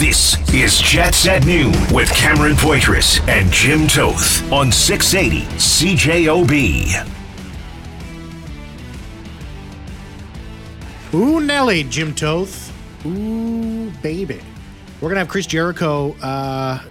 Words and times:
This 0.00 0.38
is 0.54 0.78
Jets 0.80 1.28
at 1.28 1.44
Noon 1.44 1.74
with 1.92 2.10
Cameron 2.14 2.54
Poitras 2.54 3.20
and 3.28 3.52
Jim 3.52 3.86
Toth 3.86 4.50
on 4.50 4.72
680 4.72 5.44
CJOB. 5.58 7.06
Ooh, 11.12 11.40
Nelly, 11.40 11.84
Jim 11.84 12.14
Toth. 12.14 12.74
Ooh, 13.04 13.90
baby. 14.02 14.40
We're 15.02 15.10
going 15.10 15.16
to 15.16 15.18
have 15.18 15.28
Chris 15.28 15.44
Jericho, 15.44 16.12
uh, 16.22 16.82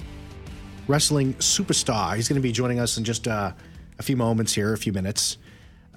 wrestling 0.88 1.34
superstar. 1.34 2.16
He's 2.16 2.30
going 2.30 2.40
to 2.40 2.48
be 2.48 2.52
joining 2.52 2.80
us 2.80 3.00
in 3.00 3.04
just 3.04 3.28
uh, 3.28 3.54
a 3.98 4.04
few 4.04 4.18
moments 4.18 4.54
here, 4.54 4.72
a 4.72 4.78
few 4.78 4.94
minutes. 4.94 5.40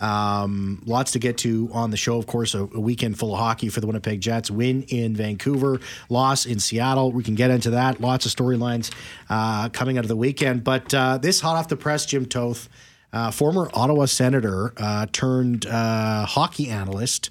Um, 0.02 0.82
lots 0.84 1.12
to 1.12 1.20
get 1.20 1.38
to 1.38 1.70
on 1.72 1.92
the 1.92 1.96
show, 1.96 2.18
of 2.18 2.26
course. 2.26 2.54
A, 2.54 2.62
a, 2.64 2.80
weekend 2.80 3.20
full 3.20 3.32
of 3.32 3.38
hockey 3.38 3.68
for 3.68 3.80
the 3.80 3.86
Winnipeg 3.86 4.20
Jets. 4.20 4.50
Win 4.50 4.82
in 4.88 5.14
Vancouver, 5.14 5.80
loss 6.08 6.44
in 6.44 6.58
Seattle. 6.58 7.12
We 7.12 7.22
can 7.22 7.36
get 7.36 7.52
into 7.52 7.70
that. 7.70 8.00
Lots 8.00 8.26
of 8.26 8.32
storylines 8.32 8.93
uh, 9.30 9.68
coming 9.68 9.98
out 9.98 10.04
of 10.04 10.08
the 10.08 10.16
weekend. 10.16 10.64
But 10.64 10.93
uh, 10.93 11.18
this 11.18 11.40
hot 11.40 11.54
off 11.54 11.68
the 11.68 11.76
press, 11.76 12.04
Jim 12.04 12.26
Toth, 12.26 12.68
uh, 13.12 13.30
former 13.30 13.70
Ottawa 13.74 14.07
senator 14.07 14.72
uh, 14.76 15.07
turned 15.12 15.66
uh, 15.66 16.26
hockey 16.26 16.68
analyst, 16.68 17.30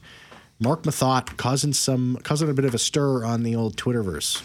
Marc 0.57 0.83
Methot, 0.83 1.35
causing 1.35 1.73
some 1.73 2.19
causing 2.23 2.49
a 2.49 2.53
bit 2.53 2.63
of 2.65 2.73
a 2.73 2.79
stir 2.79 3.25
on 3.25 3.43
the 3.43 3.53
old 3.53 3.75
Twitterverse. 3.75 4.41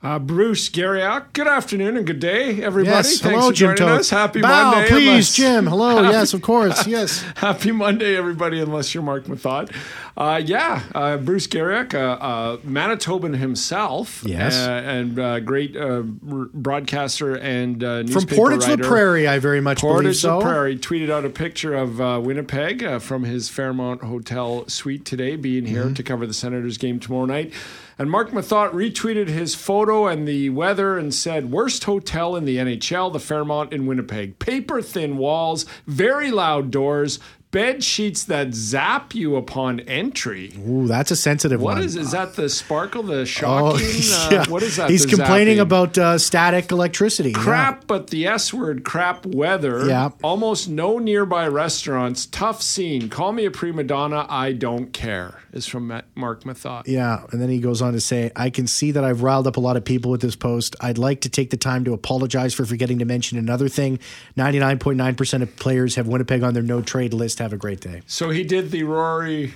Uh, 0.00 0.16
Bruce 0.16 0.68
Garriock, 0.70 1.32
good 1.32 1.48
afternoon 1.48 1.96
and 1.96 2.06
good 2.06 2.20
day, 2.20 2.62
everybody. 2.62 2.94
Yes, 2.94 3.18
Thanks 3.18 3.34
hello, 3.34 3.48
for 3.48 3.52
Jim 3.52 3.76
joining 3.76 3.90
Toth. 3.94 4.00
us. 4.00 4.10
Happy 4.10 4.40
Bow, 4.40 4.70
Monday. 4.70 4.88
please, 4.90 5.08
unless- 5.08 5.34
Jim. 5.34 5.66
Hello. 5.66 5.96
Happy- 6.04 6.08
yes, 6.16 6.34
of 6.34 6.42
course. 6.42 6.86
Yes. 6.86 7.24
Happy 7.34 7.72
Monday, 7.72 8.16
everybody, 8.16 8.60
unless 8.60 8.94
you're 8.94 9.02
Marc 9.02 9.24
Methot. 9.24 9.74
Uh, 10.18 10.42
yeah, 10.44 10.82
uh, 10.96 11.16
Bruce 11.16 11.46
Garriock, 11.46 11.94
uh, 11.94 11.98
uh, 12.20 12.56
Manitoban 12.58 13.36
himself. 13.38 14.24
Yes. 14.26 14.56
Uh, 14.56 14.82
and 14.84 15.16
uh, 15.16 15.38
great 15.38 15.76
uh, 15.76 16.02
r- 16.28 16.48
broadcaster 16.52 17.36
and 17.36 17.84
uh, 17.84 18.02
From 18.04 18.26
Portage 18.26 18.66
la. 18.66 18.76
Prairie, 18.78 19.28
I 19.28 19.38
very 19.38 19.60
much 19.60 19.80
believe 19.80 20.16
so. 20.16 20.40
Portage 20.40 20.44
la 20.44 20.50
Prairie 20.50 20.76
tweeted 20.76 21.10
out 21.10 21.24
a 21.24 21.30
picture 21.30 21.72
of 21.74 22.00
uh, 22.00 22.20
Winnipeg 22.20 22.82
uh, 22.82 22.98
from 22.98 23.22
his 23.22 23.48
Fairmont 23.48 24.02
Hotel 24.02 24.66
suite 24.68 25.04
today, 25.04 25.36
being 25.36 25.66
here 25.66 25.84
Mm-hmm. 25.84 25.94
to 25.94 26.02
cover 26.02 26.26
the 26.26 26.34
Senators 26.34 26.78
game 26.78 26.98
tomorrow 26.98 27.24
night. 27.26 27.52
And 28.00 28.10
Marc 28.10 28.30
Methot 28.30 28.72
retweeted 28.72 29.28
his 29.28 29.54
photo 29.54 30.06
and 30.08 30.26
the 30.26 30.50
weather 30.50 30.98
and 30.98 31.14
said, 31.14 31.50
Worst 31.52 31.84
hotel 31.84 32.34
in 32.34 32.44
the 32.44 32.56
NHL, 32.56 33.12
the 33.12 33.20
Fairmont 33.20 33.72
in 33.72 33.86
Winnipeg. 33.86 34.38
Paper 34.40 34.82
thin 34.82 35.16
walls, 35.16 35.64
very 35.86 36.30
loud 36.32 36.70
doors, 36.72 37.18
bed 37.50 37.82
sheets 37.82 38.24
that 38.24 38.52
zap 38.54 39.14
you 39.14 39.36
upon 39.36 39.80
entry. 39.80 40.52
Ooh, 40.68 40.86
that's 40.86 41.10
a 41.10 41.16
sensitive 41.16 41.60
What 41.60 41.76
one. 41.76 41.82
is 41.84 41.96
is 41.96 42.10
that 42.12 42.34
the 42.34 42.48
sparkle, 42.48 43.02
the 43.02 43.20
Oh, 43.20 43.24
shocking? 43.24 43.86
uh. 44.38 44.44
What 44.48 44.62
is 44.62 44.76
that? 44.76 44.90
He's 44.90 45.06
complaining 45.06 45.56
zapping? 45.58 45.60
about 45.62 45.98
uh, 45.98 46.18
static 46.18 46.70
electricity. 46.70 47.30
yeah. 47.30 47.38
crap, 47.38 47.86
but 47.86 48.08
the 48.10 48.26
S 48.26 48.52
word, 48.52 48.84
crap 48.84 49.24
weather. 49.26 49.86
Yeah. 49.86 50.10
Almost 50.22 50.68
no 50.68 50.98
nearby 50.98 51.48
restaurants. 51.48 52.26
Tough 52.26 52.62
scene. 52.62 53.08
Call 53.08 53.32
me 53.32 53.44
a 53.46 53.50
prima 53.50 53.84
donna. 53.84 54.26
I 54.28 54.52
don't 54.52 54.92
care. 54.92 55.40
Is 55.50 55.66
from 55.66 56.02
Marc 56.14 56.44
Methot. 56.44 56.82
Yeah, 56.86 57.24
and 57.32 57.40
then 57.40 57.48
he 57.48 57.58
goes 57.58 57.80
on 57.80 57.94
to 57.94 58.00
say, 58.00 58.30
"I 58.36 58.50
can 58.50 58.66
see 58.66 58.90
that 58.92 59.02
I've 59.02 59.22
riled 59.22 59.46
up 59.46 59.56
a 59.56 59.60
lot 59.60 59.78
of 59.78 59.84
people 59.84 60.10
with 60.10 60.20
this 60.20 60.36
post. 60.36 60.76
I'd 60.82 60.98
like 60.98 61.22
to 61.22 61.30
take 61.30 61.48
the 61.48 61.56
time 61.56 61.84
to 61.86 61.94
apologize 61.94 62.52
for 62.52 62.66
forgetting 62.66 62.98
to 62.98 63.06
mention 63.06 63.38
another 63.38 63.66
thing. 63.68 63.98
Ninety-nine 64.36 64.78
point 64.78 64.98
nine 64.98 65.14
percent 65.14 65.42
of 65.42 65.56
players 65.56 65.94
have 65.94 66.06
Winnipeg 66.06 66.42
on 66.42 66.52
their 66.52 66.62
no 66.62 66.82
trade 66.82 67.14
list. 67.14 67.37
Have 67.38 67.52
a 67.52 67.56
great 67.56 67.80
day." 67.80 68.02
So 68.06 68.30
he 68.30 68.44
did 68.44 68.70
the 68.70 68.82
Rory 68.84 69.54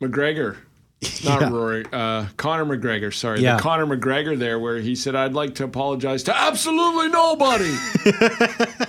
McGregor. 0.00 0.56
Not 1.24 1.40
Yeah. 1.42 1.48
Rory, 1.50 1.84
uh, 1.92 2.26
Conor 2.36 2.64
McGregor. 2.64 3.14
Sorry, 3.14 3.40
Yeah. 3.40 3.56
the 3.56 3.62
Conor 3.62 3.86
McGregor 3.86 4.36
there, 4.36 4.58
where 4.58 4.78
he 4.78 4.94
said, 4.96 5.14
"I'd 5.14 5.32
like 5.34 5.54
to 5.56 5.64
apologize 5.64 6.22
to 6.24 6.36
absolutely 6.36 7.08
nobody." 7.08 7.72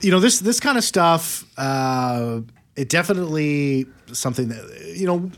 you 0.00 0.10
know 0.10 0.20
this 0.20 0.38
this 0.40 0.60
kind 0.60 0.78
of 0.78 0.84
stuff 0.84 1.44
uh 1.58 2.40
it 2.76 2.88
definitely 2.88 3.86
something 4.12 4.48
that 4.48 4.94
you 4.96 5.06
know 5.06 5.30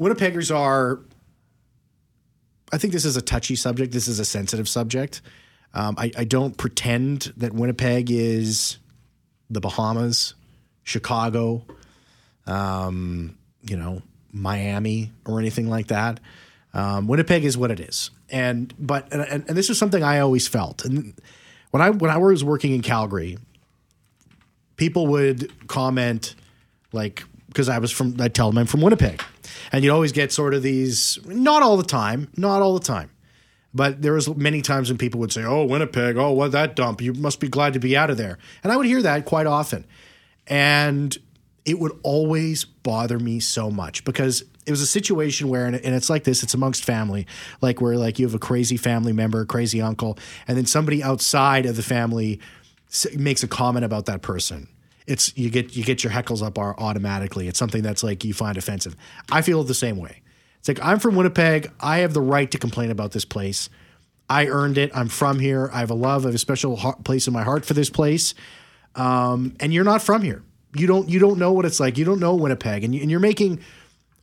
winnipeggers 0.00 0.54
are 0.54 1.00
i 2.72 2.78
think 2.78 2.92
this 2.92 3.04
is 3.04 3.16
a 3.16 3.22
touchy 3.22 3.54
subject 3.54 3.92
this 3.92 4.08
is 4.08 4.18
a 4.18 4.24
sensitive 4.24 4.68
subject 4.68 5.22
um, 5.72 5.94
I, 5.98 6.10
I 6.18 6.24
don't 6.24 6.56
pretend 6.56 7.32
that 7.36 7.52
winnipeg 7.52 8.10
is 8.10 8.78
the 9.50 9.60
bahamas 9.60 10.34
chicago 10.84 11.64
um, 12.46 13.36
you 13.62 13.76
know 13.76 14.02
miami 14.32 15.12
or 15.26 15.38
anything 15.38 15.68
like 15.68 15.88
that 15.88 16.20
um, 16.72 17.06
winnipeg 17.06 17.44
is 17.44 17.58
what 17.58 17.70
it 17.70 17.80
is 17.80 18.10
and 18.30 18.72
but 18.78 19.12
and, 19.12 19.22
and, 19.22 19.56
this 19.56 19.68
is 19.70 19.78
something 19.78 20.02
i 20.02 20.20
always 20.20 20.46
felt 20.46 20.84
and 20.84 21.14
when 21.72 21.82
i 21.82 21.90
when 21.90 22.10
i 22.10 22.16
was 22.16 22.44
working 22.44 22.72
in 22.72 22.80
calgary 22.80 23.36
people 24.76 25.08
would 25.08 25.68
comment 25.68 26.34
like 26.92 27.24
because 27.50 27.68
I 27.68 27.78
was 27.78 27.90
from 27.90 28.16
I'd 28.20 28.34
tell 28.34 28.50
them 28.50 28.58
I'm 28.58 28.66
from 28.66 28.80
Winnipeg. 28.80 29.22
And 29.72 29.84
you'd 29.84 29.92
always 29.92 30.12
get 30.12 30.32
sort 30.32 30.54
of 30.54 30.62
these 30.62 31.18
not 31.26 31.62
all 31.62 31.76
the 31.76 31.84
time, 31.84 32.28
not 32.36 32.62
all 32.62 32.74
the 32.74 32.84
time. 32.84 33.10
But 33.72 34.02
there 34.02 34.12
was 34.12 34.28
many 34.36 34.62
times 34.62 34.88
when 34.88 34.98
people 34.98 35.20
would 35.20 35.32
say, 35.32 35.44
"Oh, 35.44 35.64
Winnipeg, 35.64 36.16
oh, 36.16 36.32
what 36.32 36.52
that 36.52 36.74
dump? 36.74 37.00
You 37.00 37.12
must 37.12 37.38
be 37.40 37.48
glad 37.48 37.72
to 37.74 37.78
be 37.78 37.96
out 37.96 38.10
of 38.10 38.16
there." 38.16 38.38
And 38.64 38.72
I 38.72 38.76
would 38.76 38.86
hear 38.86 39.02
that 39.02 39.24
quite 39.24 39.46
often. 39.46 39.84
And 40.46 41.16
it 41.64 41.78
would 41.78 41.92
always 42.02 42.64
bother 42.64 43.18
me 43.18 43.38
so 43.40 43.70
much 43.70 44.04
because 44.04 44.42
it 44.66 44.70
was 44.70 44.80
a 44.80 44.86
situation 44.86 45.48
where 45.48 45.66
and 45.66 45.76
it's 45.76 46.10
like 46.10 46.24
this 46.24 46.42
it's 46.42 46.54
amongst 46.54 46.84
family 46.84 47.26
like 47.60 47.80
where 47.80 47.96
like 47.96 48.18
you 48.18 48.26
have 48.26 48.34
a 48.34 48.38
crazy 48.38 48.76
family 48.76 49.12
member 49.12 49.40
a 49.40 49.46
crazy 49.46 49.80
uncle 49.80 50.18
and 50.46 50.56
then 50.56 50.66
somebody 50.66 51.02
outside 51.02 51.66
of 51.66 51.76
the 51.76 51.82
family 51.82 52.40
makes 53.16 53.42
a 53.42 53.48
comment 53.48 53.84
about 53.84 54.06
that 54.06 54.22
person 54.22 54.68
it's 55.06 55.36
you 55.36 55.50
get 55.50 55.76
you 55.76 55.84
get 55.84 56.04
your 56.04 56.12
heckles 56.12 56.42
up 56.42 56.58
automatically 56.58 57.48
it's 57.48 57.58
something 57.58 57.82
that's 57.82 58.02
like 58.02 58.24
you 58.24 58.34
find 58.34 58.56
offensive 58.56 58.94
i 59.32 59.42
feel 59.42 59.62
the 59.64 59.74
same 59.74 59.96
way 59.96 60.20
it's 60.60 60.68
like 60.68 60.78
i'm 60.82 60.98
from 61.00 61.16
winnipeg. 61.16 61.72
I 61.80 61.98
have 61.98 62.14
the 62.14 62.20
right 62.20 62.50
to 62.50 62.58
complain 62.58 62.90
about 62.90 63.10
this 63.12 63.24
place. 63.24 63.68
I 64.30 64.46
earned 64.46 64.78
it. 64.78 64.92
I'm 64.94 65.08
from 65.08 65.40
here. 65.40 65.68
I 65.72 65.80
have 65.80 65.90
a 65.90 65.94
love. 65.94 66.24
I 66.24 66.28
have 66.28 66.36
a 66.36 66.38
special 66.38 66.76
place 67.02 67.26
in 67.26 67.32
my 67.32 67.42
heart 67.42 67.66
for 67.66 67.74
this 67.74 67.90
place. 67.90 68.34
Um, 68.94 69.56
and 69.58 69.74
you're 69.74 69.84
not 69.84 70.02
from 70.02 70.22
here. 70.22 70.44
You 70.76 70.86
don't 70.86 71.08
you 71.08 71.18
don't 71.18 71.38
know 71.38 71.52
what 71.52 71.64
it's 71.64 71.80
like. 71.80 71.98
You 71.98 72.04
don't 72.04 72.20
know 72.20 72.36
winnipeg. 72.36 72.84
And, 72.84 72.94
you, 72.94 73.00
and 73.02 73.10
you're 73.10 73.18
making 73.18 73.60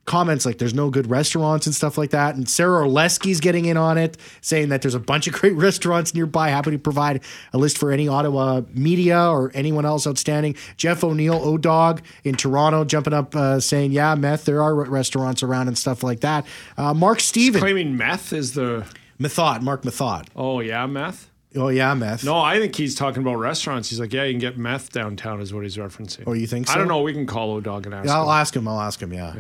comments 0.08 0.46
like 0.46 0.58
there's 0.58 0.74
no 0.74 0.90
good 0.90 1.08
restaurants 1.12 1.68
and 1.68 1.76
stuff 1.76 1.98
like 1.98 2.10
that. 2.10 2.34
And 2.34 2.50
Sarah 2.50 2.88
Orlesky's 2.88 3.40
getting 3.40 3.66
in 3.66 3.78
on 3.78 4.00
it, 4.00 4.18
saying 4.42 4.70
that 4.70 4.82
there's 4.82 4.96
a 4.96 5.00
bunch 5.00 5.28
of 5.28 5.34
great 5.40 5.54
restaurants 5.54 6.16
nearby. 6.16 6.50
Happy 6.50 6.72
to 6.72 6.80
provide 6.80 7.22
a 7.54 7.60
list 7.60 7.78
for 7.78 7.92
any 7.92 8.08
Ottawa 8.08 8.62
media 8.74 9.30
or 9.30 9.52
anyone 9.54 9.86
else 9.86 10.08
outstanding. 10.08 10.56
Jeff 10.78 11.04
O'Neill, 11.04 11.36
O 11.36 11.58
Dog 11.60 12.02
in 12.24 12.34
Toronto, 12.34 12.84
jumping 12.86 13.14
up 13.14 13.36
uh, 13.36 13.60
saying, 13.60 13.92
yeah, 13.92 14.16
meth, 14.16 14.46
there 14.46 14.64
are 14.64 14.74
restaurants 14.74 15.44
around 15.44 15.68
and 15.68 15.78
stuff 15.78 16.02
like 16.02 16.22
that. 16.22 16.46
Uh, 16.78 16.94
Mark 16.94 17.20
Steven, 17.20 17.60
Claiming 17.62 17.96
meth 17.96 18.34
is 18.34 18.54
the 18.54 18.88
Method, 19.20 19.62
Mark 19.62 19.84
Method. 19.86 20.30
oh 20.36 20.62
yeah 20.62 20.86
meth. 20.88 21.30
Oh, 21.56 21.70
yeah, 21.70 21.94
meth. 21.96 22.24
No, 22.24 22.38
I 22.38 22.60
think 22.60 22.76
he's 22.76 22.94
talking 22.94 23.22
about 23.24 23.36
restaurants. 23.36 23.90
He's 23.90 24.00
like, 24.00 24.14
yeah, 24.14 24.26
you 24.26 24.34
can 24.34 24.40
get 24.40 24.58
meth 24.58 24.92
downtown, 24.92 25.42
is 25.42 25.54
what 25.54 25.64
he's 25.64 25.78
referencing. 25.78 26.26
Oh, 26.28 26.34
you 26.34 26.46
think 26.46 26.68
so? 26.68 26.74
I 26.74 26.78
don't 26.78 26.88
know. 26.90 27.02
We 27.02 27.14
can 27.14 27.26
call 27.26 27.52
O 27.52 27.62
Dog 27.62 27.86
and 27.86 27.96
ask. 27.96 28.06
Him 28.06 28.12
I'll 28.12 28.24
him. 28.26 28.30
ask 28.30 28.56
him. 28.56 28.68
I'll 28.68 28.80
ask 28.82 29.02
him, 29.02 29.14
yeah. 29.14 29.34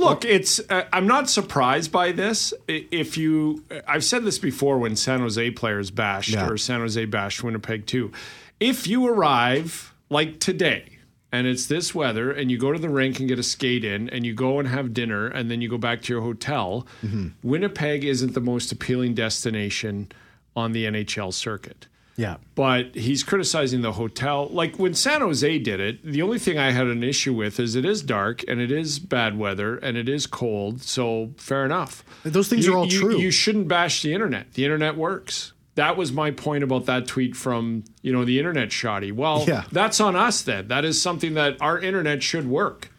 Look, 0.00 0.24
it's. 0.24 0.60
Uh, 0.68 0.84
I'm 0.92 1.06
not 1.06 1.28
surprised 1.30 1.92
by 1.92 2.12
this. 2.12 2.52
If 2.66 3.16
you, 3.18 3.64
I've 3.86 4.04
said 4.04 4.24
this 4.24 4.38
before 4.38 4.78
when 4.78 4.96
San 4.96 5.20
Jose 5.20 5.50
players 5.52 5.90
bashed 5.90 6.30
Yeah. 6.30 6.48
or 6.48 6.56
San 6.56 6.80
Jose 6.80 7.04
bashed 7.04 7.42
Winnipeg 7.44 7.86
too. 7.86 8.10
If 8.58 8.86
you 8.86 9.06
arrive 9.06 9.94
like 10.08 10.40
today 10.40 10.98
and 11.32 11.46
it's 11.46 11.66
this 11.66 11.94
weather 11.94 12.32
and 12.32 12.50
you 12.50 12.58
go 12.58 12.72
to 12.72 12.78
the 12.78 12.88
rink 12.88 13.20
and 13.20 13.28
get 13.28 13.38
a 13.38 13.42
skate 13.42 13.84
in 13.84 14.08
and 14.10 14.26
you 14.26 14.34
go 14.34 14.58
and 14.58 14.68
have 14.68 14.92
dinner 14.92 15.26
and 15.28 15.50
then 15.50 15.60
you 15.60 15.68
go 15.68 15.78
back 15.78 16.02
to 16.02 16.12
your 16.12 16.22
hotel, 16.22 16.86
Mm-hmm. 17.04 17.28
Winnipeg 17.48 18.04
isn't 18.04 18.34
the 18.34 18.40
most 18.40 18.72
appealing 18.72 19.14
destination 19.14 20.10
on 20.56 20.72
the 20.72 20.84
NHL 20.86 21.32
circuit 21.32 21.86
Yeah. 22.20 22.36
but 22.54 22.94
he's 22.94 23.22
criticizing 23.22 23.80
the 23.80 23.92
hotel. 23.92 24.48
Like 24.50 24.78
when 24.78 24.92
San 24.94 25.20
Jose 25.22 25.58
did 25.60 25.80
it, 25.80 26.04
the 26.04 26.20
only 26.22 26.38
thing 26.38 26.58
I 26.58 26.70
had 26.72 26.86
an 26.86 27.02
issue 27.02 27.32
with 27.32 27.58
is 27.58 27.74
it 27.76 27.84
is 27.84 28.02
dark 28.02 28.44
and 28.46 28.60
it 28.60 28.70
is 28.70 28.98
bad 28.98 29.38
weather 29.38 29.76
and 29.76 29.96
it 29.96 30.08
is 30.08 30.26
cold. 30.26 30.82
So 30.82 31.30
fair 31.38 31.64
enough. 31.64 32.04
Those 32.24 32.48
things 32.48 32.66
You- 32.66 32.74
are 32.74 32.76
all 32.78 32.86
you- 32.86 33.00
true. 33.00 33.18
You 33.18 33.30
shouldn't 33.30 33.68
bash 33.68 34.02
the 34.02 34.12
internet. 34.12 34.52
The 34.54 34.64
internet 34.64 34.96
works. 34.96 35.52
That 35.76 35.96
was 35.96 36.12
my 36.12 36.30
point 36.30 36.62
about 36.62 36.84
that 36.86 37.06
tweet 37.06 37.34
from 37.36 37.84
you 38.02 38.12
know 38.12 38.24
the 38.26 38.38
internet 38.38 38.70
shoddy. 38.72 39.12
Well, 39.12 39.44
Yeah. 39.48 39.64
that's 39.72 39.98
on 40.00 40.14
us 40.16 40.42
then. 40.42 40.68
That 40.68 40.84
is 40.84 41.00
something 41.00 41.34
that 41.34 41.56
our 41.62 41.78
internet 41.78 42.22
should 42.22 42.46
work. 42.48 42.90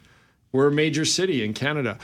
We're 0.51 0.68
a 0.68 0.71
major 0.71 1.06
city 1.06 1.44
in 1.44 1.53
Canada. 1.53 1.97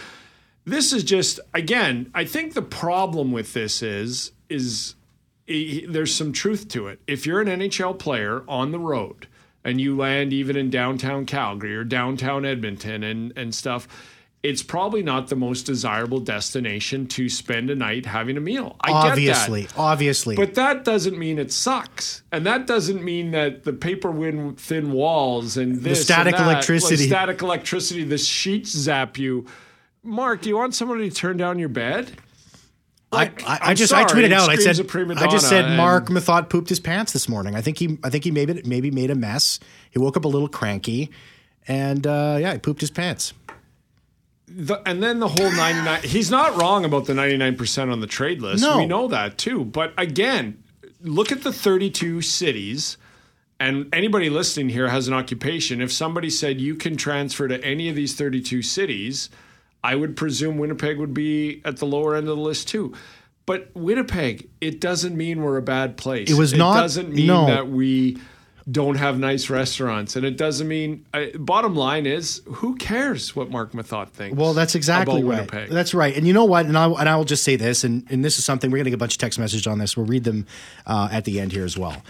This 0.66 0.94
is 0.94 1.04
just 1.04 1.40
again. 1.54 2.12
I 2.14 2.26
think 2.26 2.54
the 2.54 2.62
problem 2.62 3.32
with 3.32 3.54
this 3.54 3.82
is 3.82 4.32
is 4.50 4.94
there's 5.48 6.14
some 6.14 6.34
truth 6.34 6.68
to 6.70 6.88
it. 6.88 7.00
If 7.08 7.26
you're 7.26 7.42
an 7.42 7.48
NHL 7.48 7.98
player 7.98 8.44
on 8.48 8.72
the 8.72 8.80
road 8.80 9.28
and 9.64 9.80
you 9.80 9.96
land 9.96 10.34
even 10.34 10.56
in 10.58 10.70
downtown 10.70 11.26
Calgary 11.26 11.76
or 11.76 11.84
downtown 11.84 12.46
Edmonton 12.46 13.04
and 13.04 13.34
and 13.38 13.56
stuff, 13.56 13.88
it's 14.44 14.62
probably 14.62 15.02
not 15.02 15.28
the 15.28 15.36
most 15.36 15.64
desirable 15.64 16.20
destination 16.20 17.08
to 17.08 17.28
spend 17.28 17.70
a 17.70 17.76
night 17.76 18.06
having 18.06 18.38
a 18.38 18.40
meal. 18.40 18.76
I 18.82 18.92
obviously, 18.92 19.62
get 19.62 19.72
that. 19.72 19.80
obviously. 19.80 20.36
But 20.36 20.56
that 20.56 20.86
doesn't 20.86 21.18
mean 21.18 21.40
it 21.40 21.52
sucks. 21.52 22.24
And 22.32 22.46
that 22.46 22.68
doesn't 22.68 23.04
mean 23.04 23.32
that 23.32 23.64
the 23.64 23.74
paper 23.74 24.14
thin 24.54 24.92
walls 24.92 25.58
and 25.58 25.82
this 25.82 26.04
static 26.04 26.36
and 26.36 26.46
that, 26.46 26.52
electricity. 26.52 27.04
like 27.04 27.08
static 27.08 27.42
electricity, 27.42 28.04
the 28.04 28.18
sheets 28.18 28.70
zap 28.70 29.18
you. 29.18 29.46
Marc, 30.04 30.44
do 30.44 30.50
you 30.50 30.56
want 30.56 30.76
somebody 30.76 31.10
to 31.10 31.16
turn 31.16 31.38
down 31.38 31.58
your 31.58 31.70
bed? 31.70 32.12
I, 33.12 33.32
I, 33.46 33.60
I 33.62 33.74
just 33.74 33.92
sorry, 33.92 34.04
I 34.04 34.08
tweeted 34.08 34.34
out. 34.34 34.50
I 34.50 34.56
said 34.56 34.80
I 35.18 35.28
just 35.28 35.48
said 35.48 35.78
Marc 35.78 36.08
Methot 36.08 36.50
pooped 36.50 36.68
his 36.68 36.80
pants 36.80 37.14
this 37.14 37.30
morning. 37.30 37.56
I 37.56 37.62
think 37.62 37.78
he 37.78 37.98
I 38.04 38.10
think 38.10 38.26
he 38.26 38.32
maybe 38.32 38.62
maybe 38.66 38.92
made 38.92 39.12
a 39.12 39.16
mess. 39.16 39.60
He 39.92 40.00
woke 40.00 40.18
up 40.18 40.26
a 40.26 40.28
little 40.28 40.50
cranky, 40.50 41.10
and 41.68 42.06
uh, 42.06 42.38
yeah, 42.40 42.54
he 42.54 42.60
pooped 42.60 42.82
his 42.82 42.92
pants. 42.92 43.34
The, 44.50 44.82
and 44.86 45.04
then 45.04 45.20
the 45.20 45.28
whole 45.28 45.52
99 45.52 46.04
he's 46.04 46.32
not 46.32 46.56
wrong 46.56 46.86
about 46.86 47.06
the 47.06 47.12
99% 47.12 47.92
on 47.92 48.00
the 48.00 48.08
trade 48.08 48.42
list 48.42 48.64
no. 48.64 48.78
we 48.78 48.86
know 48.86 49.10
that 49.10 49.38
too 49.38 49.66
but 49.66 49.94
again 49.98 50.64
look 51.02 51.34
at 51.34 51.44
the 51.44 51.52
32 51.52 52.22
cities 52.22 52.98
and 53.60 53.94
anybody 53.94 54.30
listening 54.30 54.70
here 54.70 54.88
has 54.88 55.10
an 55.10 55.14
occupation 55.14 55.82
if 55.82 55.92
somebody 55.92 56.30
said 56.30 56.62
you 56.62 56.76
can 56.76 56.96
transfer 56.96 57.50
to 57.50 57.62
any 57.62 57.90
of 57.90 57.96
these 57.98 58.16
32 58.16 58.62
cities 58.62 59.30
i 59.84 59.96
would 59.96 60.16
presume 60.16 60.58
winnipeg 60.58 60.98
would 60.98 61.14
be 61.14 61.62
at 61.66 61.78
the 61.78 61.86
lower 61.86 62.16
end 62.16 62.28
of 62.28 62.36
the 62.36 62.42
list 62.42 62.68
too 62.68 62.94
but 63.46 63.70
winnipeg 63.74 64.50
it 64.62 64.80
doesn't 64.80 65.16
mean 65.16 65.42
we're 65.42 65.58
a 65.58 65.62
bad 65.62 65.98
place 65.98 66.30
it 66.30 66.38
was 66.38 66.54
not 66.54 66.78
it 66.78 66.82
doesn't 66.82 67.14
mean 67.14 67.28
no. 67.28 67.46
that 67.48 67.68
we 67.68 68.18
don't 68.70 68.96
have 68.96 69.18
nice 69.18 69.50
restaurants. 69.50 70.16
And 70.16 70.26
it 70.26 70.36
doesn't 70.36 70.68
mean, 70.68 71.06
uh, 71.14 71.26
bottom 71.36 71.76
line 71.76 72.06
is, 72.06 72.42
who 72.46 72.76
cares 72.76 73.36
what 73.36 73.50
Marc 73.50 73.72
Methot 73.72 74.10
thinks? 74.10 74.38
Well, 74.38 74.54
that's 74.54 74.76
exactly 74.76 75.24
right. 75.24 75.50
Winnipeg. 75.50 75.70
That's 75.70 75.94
right. 75.94 76.16
And 76.16 76.28
you 76.28 76.34
know 76.34 76.46
what? 76.46 76.66
And 76.66 76.78
I, 76.78 76.90
and 76.90 77.08
I 77.08 77.16
will 77.16 77.24
just 77.24 77.44
say 77.44 77.56
this, 77.56 77.84
and, 77.84 78.06
and 78.10 78.26
this 78.26 78.38
is 78.38 78.46
something 78.46 78.70
we're 78.70 78.78
going 78.78 78.86
to 78.86 78.92
get 78.92 78.96
a 78.96 79.00
bunch 79.00 79.14
of 79.14 79.20
text 79.20 79.40
messages 79.40 79.68
on 79.68 79.80
this. 79.80 79.96
We'll 79.96 80.06
read 80.06 80.26
them 80.26 80.46
uh, 80.86 81.08
at 81.12 81.24
the 81.24 81.40
end 81.40 81.54
here 81.54 81.64
as 81.64 81.78
well. 81.78 82.02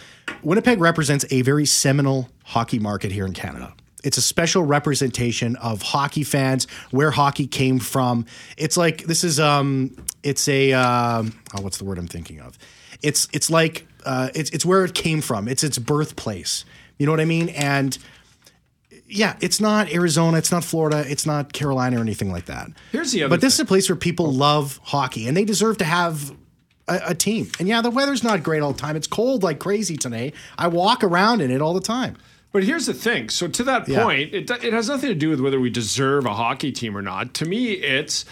Winnipeg 0.42 0.80
represents 0.80 1.26
a 1.30 1.44
very 1.44 1.66
seminal 1.66 2.30
hockey 2.44 2.80
market 2.80 3.12
here 3.12 3.26
in 3.26 3.34
Canada. 3.34 3.74
It's 4.08 4.18
a 4.18 4.22
special 4.22 4.64
representation 4.64 5.58
of 5.58 5.82
hockey 5.82 6.24
fans, 6.24 6.66
where 6.92 7.12
hockey 7.12 7.46
came 7.46 7.78
from. 7.78 8.26
It's 8.56 8.78
like 8.78 9.04
this 9.04 9.26
is 9.26 9.38
um, 9.38 9.98
it's 10.24 10.48
a 10.48 10.72
uh, 10.72 11.24
oh, 11.24 11.62
what's 11.62 11.78
the 11.78 11.84
word 11.84 11.98
I'm 11.98 12.08
thinking 12.08 12.40
of? 12.40 12.58
It's 13.04 13.28
it's 13.34 13.50
like 13.50 13.86
uh, 14.06 14.30
it's 14.34 14.50
it's 14.52 14.66
where 14.66 14.86
it 14.86 14.94
came 14.94 15.20
from. 15.20 15.50
It's 15.50 15.62
its 15.62 15.78
birthplace. 15.78 16.64
You 16.98 17.06
know 17.06 17.12
what 17.12 17.20
I 17.20 17.26
mean? 17.26 17.50
And 17.50 17.98
yeah, 19.10 19.36
it's 19.42 19.60
not 19.60 19.92
Arizona, 19.94 20.38
it's 20.38 20.54
not 20.54 20.64
Florida, 20.64 21.04
it's 21.06 21.26
not 21.26 21.52
Carolina 21.52 21.98
or 21.98 22.02
anything 22.02 22.32
like 22.32 22.46
that. 22.46 22.70
Here's 22.94 23.12
the 23.12 23.24
other. 23.24 23.30
But 23.30 23.42
this 23.42 23.58
thing. 23.58 23.66
is 23.66 23.68
a 23.68 23.68
place 23.68 23.90
where 23.90 23.98
people 23.98 24.32
love 24.32 24.80
hockey 24.84 25.28
and 25.28 25.36
they 25.36 25.44
deserve 25.44 25.80
to 25.80 25.86
have 25.86 26.32
a, 26.88 27.02
a, 27.08 27.16
team. 27.16 27.52
And 27.60 27.68
yeah, 27.68 27.82
the 27.82 27.90
weather's 27.90 28.24
not 28.24 28.42
great 28.42 28.62
all 28.62 28.72
the 28.72 28.80
time. 28.80 28.96
It's 28.96 29.08
cold 29.08 29.44
like 29.44 29.60
crazy 29.60 29.98
today. 29.98 30.32
I 30.58 30.68
walk 30.68 31.04
around 31.04 31.42
in 31.42 31.52
it 31.52 31.62
all 31.62 31.74
the 31.74 31.82
time. 31.82 32.18
But 32.52 32.64
here's 32.64 32.86
the 32.86 32.94
thing. 32.94 33.30
So 33.30 33.48
to 33.48 33.64
that 33.66 33.86
point, 33.86 34.32
yeah. 34.32 34.40
it 34.40 34.52
it 34.64 34.74
has 34.74 34.90
nothing 34.90 35.10
to 35.10 35.16
do 35.16 35.30
with 35.30 35.40
whether 35.40 35.60
we 35.60 35.70
deserve 35.70 36.26
a 36.26 36.34
hockey 36.34 36.72
team 36.72 36.98
or 36.98 37.02
not. 37.02 37.34
To 37.36 37.46
me, 37.46 37.74
it's 37.74 38.26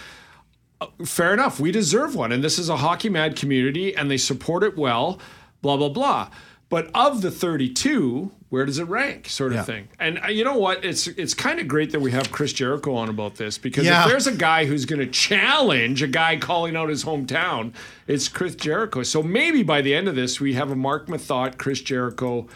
uh, 0.80 0.86
fair 1.04 1.32
enough. 1.32 1.60
We 1.60 1.70
deserve 1.70 2.14
one, 2.14 2.32
and 2.32 2.42
this 2.42 2.58
is 2.58 2.68
a 2.68 2.78
hockey 2.78 3.08
mad 3.08 3.36
community, 3.36 3.94
and 3.94 4.10
they 4.10 4.16
support 4.16 4.62
it 4.62 4.76
well 4.76 5.20
blah 5.62 5.76
blah 5.76 5.88
blah. 5.88 6.30
But 6.68 6.90
of 6.94 7.22
the 7.22 7.30
32, 7.30 8.32
where 8.48 8.66
does 8.66 8.80
it 8.80 8.84
rank, 8.84 9.28
sort 9.28 9.52
of 9.52 9.56
yeah. 9.56 9.62
thing? 9.62 9.88
And 10.00 10.18
uh, 10.24 10.28
you 10.28 10.44
know 10.44 10.58
what? 10.58 10.84
It's 10.84 11.06
it's 11.06 11.34
kind 11.34 11.60
of 11.60 11.68
great 11.68 11.92
that 11.92 12.00
we 12.00 12.10
have 12.10 12.32
Chris 12.32 12.52
Jericho 12.52 12.94
on 12.94 13.08
about 13.08 13.36
this 13.36 13.56
because 13.56 13.84
yeah. 13.84 14.02
if 14.02 14.08
there's 14.08 14.26
a 14.26 14.34
guy 14.34 14.64
who's 14.64 14.84
going 14.84 14.98
to 14.98 15.06
challenge 15.06 16.02
a 16.02 16.08
guy 16.08 16.36
calling 16.36 16.76
out 16.76 16.88
his 16.88 17.04
hometown, 17.04 17.72
it's 18.08 18.28
Chris 18.28 18.56
Jericho. 18.56 19.04
So 19.04 19.22
maybe 19.22 19.62
by 19.62 19.80
the 19.80 19.94
end 19.94 20.08
of 20.08 20.16
this, 20.16 20.40
we 20.40 20.54
have 20.54 20.70
a 20.70 20.76
Marc 20.76 21.06
Methot, 21.06 21.56
Chris 21.56 21.80
Jericho, 21.80 22.48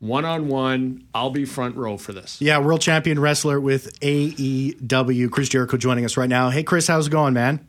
one 0.00 0.24
on 0.24 0.48
one. 0.48 1.04
I'll 1.14 1.30
be 1.30 1.44
front 1.44 1.76
row 1.76 1.96
for 1.96 2.12
this. 2.12 2.40
Yeah, 2.40 2.58
world 2.58 2.80
champion 2.80 3.18
wrestler 3.18 3.60
with 3.60 3.98
AEW, 4.00 5.30
Chris 5.30 5.48
Jericho, 5.48 5.76
joining 5.76 6.04
us 6.04 6.16
right 6.16 6.28
now. 6.28 6.50
Hey, 6.50 6.62
Chris, 6.62 6.86
how's 6.86 7.08
it 7.08 7.10
going, 7.10 7.34
man? 7.34 7.66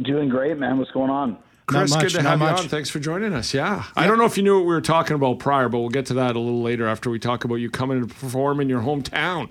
Doing 0.00 0.28
great, 0.28 0.58
man. 0.58 0.78
What's 0.78 0.90
going 0.90 1.10
on? 1.10 1.38
Chris, 1.66 1.90
much, 1.90 2.02
good 2.02 2.10
to 2.12 2.22
have 2.22 2.38
much. 2.38 2.58
you 2.58 2.62
on. 2.64 2.68
Thanks 2.68 2.90
for 2.90 2.98
joining 2.98 3.32
us. 3.32 3.54
Yeah. 3.54 3.84
I 3.96 4.06
don't 4.06 4.18
know 4.18 4.24
if 4.24 4.36
you 4.36 4.42
knew 4.42 4.56
what 4.56 4.66
we 4.66 4.74
were 4.74 4.80
talking 4.80 5.14
about 5.14 5.38
prior, 5.38 5.68
but 5.68 5.78
we'll 5.78 5.90
get 5.90 6.06
to 6.06 6.14
that 6.14 6.36
a 6.36 6.38
little 6.38 6.62
later 6.62 6.86
after 6.86 7.08
we 7.08 7.18
talk 7.18 7.44
about 7.44 7.56
you 7.56 7.70
coming 7.70 8.00
to 8.00 8.14
perform 8.14 8.60
in 8.60 8.68
your 8.68 8.80
hometown. 8.80 9.50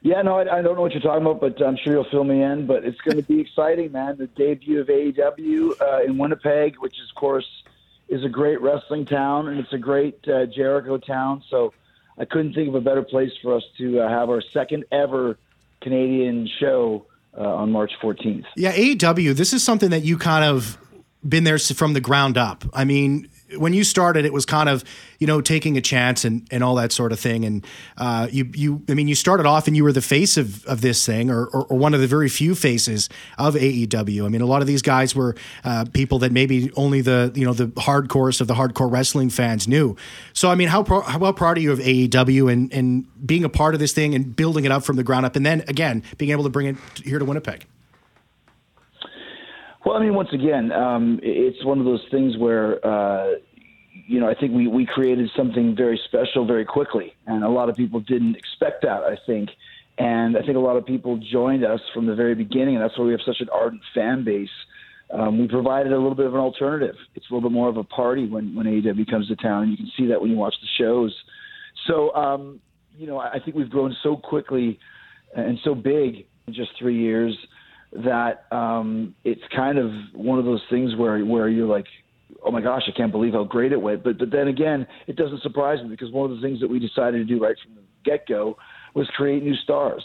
Yeah, 0.00 0.22
no, 0.22 0.38
I, 0.38 0.58
I 0.58 0.62
don't 0.62 0.76
know 0.76 0.82
what 0.82 0.92
you're 0.92 1.02
talking 1.02 1.26
about, 1.26 1.40
but 1.40 1.60
I'm 1.62 1.76
sure 1.76 1.92
you'll 1.92 2.10
fill 2.10 2.24
me 2.24 2.42
in. 2.42 2.66
But 2.66 2.84
it's 2.84 3.00
going 3.02 3.18
to 3.18 3.22
be 3.22 3.40
exciting, 3.40 3.92
man. 3.92 4.16
The 4.16 4.28
debut 4.28 4.80
of 4.80 4.86
AEW 4.86 5.80
uh, 5.80 6.02
in 6.04 6.16
Winnipeg, 6.16 6.76
which 6.78 6.94
is, 6.94 7.10
of 7.10 7.20
course 7.20 7.46
is 8.08 8.24
a 8.24 8.28
great 8.28 8.60
wrestling 8.60 9.04
town, 9.04 9.48
and 9.48 9.58
it's 9.58 9.72
a 9.72 9.78
great 9.78 10.18
uh, 10.28 10.46
Jericho 10.46 10.98
town. 10.98 11.42
So 11.50 11.72
I 12.18 12.24
couldn't 12.24 12.54
think 12.54 12.68
of 12.68 12.74
a 12.74 12.80
better 12.80 13.02
place 13.02 13.32
for 13.42 13.56
us 13.56 13.62
to 13.78 14.00
uh, 14.00 14.08
have 14.08 14.30
our 14.30 14.42
second 14.52 14.84
ever 14.90 15.38
Canadian 15.80 16.48
show 16.58 17.06
uh, 17.36 17.42
on 17.42 17.70
March 17.70 17.92
14th. 18.02 18.44
Yeah, 18.56 18.72
AEW, 18.72 19.34
this 19.34 19.52
is 19.52 19.62
something 19.62 19.90
that 19.90 20.02
you 20.02 20.18
kind 20.18 20.44
of 20.44 20.78
been 21.26 21.44
there 21.44 21.58
from 21.58 21.92
the 21.92 22.00
ground 22.00 22.36
up. 22.36 22.64
I 22.72 22.84
mean, 22.84 23.28
when 23.56 23.72
you 23.72 23.84
started, 23.84 24.24
it 24.24 24.32
was 24.32 24.44
kind 24.44 24.68
of 24.68 24.84
you 25.18 25.26
know 25.26 25.40
taking 25.40 25.76
a 25.76 25.80
chance 25.80 26.24
and, 26.24 26.46
and 26.50 26.62
all 26.62 26.74
that 26.76 26.92
sort 26.92 27.12
of 27.12 27.20
thing. 27.20 27.44
And 27.44 27.66
uh, 27.96 28.28
you 28.30 28.50
you 28.54 28.82
I 28.88 28.94
mean 28.94 29.08
you 29.08 29.14
started 29.14 29.46
off 29.46 29.66
and 29.66 29.76
you 29.76 29.84
were 29.84 29.92
the 29.92 30.02
face 30.02 30.36
of, 30.36 30.64
of 30.66 30.80
this 30.80 31.04
thing 31.04 31.30
or, 31.30 31.46
or, 31.46 31.64
or 31.66 31.78
one 31.78 31.94
of 31.94 32.00
the 32.00 32.06
very 32.06 32.28
few 32.28 32.54
faces 32.54 33.08
of 33.38 33.54
AEW. 33.54 34.24
I 34.24 34.28
mean 34.28 34.40
a 34.40 34.46
lot 34.46 34.60
of 34.60 34.66
these 34.66 34.82
guys 34.82 35.14
were 35.14 35.34
uh, 35.64 35.86
people 35.92 36.18
that 36.20 36.32
maybe 36.32 36.70
only 36.76 37.00
the 37.00 37.32
you 37.34 37.44
know 37.44 37.52
the 37.52 37.68
hardcore 37.68 38.28
of 38.40 38.46
the 38.46 38.54
hardcore 38.54 38.90
wrestling 38.90 39.30
fans 39.30 39.66
knew. 39.66 39.96
So 40.32 40.50
I 40.50 40.54
mean 40.54 40.68
how 40.68 40.82
pro- 40.82 41.02
how 41.02 41.18
well 41.18 41.32
proud 41.32 41.56
are 41.56 41.60
you 41.60 41.72
of 41.72 41.78
AEW 41.78 42.52
and 42.52 42.72
and 42.72 43.26
being 43.26 43.44
a 43.44 43.48
part 43.48 43.74
of 43.74 43.80
this 43.80 43.92
thing 43.92 44.14
and 44.14 44.34
building 44.34 44.64
it 44.64 44.72
up 44.72 44.84
from 44.84 44.96
the 44.96 45.04
ground 45.04 45.24
up 45.24 45.36
and 45.36 45.46
then 45.46 45.64
again 45.68 46.02
being 46.18 46.30
able 46.30 46.44
to 46.44 46.50
bring 46.50 46.66
it 46.66 46.76
here 47.04 47.18
to 47.18 47.24
Winnipeg. 47.24 47.66
Well, 49.88 49.96
I 49.96 50.00
mean, 50.00 50.12
once 50.12 50.28
again, 50.34 50.70
um, 50.70 51.18
it's 51.22 51.64
one 51.64 51.78
of 51.78 51.86
those 51.86 52.04
things 52.10 52.36
where, 52.36 52.86
uh, 52.86 53.36
you 54.06 54.20
know, 54.20 54.28
I 54.28 54.34
think 54.34 54.52
we, 54.52 54.66
we 54.66 54.84
created 54.84 55.30
something 55.34 55.74
very 55.74 55.98
special 56.04 56.46
very 56.46 56.66
quickly, 56.66 57.14
and 57.26 57.42
a 57.42 57.48
lot 57.48 57.70
of 57.70 57.76
people 57.76 58.00
didn't 58.00 58.36
expect 58.36 58.82
that, 58.82 59.02
I 59.02 59.16
think. 59.24 59.48
And 59.96 60.36
I 60.36 60.40
think 60.42 60.56
a 60.56 60.60
lot 60.60 60.76
of 60.76 60.84
people 60.84 61.18
joined 61.32 61.64
us 61.64 61.80
from 61.94 62.04
the 62.04 62.14
very 62.14 62.34
beginning, 62.34 62.74
and 62.74 62.84
that's 62.84 62.98
why 62.98 63.06
we 63.06 63.12
have 63.12 63.22
such 63.24 63.40
an 63.40 63.48
ardent 63.50 63.80
fan 63.94 64.24
base. 64.24 64.50
Um, 65.10 65.38
we 65.38 65.48
provided 65.48 65.90
a 65.90 65.96
little 65.96 66.14
bit 66.14 66.26
of 66.26 66.34
an 66.34 66.40
alternative. 66.40 66.96
It's 67.14 67.24
a 67.30 67.34
little 67.34 67.48
bit 67.48 67.54
more 67.54 67.70
of 67.70 67.78
a 67.78 67.84
party 67.84 68.28
when, 68.28 68.54
when 68.54 68.66
AEW 68.66 69.08
comes 69.10 69.28
to 69.28 69.36
town, 69.36 69.62
and 69.62 69.70
you 69.70 69.78
can 69.78 69.90
see 69.96 70.04
that 70.08 70.20
when 70.20 70.30
you 70.30 70.36
watch 70.36 70.54
the 70.60 70.84
shows. 70.84 71.16
So, 71.86 72.14
um, 72.14 72.60
you 72.94 73.06
know, 73.06 73.16
I 73.16 73.38
think 73.42 73.56
we've 73.56 73.70
grown 73.70 73.96
so 74.02 74.18
quickly 74.18 74.78
and 75.34 75.58
so 75.64 75.74
big 75.74 76.26
in 76.46 76.52
just 76.52 76.72
three 76.78 77.00
years 77.00 77.34
that 77.92 78.46
um, 78.52 79.14
it's 79.24 79.42
kind 79.54 79.78
of 79.78 79.90
one 80.12 80.38
of 80.38 80.44
those 80.44 80.62
things 80.70 80.94
where 80.96 81.24
where 81.24 81.48
you're 81.48 81.66
like, 81.66 81.86
oh 82.44 82.50
my 82.50 82.60
gosh, 82.60 82.82
I 82.86 82.96
can't 82.96 83.12
believe 83.12 83.32
how 83.32 83.44
great 83.44 83.72
it 83.72 83.80
went. 83.80 84.04
But 84.04 84.18
but 84.18 84.30
then 84.30 84.48
again, 84.48 84.86
it 85.06 85.16
doesn't 85.16 85.42
surprise 85.42 85.82
me 85.82 85.88
because 85.88 86.10
one 86.10 86.30
of 86.30 86.36
the 86.36 86.42
things 86.42 86.60
that 86.60 86.68
we 86.68 86.78
decided 86.78 87.18
to 87.18 87.24
do 87.24 87.42
right 87.42 87.56
from 87.64 87.74
the 87.74 87.82
get 88.04 88.26
go 88.26 88.56
was 88.94 89.08
create 89.16 89.42
new 89.42 89.56
stars. 89.56 90.04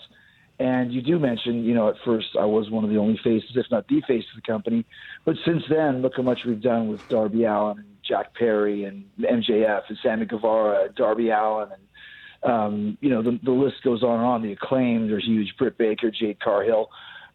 And 0.60 0.94
you 0.94 1.02
do 1.02 1.18
mention, 1.18 1.64
you 1.64 1.74
know, 1.74 1.90
at 1.90 1.96
first 2.06 2.28
I 2.40 2.46
was 2.46 2.70
one 2.70 2.84
of 2.84 2.90
the 2.90 2.98
only 2.98 3.20
faces, 3.24 3.50
if 3.56 3.66
not 3.72 3.88
the 3.88 4.02
face 4.08 4.24
of 4.36 4.42
the 4.42 4.50
company. 4.50 4.86
But 5.26 5.36
since 5.46 5.64
then, 5.68 6.02
look 6.02 6.14
how 6.16 6.24
much 6.24 6.42
we've 6.46 6.62
done 6.62 6.90
with 6.90 7.06
Darby 7.10 7.44
Allin 7.44 7.80
and 7.80 7.88
Jack 8.08 8.36
Perry 8.36 8.84
and 8.86 9.04
MJF 9.20 9.82
and 9.90 9.98
Sammy 10.04 10.26
Guevara, 10.26 10.90
Darby 10.96 11.30
Allin 11.30 11.70
and 11.72 11.82
um, 12.44 12.98
you 13.02 13.10
know 13.10 13.24
the 13.24 13.40
the 13.44 13.52
list 13.52 13.78
goes 13.84 14.04
on 14.04 14.20
and 14.20 14.26
on. 14.26 14.42
The 14.42 14.52
acclaimed, 14.52 15.10
there's 15.10 15.26
huge. 15.26 15.54
Britt 15.58 15.78
Baker, 15.78 16.12
Jade 16.12 16.40
Cargill. 16.40 16.90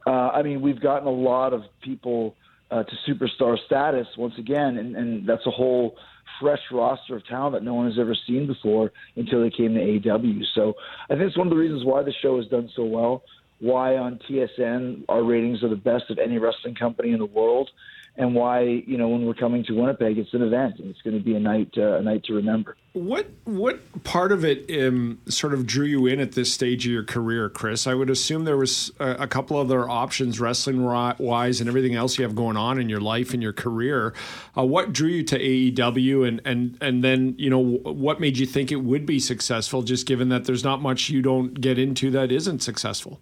Uh, 0.08 0.30
I 0.32 0.42
mean, 0.42 0.62
we've 0.62 0.80
gotten 0.80 1.06
a 1.06 1.12
lot 1.12 1.52
of 1.52 1.64
people 1.82 2.34
uh, 2.70 2.82
to 2.82 2.92
superstar 3.06 3.56
status 3.66 4.06
once 4.16 4.32
again, 4.38 4.78
and, 4.78 4.96
and 4.96 5.28
that's 5.28 5.46
a 5.46 5.50
whole 5.50 5.96
fresh 6.40 6.62
roster 6.72 7.16
of 7.16 7.26
talent 7.26 7.52
that 7.52 7.62
no 7.62 7.74
one 7.74 7.86
has 7.86 7.98
ever 7.98 8.16
seen 8.26 8.46
before 8.46 8.90
until 9.16 9.42
they 9.42 9.50
came 9.50 9.74
to 9.74 9.80
AEW. 9.80 10.44
So 10.54 10.72
I 11.10 11.14
think 11.14 11.24
it's 11.24 11.36
one 11.36 11.46
of 11.46 11.50
the 11.50 11.58
reasons 11.58 11.84
why 11.84 12.02
the 12.02 12.14
show 12.22 12.38
has 12.38 12.46
done 12.46 12.70
so 12.74 12.84
well. 12.84 13.22
Why 13.60 13.98
on 13.98 14.18
TSN 14.30 15.04
our 15.10 15.22
ratings 15.22 15.62
are 15.62 15.68
the 15.68 15.76
best 15.76 16.04
of 16.08 16.18
any 16.18 16.38
wrestling 16.38 16.74
company 16.74 17.12
in 17.12 17.18
the 17.18 17.26
world, 17.26 17.68
and 18.18 18.34
why 18.34 18.62
you 18.62 18.98
know 18.98 19.08
when 19.08 19.24
we're 19.24 19.32
coming 19.32 19.64
to 19.64 19.72
Winnipeg, 19.72 20.18
it's 20.18 20.34
an 20.34 20.42
event 20.42 20.80
and 20.80 20.90
it's 20.90 21.00
going 21.02 21.16
to 21.16 21.22
be 21.22 21.36
a 21.36 21.40
night 21.40 21.70
uh, 21.78 21.98
a 21.98 22.02
night 22.02 22.24
to 22.24 22.34
remember. 22.34 22.76
What 22.92 23.30
what 23.44 24.02
part 24.02 24.32
of 24.32 24.44
it 24.44 24.68
um, 24.84 25.20
sort 25.28 25.54
of 25.54 25.66
drew 25.66 25.86
you 25.86 26.06
in 26.06 26.18
at 26.18 26.32
this 26.32 26.52
stage 26.52 26.84
of 26.84 26.92
your 26.92 27.04
career, 27.04 27.48
Chris? 27.48 27.86
I 27.86 27.94
would 27.94 28.10
assume 28.10 28.44
there 28.44 28.56
was 28.56 28.90
a, 28.98 29.10
a 29.10 29.26
couple 29.28 29.56
other 29.56 29.88
options, 29.88 30.40
wrestling 30.40 30.82
wise, 30.82 31.60
and 31.60 31.68
everything 31.68 31.94
else 31.94 32.18
you 32.18 32.24
have 32.24 32.34
going 32.34 32.56
on 32.56 32.80
in 32.80 32.88
your 32.88 33.00
life 33.00 33.32
and 33.32 33.42
your 33.42 33.52
career. 33.52 34.12
Uh, 34.56 34.64
what 34.64 34.92
drew 34.92 35.10
you 35.10 35.22
to 35.22 35.38
AEW, 35.38 36.26
and 36.26 36.40
and 36.44 36.76
and 36.80 37.04
then 37.04 37.36
you 37.38 37.48
know 37.48 37.60
what 37.60 38.20
made 38.20 38.36
you 38.36 38.46
think 38.46 38.72
it 38.72 38.82
would 38.82 39.06
be 39.06 39.20
successful? 39.20 39.82
Just 39.82 40.06
given 40.06 40.28
that 40.30 40.44
there's 40.44 40.64
not 40.64 40.82
much 40.82 41.08
you 41.08 41.22
don't 41.22 41.60
get 41.60 41.78
into 41.78 42.10
that 42.10 42.32
isn't 42.32 42.62
successful. 42.62 43.20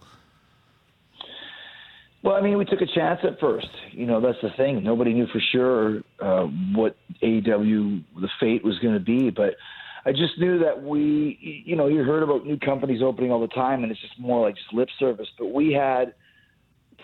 Well, 2.26 2.35
I 2.35 2.40
mean, 2.40 2.59
we 2.59 2.64
took 2.64 2.80
a 2.80 2.87
chance 2.87 3.21
at 3.23 3.38
first. 3.38 3.68
You 3.92 4.04
know, 4.04 4.21
that's 4.21 4.38
the 4.42 4.50
thing. 4.56 4.83
Nobody 4.83 5.14
knew 5.14 5.28
for 5.28 5.40
sure 5.52 6.02
uh, 6.18 6.49
what 6.75 6.97
AEW, 7.23 8.02
the 8.21 8.28
fate 8.40 8.64
was 8.64 8.76
going 8.80 8.95
to 8.95 9.00
be. 9.00 9.30
But 9.30 9.54
I 10.04 10.11
just 10.11 10.37
knew 10.37 10.59
that 10.59 10.83
we, 10.83 11.62
you 11.64 11.76
know, 11.76 11.87
you 11.87 12.02
heard 12.02 12.25
about 12.25 12.45
new 12.45 12.59
companies 12.59 13.00
opening 13.00 13.30
all 13.30 13.40
the 13.40 13.47
time, 13.47 13.85
and 13.85 13.92
it's 13.92 14.00
just 14.00 14.18
more 14.18 14.45
like 14.45 14.56
just 14.56 14.73
lip 14.73 14.88
service. 14.99 15.28
But 15.38 15.54
we 15.54 15.73
had 15.73 16.14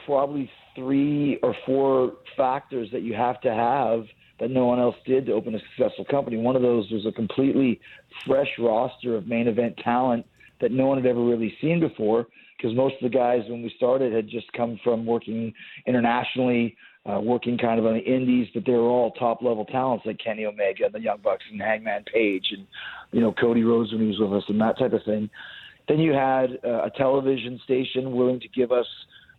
probably 0.06 0.50
three 0.74 1.38
or 1.44 1.54
four 1.66 2.14
factors 2.36 2.88
that 2.90 3.02
you 3.02 3.14
have 3.14 3.40
to 3.42 3.54
have 3.54 4.06
that 4.40 4.50
no 4.50 4.66
one 4.66 4.80
else 4.80 4.96
did 5.06 5.26
to 5.26 5.34
open 5.34 5.54
a 5.54 5.60
successful 5.76 6.04
company. 6.04 6.36
One 6.36 6.56
of 6.56 6.62
those 6.62 6.90
was 6.90 7.06
a 7.06 7.12
completely 7.12 7.80
fresh 8.26 8.50
roster 8.58 9.14
of 9.14 9.28
main 9.28 9.46
event 9.46 9.76
talent 9.84 10.26
that 10.60 10.72
no 10.72 10.86
one 10.86 10.98
had 10.98 11.06
ever 11.06 11.24
really 11.24 11.56
seen 11.60 11.78
before 11.78 12.26
because 12.62 12.76
most 12.76 12.94
of 13.02 13.10
the 13.10 13.16
guys 13.16 13.40
when 13.48 13.62
we 13.62 13.72
started 13.76 14.12
had 14.12 14.28
just 14.28 14.52
come 14.52 14.78
from 14.84 15.04
working 15.04 15.52
internationally, 15.86 16.76
uh, 17.10 17.20
working 17.20 17.58
kind 17.58 17.80
of 17.80 17.86
on 17.86 17.94
the 17.94 18.00
indies, 18.00 18.46
but 18.54 18.64
they 18.64 18.72
were 18.72 18.88
all 18.88 19.10
top 19.12 19.42
level 19.42 19.64
talents 19.64 20.06
like 20.06 20.18
Kenny 20.22 20.46
Omega 20.46 20.84
and 20.84 20.94
the 20.94 21.00
Young 21.00 21.18
Bucks 21.22 21.42
and 21.50 21.60
Hangman 21.60 22.04
Page 22.12 22.46
and 22.52 22.66
you 23.10 23.20
know 23.20 23.32
Cody 23.32 23.64
Rhodes 23.64 23.90
when 23.90 24.02
he 24.02 24.06
was 24.06 24.18
with 24.20 24.32
us 24.32 24.44
and 24.48 24.60
that 24.60 24.78
type 24.78 24.92
of 24.92 25.02
thing. 25.04 25.28
Then 25.88 25.98
you 25.98 26.12
had 26.12 26.58
uh, 26.64 26.84
a 26.84 26.90
television 26.96 27.60
station 27.64 28.12
willing 28.12 28.38
to 28.38 28.48
give 28.48 28.70
us 28.70 28.86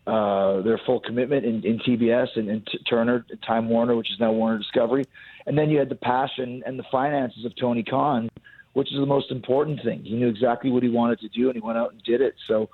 uh, 0.06 0.62
their 0.62 0.80
full 0.86 1.00
commitment 1.00 1.46
in, 1.46 1.64
in 1.64 1.80
TBS 1.80 2.28
and, 2.36 2.50
and 2.50 2.68
T- 2.68 2.80
Turner, 2.90 3.26
Time 3.48 3.70
Warner, 3.70 3.96
which 3.96 4.12
is 4.12 4.20
now 4.20 4.34
Warner 4.34 4.58
Discovery. 4.58 5.06
And 5.46 5.58
then 5.58 5.70
you 5.70 5.80
had 5.80 5.88
the 5.88 5.96
passion 5.96 6.62
and 6.66 6.78
the 6.78 6.84
finances 6.92 7.46
of 7.46 7.54
Tony 7.56 7.84
Khan, 7.84 8.30
which 8.74 8.92
is 8.92 9.00
the 9.00 9.06
most 9.06 9.32
important 9.32 9.80
thing. 9.86 10.04
He 10.04 10.16
knew 10.16 10.28
exactly 10.28 10.70
what 10.70 10.84
he 10.84 10.90
wanted 10.90 11.22
to 11.22 11.30
do, 11.30 11.48
and 11.48 11.56
he 11.56 11.62
went 11.62 11.78
out 11.78 11.94
and 11.94 12.04
did 12.04 12.20
it. 12.20 12.36
So 12.50 12.68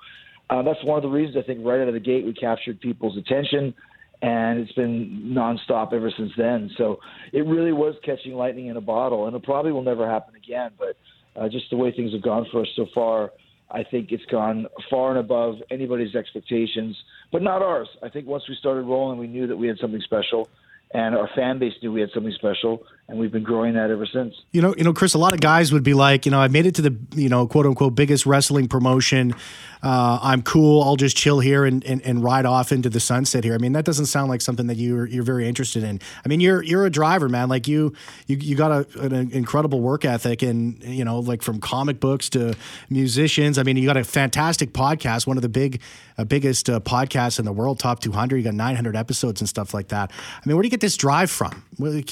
uh, 0.50 0.62
that's 0.62 0.82
one 0.84 0.96
of 0.96 1.02
the 1.02 1.08
reasons 1.08 1.36
I 1.42 1.46
think 1.46 1.64
right 1.64 1.80
out 1.80 1.88
of 1.88 1.94
the 1.94 2.00
gate 2.00 2.24
we 2.24 2.34
captured 2.34 2.80
people's 2.80 3.16
attention, 3.16 3.72
and 4.20 4.58
it's 4.58 4.72
been 4.72 5.32
nonstop 5.34 5.92
ever 5.92 6.12
since 6.16 6.32
then. 6.36 6.70
So 6.76 6.98
it 7.32 7.46
really 7.46 7.72
was 7.72 7.94
catching 8.04 8.34
lightning 8.34 8.66
in 8.66 8.76
a 8.76 8.80
bottle, 8.80 9.26
and 9.26 9.36
it 9.36 9.42
probably 9.44 9.72
will 9.72 9.82
never 9.82 10.08
happen 10.08 10.34
again. 10.34 10.72
But 10.78 10.96
uh, 11.40 11.48
just 11.48 11.70
the 11.70 11.76
way 11.76 11.92
things 11.92 12.12
have 12.12 12.22
gone 12.22 12.46
for 12.50 12.62
us 12.62 12.68
so 12.74 12.86
far, 12.92 13.30
I 13.70 13.84
think 13.84 14.10
it's 14.10 14.24
gone 14.26 14.66
far 14.90 15.10
and 15.10 15.20
above 15.20 15.56
anybody's 15.70 16.16
expectations, 16.16 16.96
but 17.30 17.42
not 17.42 17.62
ours. 17.62 17.88
I 18.02 18.08
think 18.08 18.26
once 18.26 18.42
we 18.48 18.56
started 18.56 18.82
rolling, 18.82 19.18
we 19.18 19.28
knew 19.28 19.46
that 19.46 19.56
we 19.56 19.68
had 19.68 19.78
something 19.78 20.02
special 20.02 20.48
and 20.92 21.14
our 21.14 21.28
fan 21.36 21.58
base 21.58 21.72
knew 21.82 21.92
we 21.92 22.00
had 22.00 22.10
something 22.12 22.32
special 22.32 22.82
and 23.10 23.18
we've 23.18 23.32
been 23.32 23.42
growing 23.42 23.74
that 23.74 23.90
ever 23.90 24.06
since. 24.06 24.34
You 24.52 24.62
know 24.62 24.74
you 24.76 24.84
know 24.84 24.92
chris 24.92 25.14
a 25.14 25.18
lot 25.18 25.34
of 25.34 25.40
guys 25.40 25.72
would 25.72 25.82
be 25.82 25.94
like 25.94 26.24
you 26.24 26.30
know 26.30 26.40
i 26.40 26.48
made 26.48 26.64
it 26.64 26.76
to 26.76 26.82
the 26.82 26.96
you 27.14 27.28
know 27.28 27.46
quote 27.46 27.66
unquote 27.66 27.94
biggest 27.94 28.24
wrestling 28.24 28.68
promotion. 28.68 29.34
Uh, 29.82 30.18
i'm 30.22 30.42
cool. 30.42 30.82
I'll 30.82 30.96
just 30.96 31.16
chill 31.16 31.40
here 31.40 31.64
and, 31.64 31.82
and, 31.84 32.02
and 32.02 32.22
ride 32.22 32.44
off 32.46 32.70
into 32.70 32.90
the 32.90 33.00
sunset 33.00 33.44
here. 33.44 33.54
I 33.54 33.58
mean 33.58 33.72
that 33.72 33.84
doesn't 33.84 34.06
sound 34.06 34.30
like 34.30 34.42
something 34.42 34.66
that 34.68 34.76
you're 34.76 35.06
you're 35.06 35.24
very 35.24 35.48
interested 35.48 35.82
in. 35.82 36.00
I 36.24 36.28
mean 36.28 36.40
you're 36.40 36.62
you're 36.62 36.86
a 36.86 36.90
driver 36.90 37.28
man. 37.28 37.48
Like 37.48 37.66
you 37.66 37.94
you, 38.26 38.36
you 38.36 38.56
got 38.56 38.70
a, 38.70 39.00
an 39.00 39.32
incredible 39.32 39.80
work 39.80 40.04
ethic 40.04 40.42
and 40.42 40.82
you 40.84 41.04
know 41.04 41.18
like 41.18 41.42
from 41.42 41.60
comic 41.60 41.98
books 41.98 42.28
to 42.30 42.54
musicians. 42.90 43.58
I 43.58 43.64
mean 43.64 43.76
you 43.76 43.86
got 43.86 43.96
a 43.96 44.04
fantastic 44.04 44.72
podcast 44.72 45.26
one 45.26 45.36
of 45.36 45.42
the 45.42 45.48
big 45.48 45.80
uh, 46.16 46.24
biggest 46.24 46.70
uh, 46.70 46.78
podcasts 46.80 47.38
in 47.38 47.44
the 47.44 47.52
world 47.52 47.78
top 47.78 48.00
200 48.00 48.36
you 48.36 48.42
got 48.44 48.54
900 48.54 48.94
episodes 48.94 49.40
and 49.40 49.48
stuff 49.48 49.74
like 49.74 49.88
that. 49.88 50.12
I 50.12 50.46
mean 50.46 50.56
where 50.56 50.62
do 50.62 50.66
you 50.66 50.70
get 50.70 50.80
this 50.80 50.96
drive 50.96 51.30
from? 51.30 51.64
What 51.78 52.04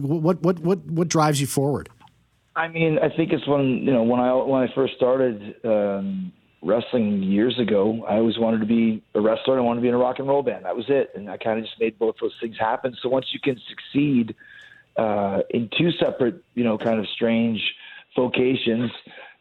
what 0.00 0.31
what 0.40 0.60
what 0.60 0.84
what 0.86 1.08
drives 1.08 1.40
you 1.40 1.46
forward? 1.46 1.88
I 2.54 2.68
mean, 2.68 2.98
I 2.98 3.14
think 3.14 3.32
it's 3.32 3.46
when 3.46 3.78
you 3.78 3.92
know 3.92 4.02
when 4.02 4.20
I 4.20 4.32
when 4.34 4.62
I 4.62 4.74
first 4.74 4.94
started 4.96 5.54
um, 5.64 6.32
wrestling 6.62 7.22
years 7.22 7.58
ago. 7.58 8.04
I 8.08 8.16
always 8.16 8.38
wanted 8.38 8.60
to 8.60 8.66
be 8.66 9.02
a 9.14 9.20
wrestler. 9.20 9.54
and 9.54 9.62
I 9.62 9.66
wanted 9.66 9.80
to 9.80 9.82
be 9.82 9.88
in 9.88 9.94
a 9.94 9.98
rock 9.98 10.18
and 10.18 10.28
roll 10.28 10.42
band. 10.42 10.64
That 10.64 10.76
was 10.76 10.86
it, 10.88 11.10
and 11.14 11.28
I 11.28 11.36
kind 11.36 11.58
of 11.58 11.64
just 11.64 11.78
made 11.80 11.98
both 11.98 12.14
those 12.20 12.34
things 12.40 12.56
happen. 12.58 12.96
So 13.02 13.08
once 13.08 13.26
you 13.32 13.40
can 13.40 13.60
succeed 13.68 14.34
uh, 14.96 15.40
in 15.50 15.68
two 15.76 15.90
separate, 15.92 16.42
you 16.54 16.64
know, 16.64 16.78
kind 16.78 17.00
of 17.00 17.06
strange 17.14 17.60
vocations, 18.16 18.90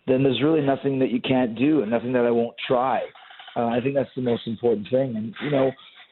then 0.07 0.23
there's 0.23 0.41
really 0.41 0.61
nothing 0.61 0.99
that 0.99 1.11
you 1.11 1.21
can't 1.21 1.55
do, 1.55 1.81
and 1.81 1.91
nothing 1.91 2.13
that 2.13 2.25
I 2.25 2.31
won't 2.31 2.55
try. 2.67 3.03
Uh, 3.55 3.67
I 3.67 3.81
think 3.81 3.95
that's 3.95 4.09
the 4.15 4.21
most 4.21 4.47
important 4.47 4.89
thing. 4.89 5.15
And 5.15 5.35
you 5.41 5.51
know, 5.51 5.71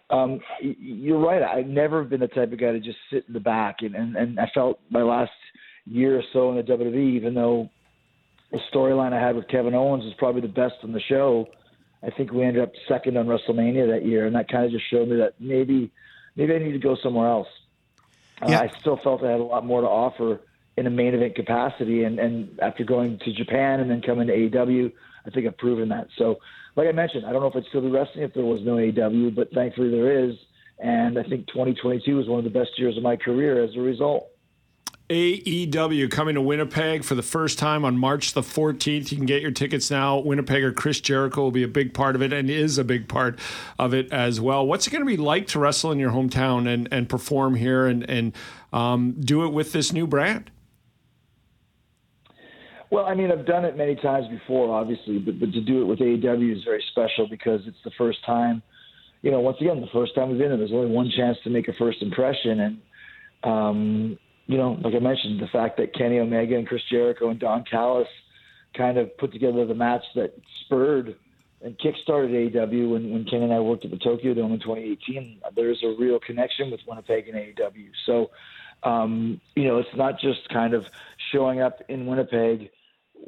um, 0.09 0.39
you're 0.61 1.19
right. 1.19 1.43
I've 1.43 1.67
never 1.67 2.03
been 2.03 2.21
the 2.21 2.27
type 2.27 2.51
of 2.51 2.59
guy 2.59 2.71
to 2.71 2.79
just 2.79 2.97
sit 3.11 3.25
in 3.27 3.33
the 3.33 3.39
back, 3.39 3.77
and 3.81 3.95
and, 3.95 4.15
and 4.15 4.39
I 4.39 4.49
felt 4.53 4.79
my 4.89 5.03
last 5.03 5.31
year 5.85 6.17
or 6.17 6.23
so 6.33 6.49
in 6.51 6.57
the 6.57 6.63
WWE, 6.63 7.15
even 7.15 7.33
though 7.33 7.69
the 8.51 8.59
storyline 8.73 9.13
I 9.13 9.19
had 9.19 9.35
with 9.35 9.47
Kevin 9.47 9.75
Owens 9.75 10.03
was 10.03 10.13
probably 10.17 10.41
the 10.41 10.47
best 10.47 10.75
on 10.83 10.91
the 10.93 11.01
show. 11.01 11.47
I 12.01 12.09
think 12.09 12.31
we 12.31 12.43
ended 12.43 12.63
up 12.63 12.71
second 12.87 13.17
on 13.17 13.27
WrestleMania 13.27 13.91
that 13.91 14.05
year, 14.05 14.25
and 14.25 14.35
that 14.35 14.49
kind 14.49 14.65
of 14.65 14.71
just 14.71 14.89
showed 14.89 15.09
me 15.09 15.17
that 15.17 15.33
maybe 15.39 15.91
maybe 16.35 16.55
I 16.55 16.59
need 16.59 16.71
to 16.71 16.79
go 16.79 16.95
somewhere 17.03 17.27
else. 17.27 17.47
Uh. 18.41 18.51
I 18.51 18.71
still 18.79 18.97
felt 19.03 19.23
I 19.23 19.31
had 19.31 19.39
a 19.39 19.43
lot 19.43 19.65
more 19.65 19.81
to 19.81 19.87
offer 19.87 20.39
in 20.77 20.87
a 20.87 20.89
main 20.89 21.13
event 21.13 21.35
capacity, 21.35 22.03
and 22.03 22.19
and 22.19 22.59
after 22.61 22.83
going 22.83 23.19
to 23.19 23.33
Japan 23.33 23.79
and 23.79 23.91
then 23.91 24.01
coming 24.01 24.27
to 24.27 24.33
AEW, 24.33 24.91
I 25.29 25.33
think 25.33 25.47
I've 25.47 25.57
proven 25.57 25.89
that. 25.89 26.07
So 26.17 26.39
like 26.75 26.87
I 26.87 26.91
mentioned, 26.91 27.25
I 27.25 27.31
don't 27.31 27.41
know 27.41 27.47
if 27.47 27.55
I'd 27.55 27.65
still 27.69 27.81
be 27.81 27.89
wrestling 27.89 28.23
if 28.23 28.33
there 28.33 28.45
was 28.45 28.61
no 28.63 28.75
AEW, 28.75 29.35
but 29.35 29.51
thankfully 29.53 29.91
there 29.91 30.25
is. 30.25 30.35
And 30.79 31.19
I 31.19 31.23
think 31.23 31.47
2022 31.47 32.15
was 32.15 32.27
one 32.27 32.39
of 32.39 32.45
the 32.45 32.57
best 32.57 32.71
years 32.77 32.95
of 32.97 33.03
my 33.03 33.15
career 33.15 33.63
as 33.63 33.75
a 33.75 33.79
result. 33.79 34.29
AEW 35.09 36.09
coming 36.11 36.35
to 36.35 36.41
Winnipeg 36.41 37.03
for 37.03 37.15
the 37.15 37.23
first 37.23 37.57
time 37.57 37.83
on 37.83 37.97
March 37.97 38.33
the 38.33 38.41
14th. 38.41 39.11
You 39.11 39.17
can 39.17 39.25
get 39.25 39.41
your 39.41 39.49
tickets 39.51 39.89
now. 39.89 40.21
Winnipegger 40.21 40.75
Chris 40.75 41.01
Jericho 41.01 41.41
will 41.41 41.51
be 41.51 41.63
a 41.63 41.67
big 41.67 41.95
part 41.95 42.15
of 42.15 42.21
it 42.21 42.31
and 42.31 42.47
is 42.47 42.77
a 42.77 42.83
big 42.83 43.07
part 43.09 43.39
of 43.79 43.93
it 43.93 44.11
as 44.13 44.39
well. 44.39 44.65
What's 44.65 44.85
it 44.85 44.91
going 44.91 45.01
to 45.01 45.07
be 45.07 45.17
like 45.17 45.47
to 45.47 45.59
wrestle 45.59 45.91
in 45.91 45.97
your 45.97 46.11
hometown 46.11 46.71
and, 46.71 46.87
and 46.91 47.09
perform 47.09 47.55
here 47.55 47.87
and, 47.87 48.07
and 48.07 48.33
um, 48.71 49.15
do 49.19 49.43
it 49.45 49.49
with 49.49 49.71
this 49.71 49.91
new 49.91 50.05
brand? 50.05 50.51
Well, 52.91 53.05
I 53.05 53.13
mean, 53.13 53.31
I've 53.31 53.45
done 53.45 53.65
it 53.65 53.77
many 53.77 53.95
times 53.95 54.27
before, 54.27 54.73
obviously, 54.73 55.19
but, 55.19 55.39
but 55.39 55.51
to 55.53 55.61
do 55.61 55.81
it 55.81 55.85
with 55.85 55.99
AEW 55.99 56.57
is 56.57 56.63
very 56.63 56.83
special 56.91 57.27
because 57.29 57.61
it's 57.67 57.77
the 57.83 57.91
first 57.97 58.25
time. 58.25 58.63
You 59.21 59.31
know, 59.31 59.41
once 59.41 59.57
again, 59.61 59.81
the 59.81 59.87
first 59.93 60.15
time 60.15 60.29
we've 60.29 60.39
been 60.39 60.49
there, 60.49 60.57
there's 60.57 60.71
only 60.71 60.91
one 60.91 61.11
chance 61.15 61.37
to 61.43 61.49
make 61.49 61.67
a 61.67 61.73
first 61.73 62.01
impression, 62.01 62.59
and 62.61 62.81
um, 63.43 64.19
you 64.47 64.57
know, 64.57 64.79
like 64.81 64.95
I 64.95 64.99
mentioned, 64.99 65.39
the 65.39 65.47
fact 65.47 65.77
that 65.77 65.93
Kenny 65.93 66.19
Omega 66.19 66.55
and 66.55 66.67
Chris 66.67 66.81
Jericho 66.89 67.29
and 67.29 67.39
Don 67.39 67.63
Callis 67.69 68.07
kind 68.75 68.97
of 68.97 69.15
put 69.17 69.31
together 69.31 69.65
the 69.65 69.75
match 69.75 70.03
that 70.15 70.33
spurred 70.65 71.15
and 71.61 71.77
kickstarted 71.77 72.53
AEW 72.53 72.91
when, 72.91 73.11
when 73.11 73.25
Ken 73.25 73.43
and 73.43 73.53
I 73.53 73.59
worked 73.59 73.85
at 73.85 73.91
the 73.91 73.97
Tokyo 73.97 74.33
Dome 74.33 74.53
in 74.53 74.59
2018. 74.59 75.41
There's 75.55 75.83
a 75.83 75.93
real 75.99 76.19
connection 76.19 76.71
with 76.71 76.79
Winnipeg 76.87 77.27
and 77.27 77.37
AEW. 77.37 77.89
So, 78.05 78.31
um, 78.83 79.41
you 79.55 79.65
know, 79.65 79.77
it's 79.77 79.95
not 79.95 80.19
just 80.19 80.47
kind 80.49 80.73
of 80.73 80.85
showing 81.31 81.61
up 81.61 81.81
in 81.89 82.05
Winnipeg 82.05 82.71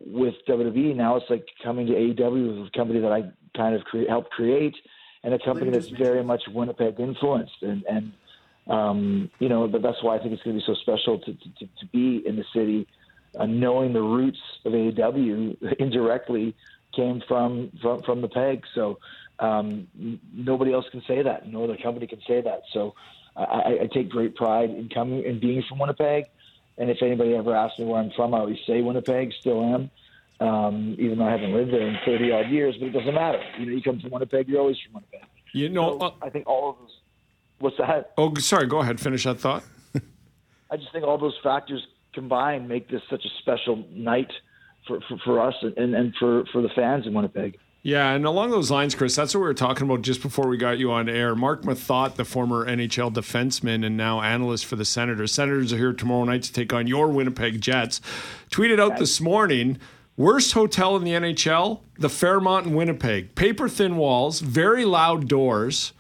with 0.06 0.36
WWE 0.48 0.96
now 0.96 1.16
it's 1.18 1.30
like 1.30 1.46
coming 1.64 1.88
to 1.88 1.94
AEW, 1.94 2.68
a 2.68 2.78
company 2.78 3.00
that 3.00 3.12
I 3.12 3.24
kind 3.56 3.76
of 3.76 3.84
cre- 3.84 4.08
helped 4.08 4.32
create, 4.32 4.76
and 5.24 5.34
a 5.34 5.40
company 5.40 5.72
that's 5.72 5.90
very 5.90 6.24
much 6.24 6.42
Winnipeg 6.54 7.00
influenced, 7.00 7.62
and 7.62 7.84
and 7.90 8.14
um, 8.68 9.30
you 9.40 9.50
know, 9.50 9.68
but 9.68 9.82
that's 9.82 10.02
why 10.02 10.16
I 10.16 10.20
think 10.20 10.34
it's 10.34 10.44
going 10.44 10.60
to 10.60 10.62
be 10.62 10.66
so 10.66 10.76
special 10.82 11.20
to 11.20 11.34
to, 11.34 11.66
to 11.80 11.86
be 11.92 12.24
in 12.26 12.36
the 12.36 12.46
city, 12.54 12.88
uh, 13.38 13.46
knowing 13.46 13.94
the 13.94 14.02
roots 14.02 14.40
of 14.66 14.74
AEW 14.74 15.76
indirectly 15.80 16.56
came 16.96 17.22
from 17.28 17.72
from 17.82 18.02
from 18.04 18.22
the 18.22 18.30
peg. 18.30 18.64
So 18.74 19.00
um, 19.40 19.88
nobody 20.34 20.74
else 20.74 20.86
can 20.92 21.02
say 21.08 21.22
that. 21.22 21.48
No 21.48 21.64
other 21.64 21.78
company 21.78 22.08
can 22.08 22.22
say 22.28 22.42
that. 22.42 22.62
So 22.74 22.94
I, 23.36 23.80
I 23.84 23.90
take 23.94 24.10
great 24.10 24.36
pride 24.36 24.70
in 24.70 24.90
coming 24.90 25.26
and 25.26 25.40
being 25.40 25.64
from 25.68 25.80
Winnipeg 25.80 26.26
and 26.82 26.90
if 26.90 26.98
anybody 27.04 27.36
ever 27.36 27.56
asks 27.56 27.78
me 27.78 27.86
where 27.86 28.02
I'm 28.02 28.10
from, 28.16 28.34
I 28.34 28.40
always 28.40 28.58
say 28.66 28.82
Winnipeg, 28.82 29.32
still 29.40 29.64
am. 29.64 29.92
Um, 30.40 30.96
even 30.98 31.20
though 31.20 31.26
I 31.26 31.32
haven't 31.32 31.54
lived 31.54 31.72
there 31.72 31.88
in 31.88 31.96
30 32.04 32.32
odd 32.32 32.50
years, 32.50 32.76
but 32.80 32.88
it 32.88 32.92
doesn't 32.92 33.14
matter. 33.14 33.40
You 33.60 33.68
know, 33.68 33.72
you 33.74 33.82
come 33.84 34.00
from 34.00 34.10
Winnipeg, 34.10 34.50
you're 34.50 34.60
always 34.60 34.78
from 34.84 34.96
Winnipeg. 34.96 35.30
You 35.54 35.70
know, 35.70 36.00
so 36.00 36.06
uh, 36.08 36.12
I 36.24 36.32
think 36.32 36.48
all 36.48 36.72
of 36.72 36.76
those. 36.80 36.98
What's 37.60 37.78
that? 37.78 38.14
Oh, 38.18 38.34
sorry. 38.40 38.66
Go 38.66 38.80
ahead. 38.80 39.00
Finish 39.00 39.26
that 39.26 39.40
thought. 39.40 39.64
I 40.72 40.78
just 40.78 40.92
think 40.92 41.06
all 41.06 41.20
those 41.20 41.38
factors 41.44 41.86
combined 42.14 42.68
make 42.68 42.90
this 42.90 43.04
such 43.12 43.24
a 43.24 43.30
special 43.40 43.86
night 43.92 44.32
for, 44.88 45.00
for, 45.02 45.18
for 45.24 45.40
us 45.40 45.54
and, 45.62 45.94
and 45.94 46.16
for, 46.16 46.46
for 46.52 46.64
the 46.64 46.70
fans 46.70 47.06
in 47.06 47.14
Winnipeg. 47.14 47.60
Yeah, 47.84 48.12
and 48.12 48.26
along 48.26 48.52
those 48.52 48.70
lines, 48.70 48.94
Chris, 48.94 49.16
that's 49.16 49.34
what 49.34 49.40
we 49.40 49.48
were 49.48 49.56
talking 49.56 49.90
about 49.90 50.04
just 50.04 50.22
before 50.22 50.48
we 50.48 50.56
got 50.56 50.78
you 50.78 50.92
on 50.92 51.10
air. 51.10 51.34
Marc 51.34 51.64
Methot, 51.64 52.14
the 52.14 52.24
former 52.26 52.64
NHL 52.64 53.12
defenseman 53.12 53.84
and 53.84 53.98
now 53.98 54.22
analyst 54.22 54.68
for 54.68 54.76
the 54.76 54.86
Senators. 54.86 55.32
Senators 55.32 55.74
are 55.74 55.78
here 55.78 55.94
tomorrow 55.94 56.24
night 56.26 56.44
to 56.44 56.54
take 56.54 56.74
on 56.74 56.86
your 56.86 57.08
Winnipeg 57.08 57.60
Jets. 57.60 58.00
Tweeted 58.52 58.80
out 58.80 58.98
this 58.98 59.20
morning 59.20 59.80
worst 60.16 60.54
hotel 60.54 60.96
in 60.96 61.04
the 61.04 61.12
NHL, 61.12 61.80
the 61.98 62.10
Fairmont 62.10 62.68
in 62.68 62.76
Winnipeg. 62.76 63.34
Paper 63.34 63.68
thin 63.68 63.98
walls, 63.98 64.42
very 64.42 64.86
loud 64.86 65.28
doors, 65.28 65.94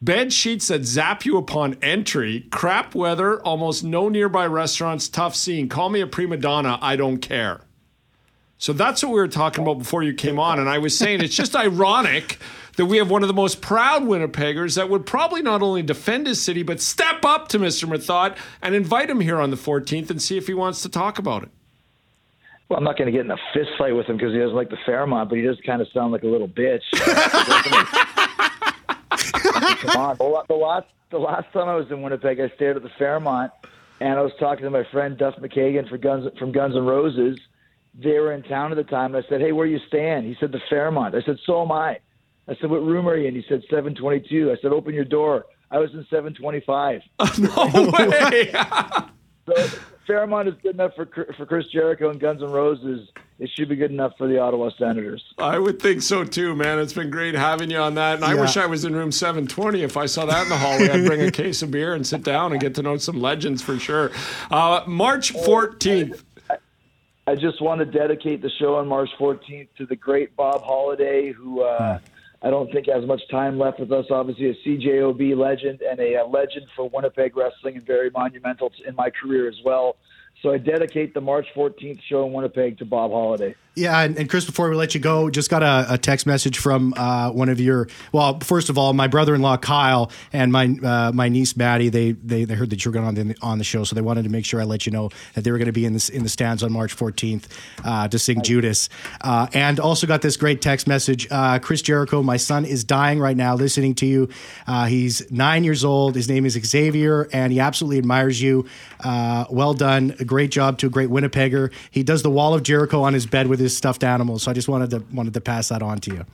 bed 0.00 0.32
sheets 0.32 0.68
that 0.68 0.84
zap 0.84 1.24
you 1.24 1.36
upon 1.36 1.76
entry, 1.82 2.46
crap 2.52 2.94
weather, 2.94 3.42
almost 3.42 3.82
no 3.82 4.08
nearby 4.08 4.46
restaurants, 4.46 5.08
tough 5.08 5.34
scene. 5.34 5.68
Call 5.68 5.88
me 5.88 6.00
a 6.00 6.06
prima 6.06 6.36
donna, 6.36 6.78
I 6.80 6.94
don't 6.94 7.18
care. 7.18 7.62
So 8.60 8.72
that's 8.74 9.02
what 9.02 9.08
we 9.08 9.18
were 9.18 9.26
talking 9.26 9.64
about 9.64 9.78
before 9.78 10.02
you 10.02 10.12
came 10.12 10.38
on. 10.38 10.58
And 10.58 10.68
I 10.68 10.76
was 10.76 10.96
saying 10.96 11.22
it's 11.22 11.34
just 11.34 11.56
ironic 11.56 12.36
that 12.76 12.84
we 12.84 12.98
have 12.98 13.10
one 13.10 13.22
of 13.22 13.28
the 13.28 13.34
most 13.34 13.62
proud 13.62 14.02
Winnipeggers 14.02 14.76
that 14.76 14.90
would 14.90 15.06
probably 15.06 15.40
not 15.40 15.62
only 15.62 15.82
defend 15.82 16.26
his 16.26 16.42
city, 16.42 16.62
but 16.62 16.78
step 16.78 17.24
up 17.24 17.48
to 17.48 17.58
Mr. 17.58 17.88
Methot 17.88 18.36
and 18.60 18.74
invite 18.74 19.08
him 19.08 19.20
here 19.20 19.40
on 19.40 19.48
the 19.50 19.56
14th 19.56 20.10
and 20.10 20.20
see 20.20 20.36
if 20.36 20.46
he 20.46 20.52
wants 20.52 20.82
to 20.82 20.90
talk 20.90 21.18
about 21.18 21.42
it. 21.42 21.48
Well, 22.68 22.76
I'm 22.76 22.84
not 22.84 22.98
going 22.98 23.06
to 23.06 23.12
get 23.12 23.24
in 23.24 23.30
a 23.30 23.38
fist 23.54 23.70
fight 23.78 23.96
with 23.96 24.04
him 24.04 24.18
because 24.18 24.34
he 24.34 24.38
doesn't 24.38 24.54
like 24.54 24.68
the 24.68 24.78
Fairmont, 24.84 25.30
but 25.30 25.36
he 25.36 25.42
does 25.42 25.58
kind 25.64 25.80
of 25.80 25.88
sound 25.88 26.12
like 26.12 26.22
a 26.22 26.28
little 26.28 26.46
bitch. 26.46 26.82
Come 29.80 29.96
on. 29.96 30.16
The 30.18 30.54
last, 30.54 30.86
the 31.08 31.18
last 31.18 31.50
time 31.54 31.66
I 31.66 31.76
was 31.76 31.90
in 31.90 32.02
Winnipeg, 32.02 32.38
I 32.38 32.50
stayed 32.56 32.76
at 32.76 32.82
the 32.82 32.90
Fairmont, 32.98 33.52
and 34.00 34.18
I 34.18 34.22
was 34.22 34.32
talking 34.38 34.64
to 34.64 34.70
my 34.70 34.84
friend 34.92 35.16
Duff 35.16 35.36
McKagan 35.36 35.88
for 35.88 35.96
Guns, 35.96 36.28
from 36.38 36.52
Guns 36.52 36.76
N' 36.76 36.84
Roses– 36.84 37.40
they 37.94 38.18
were 38.18 38.32
in 38.32 38.42
town 38.42 38.72
at 38.72 38.76
the 38.76 38.84
time. 38.84 39.14
I 39.14 39.22
said, 39.28 39.40
"Hey, 39.40 39.52
where 39.52 39.64
are 39.64 39.70
you 39.70 39.80
staying?" 39.88 40.24
He 40.24 40.36
said, 40.40 40.52
"The 40.52 40.60
Fairmont." 40.68 41.14
I 41.14 41.22
said, 41.22 41.38
"So 41.44 41.62
am 41.62 41.72
I." 41.72 41.98
I 42.48 42.56
said, 42.60 42.70
"What 42.70 42.82
room 42.82 43.08
are 43.08 43.16
you 43.16 43.28
in?" 43.28 43.34
He 43.34 43.44
said, 43.48 43.62
"722." 43.70 44.50
I 44.50 44.60
said, 44.60 44.72
"Open 44.72 44.94
your 44.94 45.04
door." 45.04 45.46
I 45.70 45.78
was 45.78 45.90
in 45.94 46.04
725. 46.10 47.02
no 47.38 47.90
way. 48.08 48.52
so 49.46 49.78
Fairmont 50.06 50.48
is 50.48 50.54
good 50.62 50.74
enough 50.74 50.92
for 50.96 51.06
for 51.36 51.46
Chris 51.46 51.66
Jericho 51.72 52.10
and 52.10 52.20
Guns 52.20 52.42
N' 52.42 52.50
Roses. 52.50 53.08
It 53.38 53.48
should 53.56 53.70
be 53.70 53.76
good 53.76 53.90
enough 53.90 54.12
for 54.18 54.26
the 54.26 54.38
Ottawa 54.38 54.70
Senators. 54.76 55.22
I 55.38 55.58
would 55.58 55.80
think 55.80 56.02
so 56.02 56.24
too, 56.24 56.54
man. 56.54 56.78
It's 56.78 56.92
been 56.92 57.10
great 57.10 57.34
having 57.34 57.70
you 57.70 57.78
on 57.78 57.94
that. 57.94 58.14
And 58.16 58.22
yeah. 58.22 58.30
I 58.30 58.34
wish 58.34 58.56
I 58.56 58.66
was 58.66 58.84
in 58.84 58.94
room 58.94 59.12
720. 59.12 59.82
If 59.82 59.96
I 59.96 60.06
saw 60.06 60.26
that 60.26 60.42
in 60.42 60.48
the 60.50 60.58
hallway, 60.58 60.90
I'd 60.90 61.06
bring 61.06 61.22
a 61.22 61.30
case 61.30 61.62
of 61.62 61.70
beer 61.70 61.94
and 61.94 62.06
sit 62.06 62.22
down 62.22 62.52
and 62.52 62.60
get 62.60 62.74
to 62.74 62.82
know 62.82 62.98
some 62.98 63.20
legends 63.20 63.62
for 63.62 63.78
sure. 63.78 64.10
Uh, 64.50 64.82
March 64.86 65.32
14th. 65.32 66.22
I 67.30 67.36
just 67.36 67.62
want 67.62 67.78
to 67.78 67.84
dedicate 67.84 68.42
the 68.42 68.50
show 68.58 68.74
on 68.74 68.88
March 68.88 69.08
14th 69.16 69.68
to 69.78 69.86
the 69.86 69.94
great 69.94 70.34
Bob 70.34 70.64
Holliday, 70.64 71.30
who 71.30 71.62
uh, 71.62 71.98
hmm. 72.00 72.04
I 72.42 72.50
don't 72.50 72.72
think 72.72 72.88
has 72.88 73.06
much 73.06 73.20
time 73.30 73.56
left 73.56 73.78
with 73.78 73.92
us. 73.92 74.06
Obviously, 74.10 74.50
a 74.50 74.54
CJOB 74.66 75.36
legend 75.36 75.80
and 75.80 76.00
a, 76.00 76.14
a 76.14 76.26
legend 76.26 76.66
for 76.74 76.88
Winnipeg 76.88 77.36
wrestling 77.36 77.76
and 77.76 77.86
very 77.86 78.10
monumental 78.10 78.72
in 78.84 78.96
my 78.96 79.10
career 79.10 79.48
as 79.48 79.54
well. 79.64 79.94
So 80.42 80.52
I 80.52 80.58
dedicate 80.58 81.12
the 81.12 81.20
March 81.20 81.46
14th 81.54 82.00
show 82.08 82.26
in 82.26 82.32
Winnipeg 82.32 82.78
to 82.78 82.86
Bob 82.86 83.10
Holliday. 83.10 83.54
Yeah, 83.76 84.00
and, 84.00 84.18
and, 84.18 84.28
Chris, 84.28 84.44
before 84.44 84.68
we 84.68 84.74
let 84.74 84.94
you 84.94 85.00
go, 85.00 85.30
just 85.30 85.48
got 85.48 85.62
a, 85.62 85.94
a 85.94 85.96
text 85.96 86.26
message 86.26 86.58
from 86.58 86.92
uh, 86.96 87.30
one 87.30 87.48
of 87.48 87.60
your. 87.60 87.88
Well, 88.12 88.40
first 88.40 88.68
of 88.68 88.76
all, 88.76 88.92
my 88.92 89.06
brother-in-law 89.06 89.58
Kyle 89.58 90.10
and 90.32 90.50
my 90.50 90.76
uh, 90.82 91.12
my 91.12 91.28
niece 91.28 91.56
Maddie. 91.56 91.88
They, 91.88 92.12
they 92.12 92.44
they 92.44 92.54
heard 92.54 92.70
that 92.70 92.84
you 92.84 92.90
were 92.90 92.94
going 92.94 93.06
on 93.06 93.14
the 93.14 93.36
on 93.40 93.58
the 93.58 93.64
show, 93.64 93.84
so 93.84 93.94
they 93.94 94.02
wanted 94.02 94.24
to 94.24 94.28
make 94.28 94.44
sure 94.44 94.60
I 94.60 94.64
let 94.64 94.86
you 94.86 94.92
know 94.92 95.10
that 95.34 95.44
they 95.44 95.52
were 95.52 95.58
going 95.58 95.66
to 95.66 95.72
be 95.72 95.84
in 95.84 95.92
the 95.92 96.10
in 96.12 96.24
the 96.24 96.28
stands 96.28 96.64
on 96.64 96.72
March 96.72 96.96
14th 96.96 97.44
uh, 97.84 98.08
to 98.08 98.18
sing 98.18 98.42
Judas. 98.42 98.88
Uh, 99.20 99.46
and 99.54 99.78
also 99.78 100.04
got 100.06 100.20
this 100.20 100.36
great 100.36 100.60
text 100.60 100.88
message. 100.88 101.28
Uh, 101.30 101.60
Chris 101.60 101.80
Jericho, 101.80 102.24
my 102.24 102.38
son 102.38 102.64
is 102.64 102.82
dying 102.82 103.20
right 103.20 103.36
now, 103.36 103.54
listening 103.54 103.94
to 103.94 104.06
you. 104.06 104.28
Uh, 104.66 104.86
he's 104.86 105.30
nine 105.30 105.62
years 105.62 105.84
old. 105.84 106.16
His 106.16 106.28
name 106.28 106.44
is 106.44 106.54
Xavier, 106.54 107.28
and 107.32 107.52
he 107.52 107.60
absolutely 107.60 107.98
admires 107.98 108.42
you. 108.42 108.66
well 109.04 109.74
done, 109.74 110.16
a 110.20 110.24
great 110.24 110.50
job 110.50 110.78
to 110.78 110.86
a 110.86 110.90
great 110.90 111.08
Winnipegger. 111.08 111.72
He 111.90 112.02
does 112.02 112.22
the 112.22 112.30
wall 112.30 112.54
of 112.54 112.62
Jericho 112.62 113.02
on 113.02 113.14
his 113.14 113.26
bed 113.26 113.46
with 113.46 113.60
his 113.60 113.76
stuffed 113.76 114.04
animals. 114.04 114.44
So 114.44 114.50
I 114.50 114.54
just 114.54 114.68
wanted 114.68 114.90
to 114.90 115.02
wanted 115.12 115.34
to 115.34 115.40
pass 115.40 115.68
that 115.68 115.82
on 115.82 115.98
to 116.00 116.14
you. 116.14 116.26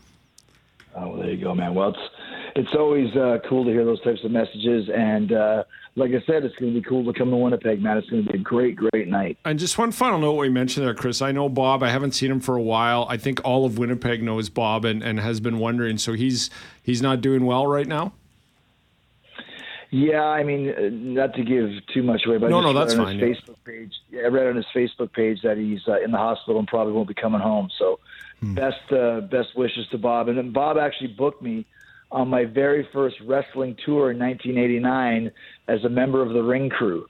Oh, 0.95 1.09
well, 1.09 1.16
there 1.19 1.31
you 1.31 1.43
go, 1.43 1.55
man. 1.55 1.75
Well, 1.75 1.90
it's 1.90 1.99
it's 2.57 2.75
always 2.75 3.14
uh, 3.14 3.38
cool 3.49 3.64
to 3.64 3.71
hear 3.71 3.85
those 3.85 4.00
types 4.02 4.25
of 4.25 4.31
messages, 4.31 4.88
and 4.95 5.33
uh, 5.33 5.64
like 5.95 6.11
I 6.11 6.23
said, 6.26 6.45
it's 6.45 6.55
going 6.57 6.73
to 6.73 6.81
be 6.81 6.87
cool 6.87 7.05
to 7.11 7.19
come 7.19 7.31
to 7.31 7.37
Winnipeg, 7.37 7.83
man. 7.83 7.99
It's 7.99 8.09
going 8.09 8.25
to 8.25 8.33
be 8.33 8.38
a 8.38 8.43
great, 8.43 8.76
great 8.76 9.09
night. 9.09 9.38
And 9.45 9.59
just 9.59 9.78
one 9.78 9.93
final 9.93 10.19
note 10.19 10.35
we 10.35 10.49
mentioned 10.50 10.87
there, 10.87 10.95
Chris. 10.95 11.23
I 11.23 11.33
know 11.33 11.49
Bob. 11.49 11.83
I 11.83 11.90
haven't 11.90 12.12
seen 12.12 12.31
him 12.31 12.40
for 12.40 12.57
a 12.57 12.62
while. 12.62 13.07
I 13.09 13.16
think 13.16 13.40
all 13.45 13.64
of 13.64 13.78
Winnipeg 13.78 14.23
knows 14.23 14.49
Bob 14.50 14.85
and, 14.85 15.02
and 15.02 15.21
has 15.21 15.40
been 15.40 15.59
wondering. 15.59 15.97
So 15.99 16.12
he's 16.12 16.50
he's 16.83 17.00
not 17.00 17.21
doing 17.21 17.47
well 17.47 17.66
right 17.66 17.87
now. 17.87 18.12
Yeah, 19.90 20.23
I 20.23 20.43
mean, 20.43 20.71
uh, 20.71 20.88
not 20.90 21.34
to 21.34 21.45
give 21.45 21.71
too 21.95 22.02
much 22.02 22.23
away, 22.26 22.39
but 22.39 22.50
no, 22.50 22.61
no, 22.61 22.73
that's 22.73 22.95
fine. 22.95 23.19
Facebook 23.19 23.56
page, 23.65 23.93
yeah, 24.11 24.23
I 24.23 24.26
read 24.26 24.49
on 24.49 24.56
his 24.56 24.67
Facebook 24.75 25.13
page 25.13 25.43
that 25.43 25.56
he's 25.56 25.80
uh, 25.87 26.00
in 26.00 26.11
the 26.11 26.19
hospital 26.19 26.58
and 26.58 26.67
probably 26.67 26.93
won't 26.93 27.08
be 27.08 27.15
coming 27.15 27.41
home. 27.41 27.71
So, 27.78 28.00
hmm. 28.41 28.54
best 28.54 28.93
uh, 28.93 29.21
best 29.21 29.56
wishes 29.56 29.87
to 29.93 29.99
Bob. 29.99 30.28
And 30.28 30.37
then 30.37 30.52
Bob 30.52 30.76
actually 30.76 31.08
booked 31.08 31.43
me 31.43 31.67
on 32.11 32.28
my 32.28 32.45
very 32.45 32.89
first 32.93 33.17
wrestling 33.25 33.76
tour 33.84 34.11
in 34.11 34.19
1989 34.19 35.30
as 35.69 35.84
a 35.84 35.89
member 35.89 36.23
of 36.23 36.32
the 36.32 36.43
ring 36.43 36.69
crew. 36.69 37.06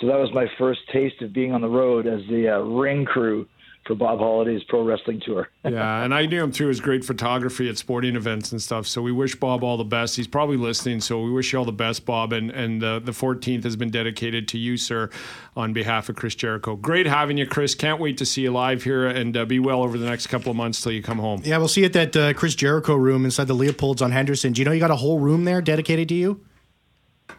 So 0.00 0.06
that 0.06 0.18
was 0.18 0.30
my 0.32 0.46
first 0.58 0.80
taste 0.92 1.22
of 1.22 1.32
being 1.32 1.52
on 1.52 1.60
the 1.60 1.68
road 1.68 2.06
as 2.06 2.20
the 2.28 2.48
uh, 2.48 2.60
ring 2.60 3.04
crew 3.04 3.46
for 3.86 3.94
Bob 3.94 4.18
Holliday's 4.18 4.62
pro 4.64 4.84
wrestling 4.84 5.20
tour. 5.24 5.48
yeah, 5.64 6.04
and 6.04 6.14
I 6.14 6.26
knew 6.26 6.42
him 6.42 6.52
through 6.52 6.68
his 6.68 6.80
great 6.80 7.04
photography 7.04 7.68
at 7.68 7.78
sporting 7.78 8.16
events 8.16 8.52
and 8.52 8.60
stuff. 8.60 8.86
So 8.86 9.02
we 9.02 9.12
wish 9.12 9.34
Bob 9.34 9.64
all 9.64 9.76
the 9.76 9.84
best. 9.84 10.16
He's 10.16 10.26
probably 10.26 10.56
listening, 10.56 11.00
so 11.00 11.22
we 11.22 11.30
wish 11.30 11.52
you 11.52 11.58
all 11.58 11.64
the 11.64 11.72
best, 11.72 12.04
Bob. 12.04 12.32
And 12.32 12.50
and 12.50 12.82
uh, 12.82 12.98
the 12.98 13.12
14th 13.12 13.64
has 13.64 13.76
been 13.76 13.90
dedicated 13.90 14.48
to 14.48 14.58
you, 14.58 14.76
sir, 14.76 15.10
on 15.56 15.72
behalf 15.72 16.08
of 16.08 16.16
Chris 16.16 16.34
Jericho. 16.34 16.76
Great 16.76 17.06
having 17.06 17.38
you, 17.38 17.46
Chris. 17.46 17.74
Can't 17.74 18.00
wait 18.00 18.18
to 18.18 18.26
see 18.26 18.42
you 18.42 18.50
live 18.50 18.82
here, 18.82 19.06
and 19.06 19.36
uh, 19.36 19.44
be 19.44 19.58
well 19.58 19.82
over 19.82 19.98
the 19.98 20.06
next 20.06 20.26
couple 20.26 20.50
of 20.50 20.56
months 20.56 20.80
till 20.80 20.92
you 20.92 21.02
come 21.02 21.18
home. 21.18 21.42
Yeah, 21.44 21.58
we'll 21.58 21.68
see 21.68 21.80
you 21.80 21.86
at 21.86 21.92
that 21.94 22.16
uh, 22.16 22.32
Chris 22.34 22.54
Jericho 22.54 22.94
room 22.94 23.24
inside 23.24 23.46
the 23.46 23.54
Leopolds 23.54 24.02
on 24.02 24.12
Henderson. 24.12 24.52
Do 24.52 24.60
you 24.60 24.64
know 24.64 24.72
you 24.72 24.80
got 24.80 24.90
a 24.90 24.96
whole 24.96 25.18
room 25.18 25.44
there 25.44 25.62
dedicated 25.62 26.08
to 26.10 26.14
you? 26.14 26.40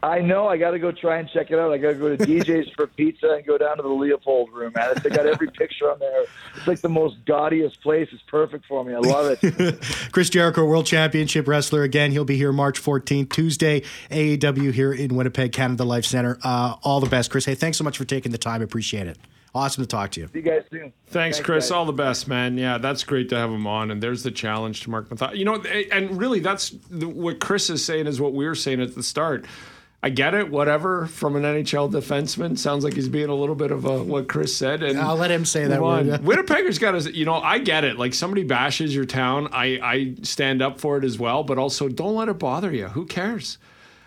I 0.02 0.20
know. 0.20 0.48
I 0.48 0.58
got 0.58 0.72
to 0.72 0.80
go 0.80 0.92
try 0.92 1.18
and 1.18 1.30
check 1.30 1.52
it 1.52 1.60
out. 1.60 1.72
I 1.72 1.78
got 1.78 1.90
to 1.90 1.96
go 1.96 2.16
to 2.16 2.18
DJ's 2.26 2.72
for 2.76 2.88
pizza 2.88 3.32
and 3.32 3.46
go 3.46 3.58
down 3.58 3.78
to 3.78 3.84
the 3.84 3.90
Leopold 3.90 4.52
room, 4.54 4.72
man. 4.76 4.96
They 5.04 5.10
got 5.10 5.26
every 5.26 5.50
picture 5.52 5.92
on 5.92 6.00
there. 6.00 6.24
It's 6.56 6.68
like 6.68 6.82
the 6.82 6.90
most 6.90 7.18
gaudiest 7.26 7.82
place. 7.82 8.08
It's 8.12 8.24
perfect 8.24 8.66
for 8.66 8.84
me. 8.84 8.94
I 8.94 9.00
love 9.00 9.38
it. 9.42 9.82
Chris 10.12 10.30
Jericho, 10.30 10.66
World 10.66 10.86
Championship 10.86 11.48
wrestler. 11.48 11.84
Again, 11.84 12.12
he'll 12.12 12.26
be 12.26 12.38
here 12.38 12.54
March 12.54 12.82
14th, 12.82 13.30
Tuesday, 13.30 13.82
AEW 14.10 14.72
here 14.72 14.94
in 14.94 15.16
Winnipeg, 15.16 15.52
Canada 15.52 15.84
Life 15.84 16.06
Center. 16.06 16.40
Uh, 16.44 16.76
all 16.84 17.00
the 17.00 17.10
best, 17.10 17.30
Chris. 17.30 17.46
Hey, 17.46 17.56
thanks 17.56 17.78
so 17.78 17.84
much 17.84 17.98
for 17.98 18.06
taking 18.06 18.32
the 18.32 18.38
time. 18.38 18.62
Appreciate 18.62 19.08
it. 19.08 19.18
Awesome 19.54 19.84
to 19.84 19.88
talk 19.88 20.12
to 20.12 20.22
you. 20.22 20.28
See 20.28 20.40
you 20.40 20.42
guys 20.44 20.64
soon. 20.70 20.82
Thanks, 20.82 21.38
Thanks 21.38 21.40
Chris. 21.42 21.66
Guys. 21.66 21.72
All 21.72 21.86
the 21.86 21.92
best, 21.92 22.28
man. 22.28 22.58
Yeah, 22.58 22.78
that's 22.78 23.04
great 23.04 23.30
to 23.30 23.36
have 23.36 23.50
him 23.50 23.66
on. 23.66 23.90
And 23.90 24.02
there's 24.02 24.22
the 24.22 24.32
challenge 24.32 24.82
to 24.82 24.92
Marc 24.92 25.10
Methot. 25.10 25.36
You 25.36 25.46
know, 25.46 25.56
and 25.92 26.18
really, 26.18 26.40
that's 26.40 26.70
the, 26.90 27.10
what 27.10 27.40
Chris 27.40 27.70
is 27.70 27.84
saying 27.84 28.06
is 28.06 28.22
what 28.22 28.34
we 28.34 28.46
were 28.46 28.56
saying 28.56 28.80
at 28.80 28.94
the 28.94 29.04
start 29.04 29.46
I 30.02 30.10
get 30.10 30.34
it, 30.34 30.50
whatever, 30.50 31.08
from 31.08 31.36
an 31.36 31.44
NHL 31.44 31.92
defenseman. 31.92 32.58
Sounds 32.58 32.86
like 32.86 32.94
he's 32.94 33.10
being 33.10 33.28
a 33.28 33.36
little 33.36 33.56
bit 33.56 33.70
of 33.72 33.84
a, 33.84 34.02
what 34.02 34.30
Chris 34.30 34.56
said. 34.56 34.82
And 34.82 34.98
I'll 34.98 35.18
let 35.18 35.30
him 35.30 35.44
say 35.44 35.68
that 35.68 35.82
word. 35.82 36.08
Winnipegger's 36.24 36.80
got 36.80 36.92
to, 36.92 37.14
you 37.14 37.26
know, 37.26 37.36
I 37.36 37.60
get 37.60 37.84
it. 37.84 37.98
Like 37.98 38.14
somebody 38.14 38.44
bashes 38.44 38.96
your 38.96 39.04
town, 39.04 39.50
I, 39.52 39.80
I 39.84 40.16
stand 40.22 40.62
up 40.62 40.80
for 40.80 40.98
it 40.98 41.04
as 41.04 41.20
well, 41.20 41.44
but 41.44 41.58
also 41.58 41.90
don't 41.90 42.16
let 42.16 42.30
it 42.30 42.40
bother 42.40 42.72
you. 42.72 42.88
Who 42.88 43.06
cares? 43.06 43.58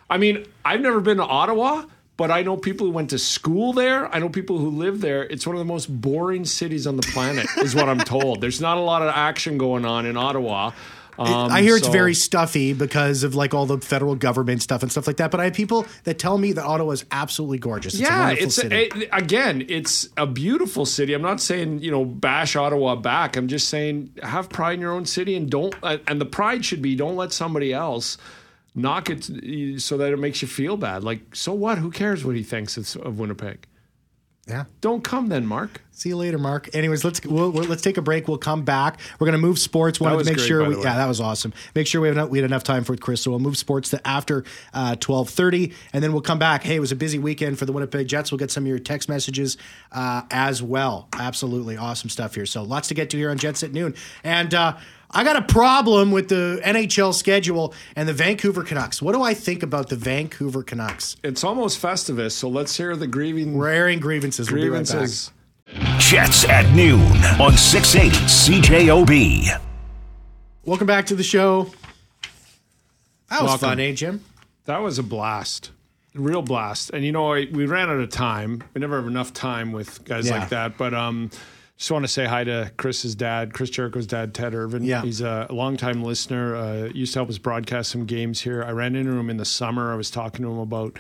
I 0.09 0.17
mean, 0.17 0.47
I've 0.65 0.81
never 0.81 1.01
been 1.01 1.19
to 1.19 1.25
Ottawa, 1.25 1.85
but 2.17 2.31
I 2.31 2.43
know 2.43 2.57
people 2.57 2.87
who 2.87 2.93
went 2.93 3.11
to 3.11 3.19
school 3.19 3.75
there. 3.75 4.15
I 4.15 4.19
know 4.19 4.31
people 4.31 4.59
who 4.59 4.71
live 4.71 5.03
there. 5.03 5.25
It's 5.25 5.47
one 5.47 5.57
of 5.57 5.61
the 5.61 5.67
most 5.67 5.87
boring 5.89 6.47
cities 6.47 6.87
on 6.87 6.97
the 6.97 7.03
planet, 7.03 7.47
is 7.59 7.75
what 7.75 7.91
I'm 7.91 7.99
told. 7.99 8.41
There's 8.41 8.63
not 8.63 8.79
a 8.79 8.81
lot 8.81 9.03
of 9.03 9.09
action 9.09 9.59
going 9.59 9.85
on 9.85 10.07
in 10.07 10.17
Ottawa. 10.17 10.73
Um, 11.19 11.51
I 11.51 11.63
hear 11.63 11.77
it's 11.77 11.89
very 11.89 12.15
stuffy 12.15 12.73
because 12.73 13.23
of 13.23 13.35
like 13.35 13.53
all 13.53 13.67
the 13.67 13.79
federal 13.79 14.15
government 14.15 14.63
stuff 14.63 14.83
and 14.83 14.91
stuff 14.91 15.07
like 15.07 15.19
that. 15.19 15.31
But 15.31 15.41
I 15.41 15.45
have 15.45 15.55
people 15.55 15.87
that 16.05 16.19
tell 16.19 16.39
me 16.39 16.53
that 16.53 16.65
Ottawa 16.65 16.93
is 16.93 17.05
absolutely 17.11 17.59
gorgeous. 17.59 17.95
It's 17.95 18.03
yeah, 18.03 18.31
a 18.31 18.33
it's 18.33 18.59
a, 18.63 18.85
it, 18.85 19.09
again, 19.13 19.65
it's 19.69 20.09
a 20.17 20.27
beautiful 20.27 20.87
city. 20.87 21.13
I'm 21.13 21.23
not 21.23 21.41
saying 21.41 21.81
you 21.81 21.91
know 21.91 22.05
bash 22.05 22.57
Ottawa 22.57 22.97
back. 22.97 23.37
I'm 23.37 23.49
just 23.49 23.69
saying 23.69 24.11
have 24.23 24.49
pride 24.49 24.75
in 24.75 24.81
your 24.81 24.93
own 24.93 25.05
city 25.05 25.37
and 25.37 25.51
don't. 25.51 25.75
Uh, 25.83 25.99
and 26.09 26.21
the 26.21 26.27
pride 26.27 26.65
should 26.65 26.81
be 26.81 26.97
don't 26.97 27.17
let 27.17 27.33
somebody 27.33 27.73
else 27.73 28.17
knock 28.75 29.11
it 29.11 29.81
so 29.81 29.99
that 29.99 30.13
it 30.13 30.19
makes 30.19 30.41
you 30.41 30.49
feel 30.49 30.77
bad. 30.77 31.05
Like 31.05 31.37
so 31.37 31.53
what? 31.53 31.79
Who 31.79 31.91
cares 31.91 32.25
what 32.25 32.37
he 32.37 32.43
thinks 32.43 32.77
of 32.97 33.19
Winnipeg? 33.19 33.67
Yeah. 34.49 34.65
Don't 34.81 35.05
come 35.05 35.29
then, 35.29 35.47
Marc. 35.47 35.81
See 35.93 36.09
you 36.09 36.17
later, 36.17 36.37
Marc. 36.37 36.75
Anyways, 36.75 37.05
let's 37.05 37.25
we'll, 37.25 37.51
we'll, 37.53 37.65
let's 37.65 37.83
take 37.83 37.97
a 37.97 38.03
break. 38.03 38.27
We'll 38.27 38.39
come 38.39 38.65
back. 38.65 38.99
We're 39.21 39.27
gonna 39.27 39.39
move 39.39 39.57
sports. 39.57 40.01
Wanted 40.01 40.19
to 40.19 40.25
make 40.25 40.37
great, 40.39 40.49
sure 40.49 40.69
we 40.69 40.77
yeah 40.77 40.97
that 40.97 41.07
was 41.07 41.21
awesome. 41.21 41.53
Make 41.77 41.87
sure 41.87 42.01
we 42.01 42.09
have 42.09 42.17
enough, 42.17 42.29
we 42.31 42.39
had 42.39 42.45
enough 42.45 42.65
time 42.65 42.83
for 42.83 42.97
Chris. 42.97 43.23
So 43.23 43.31
we'll 43.31 43.39
move 43.39 43.57
sports 43.57 43.91
to 43.91 44.05
after 44.07 44.45
uh, 44.75 44.97
twelve 44.97 45.31
thirty, 45.31 45.75
and 45.93 46.03
then 46.03 46.13
we'll 46.13 46.23
come 46.23 46.41
back. 46.41 46.65
Hey, 46.65 46.75
it 46.75 46.81
was 46.81 46.91
a 46.91 46.97
busy 46.97 47.21
weekend 47.21 47.57
for 47.57 47.67
the 47.67 47.73
Winnipeg 47.73 48.09
Jets. 48.09 48.33
We'll 48.33 48.39
get 48.39 48.51
some 48.51 48.65
of 48.65 48.69
your 48.69 48.81
text 48.81 49.09
messages 49.09 49.59
uh, 49.93 50.23
as 50.31 50.61
well. 50.61 51.09
Absolutely 51.13 51.77
awesome 51.77 52.11
stuff 52.11 52.35
here. 52.35 52.47
So 52.47 52.63
lots 52.65 52.89
to 52.89 52.95
get 52.95 53.11
to 53.11 53.17
here 53.17 53.31
on 53.31 53.39
Jets 53.39 53.63
at 53.63 53.73
noon, 53.73 53.95
and. 54.25 54.53
Uh, 54.53 54.77
I 55.15 55.25
got 55.25 55.37
a 55.37 55.43
problem 55.43 56.11
with 56.11 56.29
the 56.29 56.61
NHL 56.65 57.13
schedule 57.13 57.75
and 57.97 58.09
the 58.09 58.15
Vancouver 58.15 58.63
Canucks. 58.65 59.03
What 59.03 59.13
do 59.13 59.23
I 59.23 59.35
think 59.35 59.63
about 59.63 59.91
the 59.91 59.97
Vancouver 59.97 60.63
Canucks? 60.63 61.17
It's 61.23 61.45
almost 61.45 61.81
Festivus, 61.83 62.33
so 62.33 62.49
let's 62.49 62.75
hear 62.77 62.97
the 62.97 63.07
grieving 63.07 63.55
We're 63.59 63.69
airing 63.69 64.01
grievances. 64.01 64.51
We'll 64.51 64.63
be 64.63 64.69
right 64.71 64.79
back. 64.87 64.89
grievances. 64.89 65.31
Jets 65.99 66.45
at 66.49 66.75
noon 66.75 67.01
on 67.41 67.57
680 67.57 68.17
CJOB. 68.27 69.61
Welcome 70.65 70.87
back 70.87 71.07
to 71.07 71.15
the 71.15 71.23
show. 71.23 71.65
That 73.29 73.43
was 73.43 73.51
Welcome. 73.51 73.69
fun, 73.69 73.81
eh, 73.81 73.93
Jim? 73.93 74.25
That 74.65 74.79
was 74.79 74.99
a 74.99 75.03
blast. 75.03 75.73
Real 76.15 76.43
blast. 76.43 76.91
And 76.91 77.05
you 77.05 77.13
know, 77.13 77.31
we 77.33 77.67
ran 77.67 77.91
out 77.91 77.99
of 77.99 78.09
time. 78.11 78.63
We 78.75 78.81
never 78.81 78.97
have 78.97 79.07
enough 79.07 79.33
time 79.35 79.73
with 79.73 80.05
guys 80.05 80.27
Yeah. 80.29 80.39
like 80.41 80.49
that. 80.51 80.77
But 80.79 80.93
um, 80.95 81.31
just 81.83 81.91
want 81.91 82.05
to 82.05 82.09
say 82.09 82.27
hi 82.27 82.45
to 82.45 82.71
Chris's 82.77 83.17
dad, 83.17 83.55
Chris 83.55 83.69
Jericho's 83.69 84.07
dad, 84.07 84.35
Ted 84.35 84.55
Irvine. 84.55 84.85
Yeah. 84.85 85.03
He's 85.03 85.21
a 85.21 85.49
longtime 85.51 86.05
listener. 86.05 86.55
Uh, 86.55 86.85
used 86.95 87.13
to 87.15 87.19
help 87.19 87.29
us 87.29 87.39
broadcast 87.39 87.91
some 87.91 88.05
games 88.07 88.41
here. 88.41 88.63
I 88.63 88.71
ran 88.71 88.95
into 88.95 89.11
him 89.11 89.29
in 89.29 89.37
the 89.37 89.45
summer. 89.45 89.93
I 89.93 89.97
was 89.97 90.09
talking 90.09 90.45
to 90.45 90.51
him 90.53 90.59
about 90.61 90.97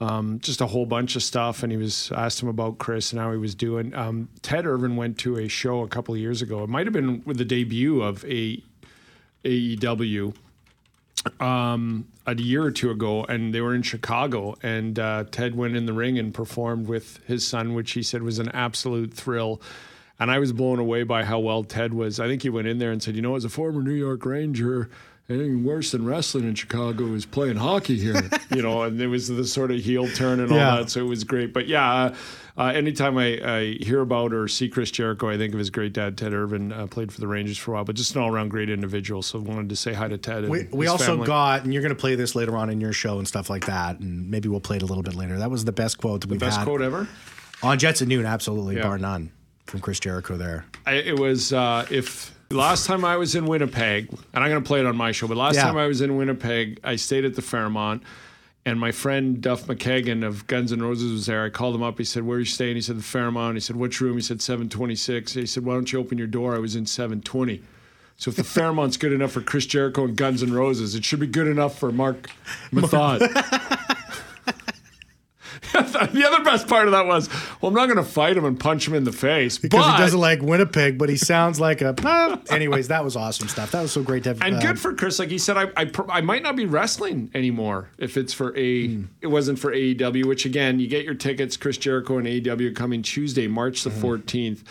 um, 0.00 0.38
just 0.38 0.60
a 0.60 0.66
whole 0.68 0.86
bunch 0.86 1.16
of 1.16 1.24
stuff, 1.24 1.64
and 1.64 1.72
he 1.72 1.76
was 1.76 2.12
asked 2.14 2.40
him 2.40 2.48
about 2.48 2.78
Chris 2.78 3.10
and 3.10 3.20
how 3.20 3.32
he 3.32 3.36
was 3.36 3.56
doing. 3.56 3.92
Um, 3.96 4.28
Ted 4.42 4.64
Irvine 4.64 4.94
went 4.94 5.18
to 5.18 5.38
a 5.38 5.48
show 5.48 5.80
a 5.80 5.88
couple 5.88 6.14
of 6.14 6.20
years 6.20 6.40
ago. 6.40 6.62
It 6.62 6.68
might 6.68 6.86
have 6.86 6.94
been 6.94 7.24
with 7.26 7.38
the 7.38 7.44
debut 7.44 8.00
of 8.00 8.24
a 8.26 8.62
AEW 9.44 10.36
um, 11.40 12.06
a 12.28 12.36
year 12.36 12.62
or 12.62 12.70
two 12.70 12.92
ago, 12.92 13.24
and 13.24 13.52
they 13.52 13.60
were 13.60 13.74
in 13.74 13.82
Chicago. 13.82 14.54
And 14.62 15.00
uh, 15.00 15.24
Ted 15.32 15.56
went 15.56 15.74
in 15.74 15.86
the 15.86 15.92
ring 15.92 16.16
and 16.16 16.32
performed 16.32 16.86
with 16.86 17.18
his 17.26 17.44
son, 17.44 17.74
which 17.74 17.90
he 17.90 18.04
said 18.04 18.22
was 18.22 18.38
an 18.38 18.50
absolute 18.50 19.12
thrill. 19.12 19.60
And 20.22 20.30
I 20.30 20.38
was 20.38 20.52
blown 20.52 20.78
away 20.78 21.02
by 21.02 21.24
how 21.24 21.38
well 21.40 21.64
Ted 21.64 21.92
was. 21.92 22.20
I 22.20 22.26
think 22.28 22.42
he 22.42 22.48
went 22.48 22.68
in 22.68 22.78
there 22.78 22.92
and 22.92 23.02
said, 23.02 23.16
"You 23.16 23.22
know, 23.22 23.34
as 23.36 23.44
a 23.44 23.48
former 23.48 23.82
New 23.82 23.90
York 23.92 24.24
Ranger." 24.24 24.88
Anything 25.28 25.62
worse 25.64 25.92
than 25.92 26.04
wrestling 26.04 26.44
in 26.48 26.54
Chicago 26.56 27.14
is 27.14 27.24
playing 27.24 27.56
hockey 27.56 27.96
here, 27.96 28.28
you 28.54 28.60
know, 28.60 28.82
and 28.82 29.00
it 29.00 29.06
was 29.06 29.28
the 29.28 29.44
sort 29.46 29.70
of 29.70 29.78
heel 29.78 30.08
turn 30.08 30.40
and 30.40 30.50
all 30.50 30.58
Yeah. 30.58 30.76
that. 30.78 30.90
So 30.90 31.00
it 31.00 31.04
was 31.08 31.22
great. 31.22 31.54
But 31.54 31.68
yeah, 31.68 31.90
uh, 31.94 32.14
uh, 32.58 32.64
anytime 32.74 33.16
I, 33.16 33.38
I 33.40 33.64
hear 33.80 34.00
about 34.00 34.32
or 34.34 34.48
see 34.48 34.68
Chris 34.68 34.90
Jericho, 34.90 35.30
I 35.30 35.38
think 35.38 35.52
of 35.54 35.60
his 35.60 35.70
great 35.70 35.92
dad, 35.92 36.18
Ted 36.18 36.34
Irvine, 36.34 36.72
uh, 36.72 36.88
played 36.88 37.12
for 37.12 37.20
the 37.20 37.28
Rangers 37.28 37.56
for 37.56 37.70
a 37.70 37.74
while, 37.74 37.84
but 37.84 37.94
just 37.94 38.14
an 38.16 38.20
all 38.20 38.30
around 38.34 38.48
great 38.48 38.68
individual. 38.68 39.22
So 39.22 39.38
wanted 39.38 39.68
to 39.70 39.76
say 39.76 39.92
hi 39.92 40.08
to 40.08 40.18
Ted. 40.18 40.48
We, 40.48 40.64
we 40.72 40.88
also 40.88 41.12
family. 41.12 41.26
got, 41.28 41.62
and 41.62 41.72
you're 41.72 41.82
going 41.82 41.94
to 41.94 42.00
play 42.00 42.16
this 42.16 42.34
later 42.34 42.56
on 42.56 42.68
in 42.68 42.80
your 42.80 42.92
show 42.92 43.18
and 43.18 43.26
stuff 43.26 43.48
like 43.48 43.66
that, 43.66 44.00
and 44.00 44.28
maybe 44.28 44.48
we'll 44.48 44.60
play 44.60 44.76
it 44.78 44.82
a 44.82 44.86
little 44.86 45.04
bit 45.04 45.14
later. 45.14 45.38
That 45.38 45.52
was 45.52 45.64
the 45.64 45.72
best 45.72 45.98
quote 45.98 46.22
that 46.22 46.30
we've 46.30 46.40
best 46.40 46.56
had 46.58 46.64
best 46.64 46.66
quote 46.68 46.82
ever. 46.82 47.06
on 47.62 47.78
Jets 47.78 48.02
at 48.02 48.08
noon, 48.08 48.26
absolutely, 48.26 48.76
Yeah. 48.76 48.82
bar 48.82 48.98
none, 48.98 49.30
from 49.66 49.80
Chris 49.80 50.00
Jericho 50.00 50.36
there. 50.36 50.64
I, 50.86 50.94
it 50.94 51.18
was 51.18 51.52
uh, 51.52 51.86
if 51.90 52.34
last 52.50 52.86
time 52.86 53.04
I 53.04 53.16
was 53.16 53.34
in 53.34 53.46
Winnipeg, 53.46 54.08
and 54.10 54.44
I'm 54.44 54.50
going 54.50 54.62
to 54.62 54.66
play 54.66 54.80
it 54.80 54.86
on 54.86 54.96
my 54.96 55.12
show, 55.12 55.26
but 55.28 55.36
last 55.36 55.54
Yeah. 55.56 55.62
time 55.64 55.76
I 55.78 55.86
was 55.86 56.00
in 56.00 56.16
Winnipeg, 56.16 56.80
I 56.84 56.96
stayed 56.96 57.24
at 57.24 57.34
the 57.34 57.42
Fairmont. 57.42 58.02
And 58.64 58.78
my 58.78 58.92
friend 58.92 59.40
Duff 59.40 59.66
McKagan 59.66 60.24
of 60.24 60.46
Guns 60.46 60.72
N' 60.72 60.80
Roses 60.80 61.10
was 61.10 61.26
there. 61.26 61.42
I 61.44 61.48
called 61.50 61.74
him 61.74 61.82
up. 61.82 61.98
He 61.98 62.04
said, 62.04 62.22
"Where 62.22 62.36
are 62.36 62.38
you 62.38 62.44
staying?" 62.44 62.76
He 62.76 62.80
said, 62.80 62.96
"The 62.96 63.02
Fairmont." 63.02 63.56
He 63.56 63.60
said, 63.60 63.74
"Which 63.74 64.00
room?" 64.00 64.14
He 64.14 64.22
said, 64.22 64.40
"726." 64.40 65.32
He 65.32 65.46
said, 65.46 65.64
"Why 65.64 65.74
don't 65.74 65.92
you 65.92 65.98
open 65.98 66.16
your 66.16 66.28
door?" 66.28 66.54
I 66.54 66.60
was 66.60 66.76
in 66.76 66.86
720. 66.86 67.60
So 68.18 68.28
if 68.28 68.36
the 68.36 68.44
Fairmont's 68.44 68.96
good 68.96 69.12
enough 69.12 69.32
for 69.32 69.40
Chris 69.40 69.66
Jericho 69.66 70.04
and 70.04 70.16
Guns 70.16 70.44
N' 70.44 70.52
Roses, 70.52 70.94
it 70.94 71.04
should 71.04 71.18
be 71.18 71.26
good 71.26 71.48
enough 71.48 71.76
for 71.76 71.90
Marc 71.90 72.30
Methot. 72.70 73.18
the 75.72 76.24
other 76.26 76.44
best 76.44 76.66
part 76.66 76.86
of 76.86 76.92
that 76.92 77.06
was, 77.06 77.28
well, 77.60 77.68
I'm 77.68 77.74
not 77.74 77.86
going 77.86 77.96
to 77.96 78.02
fight 78.10 78.36
him 78.36 78.44
and 78.44 78.58
punch 78.58 78.88
him 78.88 78.94
in 78.94 79.04
the 79.04 79.12
face, 79.12 79.58
Because 79.58 79.84
but 79.86 79.92
he 79.92 79.98
doesn't 80.02 80.18
like 80.18 80.42
Winnipeg, 80.42 80.98
but 80.98 81.08
he 81.08 81.16
sounds 81.16 81.60
like 81.60 81.80
a. 81.80 81.94
Ah. 82.04 82.38
Anyways, 82.50 82.88
that 82.88 83.04
was 83.04 83.16
awesome 83.16 83.48
stuff. 83.48 83.70
That 83.70 83.82
was 83.82 83.92
so 83.92 84.02
great 84.02 84.24
to 84.24 84.30
have. 84.30 84.42
And 84.42 84.56
uh, 84.56 84.60
good 84.60 84.78
for 84.78 84.92
Chris. 84.92 85.18
Like 85.18 85.30
he 85.30 85.38
said, 85.38 85.56
I, 85.56 85.70
I, 85.76 85.90
I 86.08 86.20
might 86.20 86.42
not 86.42 86.56
be 86.56 86.66
wrestling 86.66 87.30
anymore 87.32 87.88
if 87.96 88.16
it's 88.16 88.32
for 88.32 88.56
a. 88.58 89.04
It 89.20 89.28
wasn't 89.28 89.58
for 89.58 89.72
AEW, 89.72 90.24
which 90.26 90.44
again, 90.44 90.78
you 90.80 90.88
get 90.88 91.04
your 91.04 91.14
tickets. 91.14 91.56
Chris 91.56 91.78
Jericho 91.78 92.18
and 92.18 92.26
AEW 92.26 92.74
coming 92.74 93.02
Tuesday, 93.02 93.46
March 93.46 93.84
the 93.84 93.90
14th. 93.90 94.62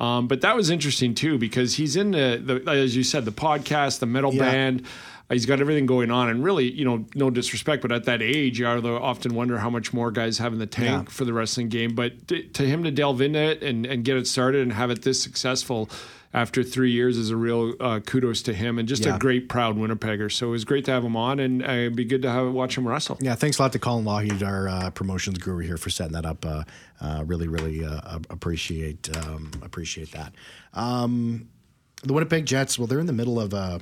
Um, 0.00 0.26
but 0.28 0.40
that 0.40 0.56
was 0.56 0.70
interesting 0.70 1.14
too 1.14 1.36
because 1.38 1.74
he's 1.74 1.94
in 1.94 2.12
the, 2.12 2.40
the 2.64 2.70
as 2.70 2.96
you 2.96 3.02
said, 3.04 3.26
the 3.26 3.32
podcast, 3.32 3.98
the 3.98 4.06
metal 4.06 4.32
Yeah. 4.34 4.50
band. 4.50 4.86
He's 5.30 5.46
got 5.46 5.60
everything 5.60 5.86
going 5.86 6.10
on, 6.10 6.28
and 6.28 6.42
really, 6.42 6.70
you 6.72 6.84
know, 6.84 7.06
no 7.14 7.30
disrespect, 7.30 7.82
but 7.82 7.92
at 7.92 8.04
that 8.04 8.20
age, 8.20 8.58
you 8.58 8.66
often 8.66 9.34
wonder 9.34 9.58
how 9.58 9.70
much 9.70 9.92
more 9.92 10.10
guys 10.10 10.38
have 10.38 10.52
in 10.52 10.58
the 10.58 10.66
tank 10.66 11.06
Yeah. 11.08 11.12
for 11.12 11.24
the 11.24 11.32
wrestling 11.32 11.68
game. 11.68 11.94
But 11.94 12.26
to, 12.28 12.42
to 12.42 12.66
him 12.66 12.82
to 12.84 12.90
delve 12.90 13.20
into 13.20 13.38
it 13.38 13.62
and, 13.62 13.86
and 13.86 14.04
get 14.04 14.16
it 14.16 14.26
started 14.26 14.62
and 14.62 14.72
have 14.72 14.90
it 14.90 15.02
this 15.02 15.22
successful 15.22 15.88
after 16.32 16.62
three 16.62 16.92
years 16.92 17.16
is 17.16 17.30
a 17.30 17.36
real 17.36 17.74
uh, 17.80 17.98
kudos 18.00 18.42
to 18.42 18.52
him 18.54 18.78
and 18.78 18.86
just 18.88 19.04
Yeah. 19.04 19.16
a 19.16 19.18
great, 19.18 19.48
proud 19.48 19.76
Winnipegger. 19.76 20.30
So 20.32 20.48
it 20.48 20.50
was 20.50 20.64
great 20.64 20.84
to 20.84 20.92
have 20.92 21.04
him 21.04 21.16
on, 21.16 21.40
and 21.40 21.62
uh, 21.62 21.70
it'd 21.72 21.96
be 21.96 22.04
good 22.04 22.22
to 22.22 22.30
have 22.30 22.52
watch 22.52 22.76
him 22.78 22.86
wrestle. 22.86 23.16
Yeah, 23.20 23.34
thanks 23.34 23.58
a 23.58 23.62
lot 23.62 23.72
to 23.72 23.78
Colin 23.78 24.04
Lougheed, 24.04 24.42
our 24.46 24.68
uh, 24.68 24.90
promotions 24.90 25.38
guru 25.38 25.64
here, 25.64 25.76
for 25.76 25.90
setting 25.90 26.12
that 26.12 26.26
up. 26.26 26.44
Uh, 26.44 26.62
uh, 27.00 27.22
really, 27.26 27.48
really 27.48 27.84
uh, 27.84 28.18
appreciate 28.30 29.08
um, 29.16 29.50
appreciate 29.62 30.12
that. 30.12 30.32
Um, 30.74 31.48
the 32.02 32.12
Winnipeg 32.12 32.46
Jets, 32.46 32.78
well, 32.78 32.86
they're 32.86 33.00
in 33.00 33.06
the 33.06 33.12
middle 33.12 33.40
of 33.40 33.52
a 33.52 33.80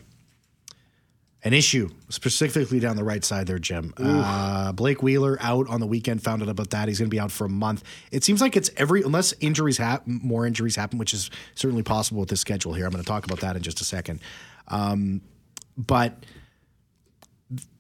an 1.45 1.53
issue, 1.53 1.89
specifically 2.09 2.81
down 2.81 2.97
the 2.97 3.05
right 3.05 3.25
side 3.25 3.47
there, 3.47 3.61
Jim. 3.61 3.95
Uh, 3.97 4.73
Blake 4.73 5.03
Wheeler 5.03 5.39
out 5.41 5.69
on 5.69 5.79
the 5.79 5.87
weekend. 5.87 6.23
Found 6.25 6.43
out 6.43 6.49
about 6.49 6.71
that. 6.71 6.89
He's 6.89 6.99
going 6.99 7.09
to 7.09 7.15
be 7.15 7.21
out 7.21 7.31
for 7.31 7.45
a 7.45 7.49
month. 7.49 7.85
It 8.11 8.25
seems 8.25 8.41
like 8.41 8.57
it's 8.57 8.71
every 8.77 9.03
unless 9.03 9.33
injuries 9.41 9.79
happen, 9.79 10.21
more 10.23 10.47
injuries 10.47 10.75
happen, 10.75 10.99
which 10.99 11.15
is 11.15 11.31
certainly 11.55 11.85
possible 11.85 12.21
with 12.21 12.29
this 12.29 12.41
schedule 12.41 12.75
here. 12.75 12.87
I'm 12.87 12.91
going 12.91 13.05
to 13.05 13.09
talk 13.09 13.25
about 13.25 13.41
that 13.41 13.55
in 13.55 13.63
just 13.63 13.81
a 13.81 13.85
second. 13.85 14.21
Um, 14.67 15.21
but 15.77 16.25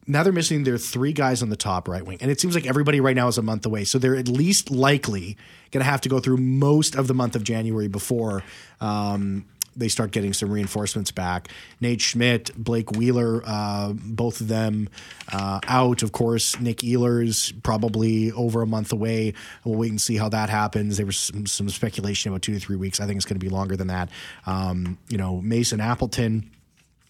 now 0.07 0.23
they're 0.23 0.33
missing 0.33 0.65
their 0.65 0.79
three 0.79 1.13
guys 1.13 1.43
on 1.43 1.51
the 1.51 1.57
top 1.57 1.89
right 1.89 2.05
wing. 2.05 2.19
And 2.21 2.31
it 2.31 2.41
seems 2.41 2.55
like 2.55 2.67
everybody 2.67 3.01
right 3.01 3.17
now 3.17 3.29
is 3.29 3.39
a 3.39 3.43
month 3.43 3.67
away. 3.67 3.85
So 3.85 3.99
they're 3.99 4.17
at 4.17 4.29
least 4.29 4.71
likely 4.71 5.37
going 5.71 5.85
to 5.85 5.91
have 5.91 6.01
to 6.03 6.09
go 6.09 6.21
through 6.21 6.39
most 6.39 6.95
of 6.95 7.09
the 7.09 7.15
month 7.15 7.37
of 7.37 7.45
January 7.45 7.89
before 7.89 8.43
um, 8.81 9.45
they 9.79 9.89
start 9.89 10.11
getting 10.11 10.33
some 10.33 10.51
reinforcements 10.51 11.11
back. 11.11 11.49
Nate 11.81 12.01
Schmidt, 12.01 12.51
Blake 12.57 12.91
Wheeler, 12.93 13.43
uh, 13.47 13.93
both 13.95 14.41
of 14.41 14.49
them 14.49 14.89
uh, 15.33 15.61
out. 15.67 16.03
Of 16.03 16.13
course, 16.13 16.61
Nik 16.61 16.79
Ehlers 16.79 17.53
probably 17.63 18.33
over 18.33 18.63
a 18.63 18.67
month 18.67 18.93
away. 18.93 19.35
We'll 19.65 19.77
wait 19.77 19.91
and 19.91 20.01
see 20.01 20.17
how 20.17 20.29
that 20.31 20.51
happens. 20.51 20.97
There 20.97 21.07
was 21.07 21.17
some, 21.17 21.47
some 21.47 21.69
speculation 21.69 22.31
about 22.31 22.43
two 22.43 22.55
to 22.55 22.61
three 22.61 22.77
weeks. 22.77 23.01
I 23.01 23.07
think 23.07 23.17
it's 23.17 23.25
going 23.25 23.39
to 23.39 23.45
be 23.45 23.51
longer 23.51 23.77
than 23.77 23.89
that. 23.89 24.11
Um, 24.47 24.99
you 25.09 25.17
know, 25.17 25.41
Mason 25.41 25.81
Appleton 25.81 26.51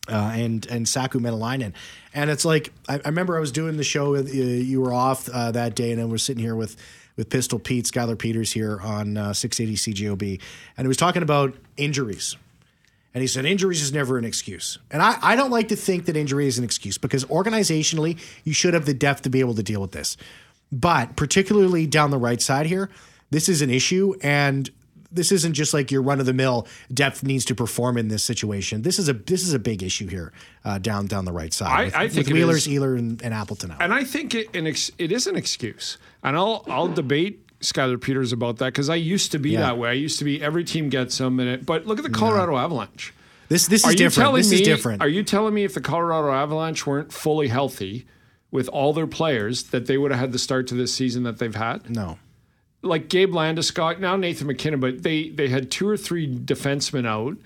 uh, 0.09 0.33
and 0.35 0.67
and 0.67 0.89
Saku 0.89 1.21
Mäenalanen. 1.21 1.73
And 2.15 2.31
it's 2.31 2.45
like 2.45 2.73
I, 2.89 2.97
I 2.97 3.09
remember 3.09 3.37
I 3.37 3.41
was 3.41 3.53
doing 3.53 3.77
the 3.77 3.85
show. 3.85 4.17
Uh, 4.17 4.23
you 4.23 4.81
were 4.81 4.93
off 4.93 5.29
uh, 5.29 5.51
that 5.53 5.75
day, 5.75 5.93
and 5.93 6.01
I 6.01 6.05
was 6.05 6.23
sitting 6.23 6.43
here 6.43 6.57
with 6.57 6.77
with 7.17 7.31
Pistol 7.31 7.59
Pete, 7.59 7.85
Skylar 7.85 8.19
Peters 8.19 8.53
here 8.53 8.81
on 8.81 9.17
uh, 9.17 9.33
680 9.33 9.93
CJOB, 9.93 10.41
and 10.77 10.85
he 10.85 10.89
was 10.89 10.97
talking 10.97 11.23
about 11.23 11.55
injuries. 11.77 12.37
And 13.15 13.23
he 13.23 13.27
said 13.27 13.45
injuries 13.47 13.83
is 13.83 13.93
never 13.93 14.19
an 14.19 14.25
excuse. 14.25 14.79
And 14.91 15.03
I, 15.03 15.17
I 15.23 15.35
don't 15.37 15.51
like 15.51 15.69
to 15.69 15.77
think 15.77 16.05
that 16.07 16.17
injury 16.17 16.47
is 16.47 16.59
an 16.59 16.65
excuse 16.65 16.99
because 16.99 17.25
organizationally, 17.25 18.19
you 18.45 18.53
should 18.53 18.75
have 18.75 18.85
the 18.87 18.95
depth 18.95 19.23
to 19.23 19.31
be 19.31 19.41
able 19.41 19.55
to 19.55 19.63
deal 19.63 19.81
with 19.81 19.93
this. 19.93 20.17
But 20.71 21.17
particularly 21.17 21.87
down 21.87 22.11
the 22.11 22.19
right 22.19 22.41
side 22.41 22.67
here, 22.67 22.91
this 23.31 23.49
is 23.49 23.63
an 23.63 23.71
issue. 23.71 24.15
And 24.23 24.71
this 25.11 25.33
isn't 25.33 25.55
just 25.55 25.73
like 25.73 25.91
your 25.91 26.03
run 26.03 26.21
of 26.21 26.27
the 26.27 26.35
mill 26.35 26.67
depth 26.93 27.23
needs 27.23 27.47
to 27.47 27.55
perform 27.55 27.97
in 27.97 28.09
this 28.09 28.23
situation. 28.23 28.83
This 28.83 28.99
is 28.99 29.09
a 29.09 29.15
this 29.15 29.43
is 29.43 29.55
a 29.55 29.59
big 29.59 29.83
issue 29.83 30.07
here 30.07 30.35
uh, 30.67 30.77
down 30.77 31.07
down 31.07 31.25
the 31.25 31.33
right 31.33 31.53
side. 31.55 31.71
I- 31.71 31.85
with, 31.87 31.95
I 31.95 32.09
think 32.09 32.27
with 32.27 32.35
Wheeler's. 32.35 32.67
Ealer, 32.69 32.99
and, 32.99 33.23
and 33.23 33.33
Appleton 33.33 33.71
out. 33.71 33.81
And 33.81 33.95
I 33.95 34.05
think 34.05 34.35
it 34.35 34.55
an 34.55 34.67
ex- 34.67 34.91
it 34.99 35.11
is 35.11 35.27
an 35.27 35.35
excuse, 35.35 35.97
and 36.23 36.37
I'll 36.37 36.63
I'll 36.69 36.89
debate 36.89 37.48
Skylar 37.61 38.01
Peters 38.01 38.33
about 38.33 38.59
that 38.59 38.67
because 38.67 38.89
I 38.89 38.95
used 38.97 39.33
to 39.33 39.39
be 39.39 39.51
Yeah. 39.51 39.61
that 39.61 39.79
way. 39.79 39.91
I 39.91 39.95
used 39.95 40.19
to 40.21 40.25
be 40.25 40.41
every 40.43 40.65
team 40.65 40.89
gets 40.89 41.19
them, 41.19 41.41
and 41.41 41.49
it, 41.49 41.67
but 41.67 41.87
look 41.87 41.99
at 41.99 42.05
the 42.05 42.11
Colorado 42.11 42.57
Avalanche. 42.57 43.13
this 43.49 43.67
this 43.67 43.87
is 43.87 43.95
different. 43.97 44.35
This 44.35 44.51
me? 44.51 44.57
is 44.57 44.63
different. 44.63 45.03
Are 45.03 45.09
you 45.09 45.23
telling 45.23 45.55
me 45.55 45.65
if 45.65 45.75
the 45.75 45.81
Colorado 45.81 46.31
Avalanche 46.33 46.87
weren't 46.87 47.13
fully 47.13 47.49
healthy 47.49 48.07
with 48.51 48.69
all 48.69 48.93
their 48.93 49.07
players, 49.07 49.65
that 49.65 49.87
they 49.87 49.99
would 49.99 50.11
have 50.11 50.21
had 50.21 50.33
the 50.33 50.39
start 50.39 50.67
to 50.69 50.75
this 50.75 50.95
season 50.95 51.23
that 51.25 51.39
they've 51.39 51.55
had? 51.55 51.91
no. 51.91 52.19
Like 52.81 53.09
Gabe 53.09 53.33
Landeskog, 53.33 53.99
now 53.99 54.15
Nathan 54.15 54.47
MacKinnon, 54.47 54.79
but 54.79 55.03
they 55.03 55.31
they 55.31 55.49
had 55.49 55.69
two 55.69 55.89
or 55.89 55.97
three 55.97 56.33
defensemen 56.33 57.07
out. 57.07 57.37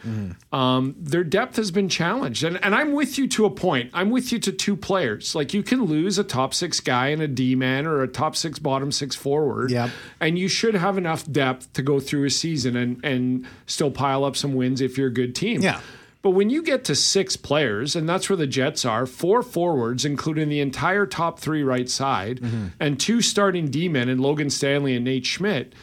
Um, 0.53 0.95
their 0.99 1.25
depth 1.25 1.57
has 1.57 1.71
been 1.71 1.89
challenged, 1.89 2.45
and 2.45 2.63
and 2.63 2.75
I'm 2.75 2.93
with 2.93 3.17
you 3.17 3.27
to 3.29 3.47
a 3.47 3.51
point. 3.51 3.91
I'm 3.95 4.11
with 4.11 4.31
you 4.31 4.39
to 4.41 4.53
two 4.53 4.77
players. 4.77 5.35
Like 5.35 5.55
you 5.55 5.63
can 5.63 5.85
lose 5.85 6.19
a 6.19 6.25
top 6.25 6.53
six 6.53 6.81
guy 6.81 7.09
and 7.09 7.23
a 7.23 7.29
D 7.29 7.55
man 7.55 7.87
or 7.87 8.03
a 8.03 8.09
top 8.09 8.37
six 8.37 8.59
bottom 8.59 8.93
six 8.93 9.17
forward, 9.17 9.71
Yep. 9.71 9.91
and 10.21 10.39
you 10.39 10.49
should 10.49 10.75
have 10.75 10.99
enough 10.99 11.25
depth 11.33 11.73
to 11.73 11.83
go 11.83 11.99
through 11.99 12.25
a 12.27 12.31
season 12.31 12.77
and 12.77 13.03
and 13.03 13.47
still 13.67 13.91
pile 13.91 14.25
up 14.27 14.37
some 14.37 14.53
wins 14.55 14.83
if 14.83 14.99
you're 14.99 15.09
a 15.09 15.13
good 15.15 15.35
team. 15.35 15.63
Yeah. 15.63 15.81
But 16.23 16.31
when 16.31 16.51
you 16.51 16.63
get 16.63 16.85
to 16.85 16.95
six 16.95 17.37
players, 17.37 17.97
and 17.97 18.09
that's 18.09 18.31
where 18.31 18.37
the 18.37 18.47
Jets 18.47 18.85
are, 18.85 19.07
four 19.07 19.43
forwards, 19.43 20.05
including 20.05 20.49
the 20.49 20.61
entire 20.61 21.05
top 21.05 21.41
three 21.41 21.63
right 21.65 21.89
side, 21.89 22.39
Mm-hmm. 22.41 22.67
and 22.79 22.99
two 23.01 23.21
starting 23.21 23.69
D 23.69 23.89
men 23.89 24.09
in 24.09 24.19
Logan 24.19 24.49
Stanley 24.49 24.95
and 24.95 25.05
Nate 25.05 25.27
Schmidt, 25.27 25.75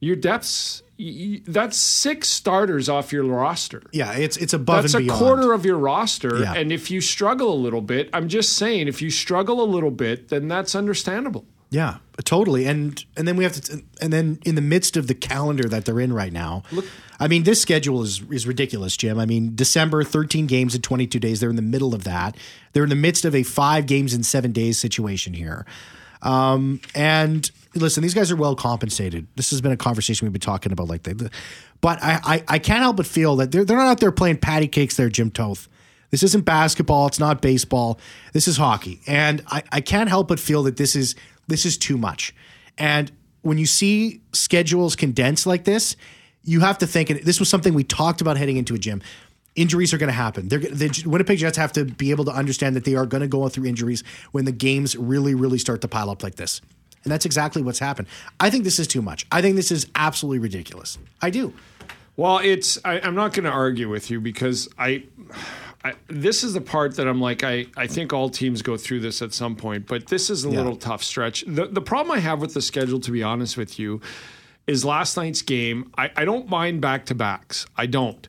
your 0.00 0.16
depth's 0.16 0.82
that's 1.46 1.76
six 1.76 2.28
starters 2.28 2.88
off 2.88 3.12
your 3.12 3.24
roster. 3.24 3.82
Yeah, 3.92 4.12
it's 4.12 4.36
it's 4.36 4.52
above 4.52 4.82
That's 4.82 4.94
a 4.94 4.98
beyond. 4.98 5.18
quarter 5.18 5.52
of 5.52 5.64
your 5.64 5.78
roster. 5.78 6.38
Yeah. 6.40 6.52
And 6.54 6.70
if 6.70 6.90
you 6.92 7.00
struggle 7.00 7.52
a 7.52 7.56
little 7.56 7.80
bit, 7.80 8.08
I'm 8.12 8.28
just 8.28 8.56
saying, 8.56 8.86
if 8.86 9.02
you 9.02 9.10
struggle 9.10 9.60
a 9.60 9.66
little 9.66 9.90
bit, 9.90 10.28
then 10.28 10.46
that's 10.48 10.74
understandable. 10.76 11.44
Yeah, 11.72 11.96
totally. 12.24 12.66
And 12.66 13.02
and 13.16 13.26
then 13.26 13.36
we 13.36 13.44
have 13.44 13.54
to 13.54 13.82
and 14.02 14.12
then 14.12 14.38
in 14.44 14.56
the 14.56 14.60
midst 14.60 14.98
of 14.98 15.06
the 15.06 15.14
calendar 15.14 15.66
that 15.70 15.86
they're 15.86 16.00
in 16.00 16.12
right 16.12 16.32
now. 16.32 16.64
Look, 16.70 16.84
I 17.18 17.28
mean, 17.28 17.44
this 17.44 17.62
schedule 17.62 18.02
is 18.02 18.20
is 18.30 18.46
ridiculous, 18.46 18.94
Jim. 18.94 19.18
I 19.18 19.24
mean, 19.24 19.52
December 19.54 20.04
13 20.04 20.46
games 20.46 20.74
in 20.74 20.82
22 20.82 21.18
days. 21.18 21.40
They're 21.40 21.48
in 21.48 21.56
the 21.56 21.62
middle 21.62 21.94
of 21.94 22.04
that. 22.04 22.36
They're 22.74 22.82
in 22.82 22.90
the 22.90 22.94
midst 22.94 23.24
of 23.24 23.34
a 23.34 23.42
5 23.42 23.86
games 23.86 24.12
in 24.12 24.22
7 24.22 24.52
days 24.52 24.78
situation 24.78 25.32
here. 25.32 25.64
Um, 26.20 26.82
and 26.94 27.50
listen, 27.74 28.02
these 28.02 28.14
guys 28.14 28.30
are 28.30 28.36
well 28.36 28.54
compensated. 28.54 29.26
This 29.36 29.50
has 29.50 29.62
been 29.62 29.72
a 29.72 29.76
conversation 29.78 30.26
we've 30.26 30.32
been 30.32 30.40
talking 30.40 30.72
about 30.72 30.88
like 30.88 31.04
that. 31.04 31.30
But 31.80 32.02
I, 32.02 32.20
I 32.22 32.44
I 32.48 32.58
can't 32.58 32.80
help 32.80 32.98
but 32.98 33.06
feel 33.06 33.36
that 33.36 33.50
they're 33.50 33.64
they're 33.64 33.78
not 33.78 33.88
out 33.88 34.00
there 34.00 34.12
playing 34.12 34.38
patty 34.38 34.68
cakes 34.68 34.96
there, 34.96 35.08
Jim 35.08 35.30
Toth. 35.30 35.68
This 36.12 36.22
isn't 36.22 36.44
basketball. 36.44 37.06
It's 37.06 37.18
not 37.18 37.40
baseball. 37.40 37.98
This 38.34 38.46
is 38.46 38.58
hockey. 38.58 39.00
And 39.06 39.42
I, 39.46 39.62
I 39.72 39.80
can't 39.80 40.10
help 40.10 40.28
but 40.28 40.38
feel 40.38 40.62
that 40.64 40.76
this 40.76 40.94
is 40.94 41.14
this 41.48 41.66
is 41.66 41.76
too 41.76 41.96
much. 41.96 42.34
And 42.78 43.10
when 43.42 43.58
you 43.58 43.66
see 43.66 44.22
schedules 44.32 44.96
condensed 44.96 45.46
like 45.46 45.64
this, 45.64 45.96
you 46.44 46.60
have 46.60 46.78
to 46.78 46.86
think, 46.86 47.10
and 47.10 47.20
this 47.20 47.38
was 47.38 47.48
something 47.48 47.74
we 47.74 47.84
talked 47.84 48.20
about 48.20 48.36
heading 48.36 48.56
into 48.56 48.74
a 48.74 48.78
gym. 48.78 49.02
Injuries 49.54 49.92
are 49.92 49.98
going 49.98 50.08
to 50.08 50.14
happen. 50.14 50.48
They're, 50.48 50.60
the 50.60 51.02
Winnipeg 51.06 51.38
Jets 51.38 51.58
have 51.58 51.72
to 51.74 51.84
be 51.84 52.10
able 52.10 52.24
to 52.24 52.32
understand 52.32 52.74
that 52.76 52.84
they 52.84 52.94
are 52.94 53.04
going 53.04 53.20
to 53.20 53.28
go 53.28 53.48
through 53.48 53.66
injuries 53.66 54.02
when 54.32 54.44
the 54.44 54.52
games 54.52 54.96
really, 54.96 55.34
really 55.34 55.58
start 55.58 55.82
to 55.82 55.88
pile 55.88 56.08
up 56.08 56.22
like 56.22 56.36
this. 56.36 56.60
And 57.04 57.12
that's 57.12 57.26
exactly 57.26 57.62
what's 57.62 57.78
happened. 57.78 58.08
I 58.40 58.48
think 58.48 58.64
this 58.64 58.78
is 58.78 58.86
too 58.86 59.02
much. 59.02 59.26
I 59.30 59.42
think 59.42 59.56
this 59.56 59.70
is 59.70 59.88
absolutely 59.94 60.38
ridiculous. 60.38 60.98
I 61.20 61.30
do. 61.30 61.52
Well, 62.16 62.38
it's 62.38 62.78
I, 62.84 63.00
I'm 63.00 63.14
not 63.14 63.32
going 63.32 63.44
to 63.44 63.50
argue 63.50 63.88
with 63.88 64.10
you 64.10 64.20
because 64.20 64.68
I, 64.78 65.04
I 65.84 65.94
this 66.08 66.44
is 66.44 66.54
the 66.54 66.60
part 66.60 66.96
that 66.96 67.08
I'm 67.08 67.20
like 67.20 67.42
I 67.44 67.66
I 67.76 67.86
think 67.86 68.12
all 68.12 68.30
teams 68.30 68.62
go 68.62 68.76
through 68.76 69.00
this 69.00 69.20
at 69.22 69.32
some 69.34 69.56
point, 69.56 69.86
but 69.86 70.06
this 70.06 70.30
is 70.30 70.44
a 70.44 70.50
Yeah. 70.50 70.58
little 70.58 70.76
tough 70.76 71.02
stretch. 71.02 71.44
The 71.46 71.66
the 71.66 71.80
problem 71.82 72.16
I 72.16 72.20
have 72.20 72.40
with 72.40 72.54
the 72.54 72.62
schedule, 72.62 73.00
to 73.00 73.10
be 73.10 73.22
honest 73.22 73.56
with 73.56 73.78
you, 73.78 74.00
is 74.66 74.84
last 74.84 75.16
night's 75.16 75.42
game. 75.42 75.90
I, 75.98 76.10
I 76.16 76.24
don't 76.24 76.48
mind 76.48 76.80
back 76.80 77.06
to 77.06 77.14
backs. 77.14 77.66
I 77.76 77.86
don't. 77.86 78.28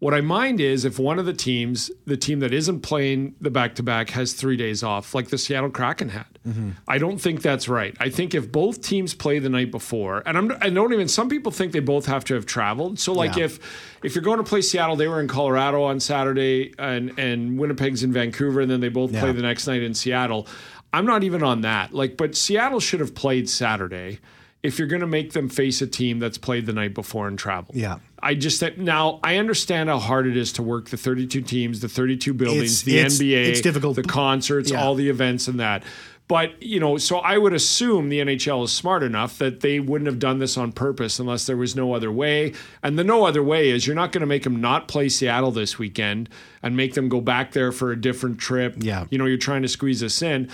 What 0.00 0.12
I 0.12 0.20
mind 0.20 0.60
is 0.60 0.84
if 0.84 0.98
one 0.98 1.18
of 1.18 1.24
the 1.24 1.32
teams, 1.32 1.90
the 2.04 2.16
team 2.16 2.40
that 2.40 2.52
isn't 2.52 2.80
playing 2.80 3.36
the 3.40 3.48
back 3.50 3.74
to 3.76 3.82
back, 3.82 4.10
has 4.10 4.34
three 4.34 4.56
days 4.56 4.82
off, 4.82 5.14
like 5.14 5.28
the 5.28 5.38
Seattle 5.38 5.70
Kraken 5.70 6.10
had. 6.10 6.26
Mm-hmm. 6.46 6.70
I 6.86 6.98
don't 6.98 7.18
think 7.18 7.40
that's 7.40 7.68
right. 7.68 7.96
I 8.00 8.10
think 8.10 8.34
if 8.34 8.52
both 8.52 8.82
teams 8.82 9.14
play 9.14 9.38
the 9.38 9.48
night 9.48 9.70
before, 9.70 10.22
and 10.26 10.36
I'm, 10.36 10.52
I 10.60 10.68
don't 10.68 10.92
even. 10.92 11.08
Some 11.08 11.30
people 11.30 11.52
think 11.52 11.72
they 11.72 11.80
both 11.80 12.04
have 12.06 12.22
to 12.26 12.34
have 12.34 12.44
traveled. 12.44 12.98
So 12.98 13.12
like 13.14 13.36
Yeah. 13.36 13.44
if 13.44 13.60
if 14.02 14.14
you're 14.14 14.24
going 14.24 14.38
to 14.38 14.44
play 14.44 14.60
Seattle, 14.60 14.96
they 14.96 15.08
were 15.08 15.20
in 15.20 15.28
Colorado 15.28 15.82
on 15.84 16.00
Saturday, 16.00 16.74
and 16.78 17.18
and 17.18 17.58
Winnipeg's 17.58 18.02
in 18.02 18.12
Vancouver, 18.12 18.60
and 18.60 18.70
then 18.70 18.80
they 18.80 18.90
both 18.90 19.10
play 19.12 19.32
the 19.32 19.42
next 19.42 19.66
night 19.66 19.82
in 19.82 19.94
Seattle. 19.94 20.46
I'm 20.92 21.06
not 21.06 21.24
even 21.24 21.42
on 21.42 21.62
that. 21.62 21.94
Like, 21.94 22.16
but 22.18 22.36
Seattle 22.36 22.78
should 22.80 23.00
have 23.00 23.14
played 23.14 23.48
Saturday 23.48 24.18
if 24.62 24.78
you're 24.78 24.88
going 24.88 25.00
to 25.00 25.06
make 25.06 25.32
them 25.32 25.48
face 25.48 25.82
a 25.82 25.86
team 25.86 26.18
that's 26.18 26.38
played 26.38 26.66
the 26.66 26.72
night 26.72 26.94
before 26.94 27.26
and 27.28 27.38
traveled. 27.38 27.76
Yeah. 27.76 27.98
I 28.24 28.34
just 28.34 28.62
now 28.78 29.20
I 29.22 29.36
understand 29.36 29.88
how 29.90 29.98
hard 29.98 30.26
it 30.26 30.36
is 30.36 30.52
to 30.52 30.62
work 30.62 30.88
the 30.88 30.96
32 30.96 31.42
teams, 31.42 31.80
the 31.80 31.88
32 31.88 32.32
buildings, 32.34 32.62
It's- 32.62 32.82
the 32.82 32.98
it's- 32.98 33.20
NBA, 33.20 33.50
it's 33.50 33.60
difficult. 33.60 33.96
the 33.96 34.02
concerts, 34.02 34.70
Yeah. 34.70 34.82
all 34.82 34.94
the 34.94 35.08
events 35.08 35.46
and 35.46 35.60
that. 35.60 35.82
But, 36.26 36.54
you 36.62 36.80
know, 36.80 36.96
so 36.96 37.18
I 37.18 37.36
would 37.36 37.52
assume 37.52 38.08
the 38.08 38.20
NHL 38.20 38.64
is 38.64 38.72
smart 38.72 39.02
enough 39.02 39.36
that 39.40 39.60
they 39.60 39.78
wouldn't 39.78 40.06
have 40.06 40.18
done 40.18 40.38
this 40.38 40.56
on 40.56 40.72
purpose 40.72 41.18
unless 41.18 41.44
there 41.44 41.56
was 41.58 41.76
no 41.76 41.92
other 41.92 42.10
way. 42.10 42.54
And 42.82 42.98
the 42.98 43.04
no 43.04 43.26
other 43.26 43.42
way 43.42 43.68
is 43.68 43.86
you're 43.86 43.94
not 43.94 44.10
going 44.10 44.22
to 44.22 44.26
make 44.26 44.44
them 44.44 44.58
not 44.58 44.88
play 44.88 45.10
Seattle 45.10 45.50
this 45.50 45.78
weekend 45.78 46.30
and 46.62 46.74
make 46.74 46.94
them 46.94 47.10
go 47.10 47.20
back 47.20 47.52
there 47.52 47.72
for 47.72 47.92
a 47.92 48.00
different 48.00 48.38
trip. 48.38 48.76
Yeah. 48.80 49.04
You 49.10 49.18
know, 49.18 49.26
you're 49.26 49.36
trying 49.36 49.60
to 49.62 49.68
squeeze 49.68 50.02
us 50.02 50.22
in. 50.22 50.48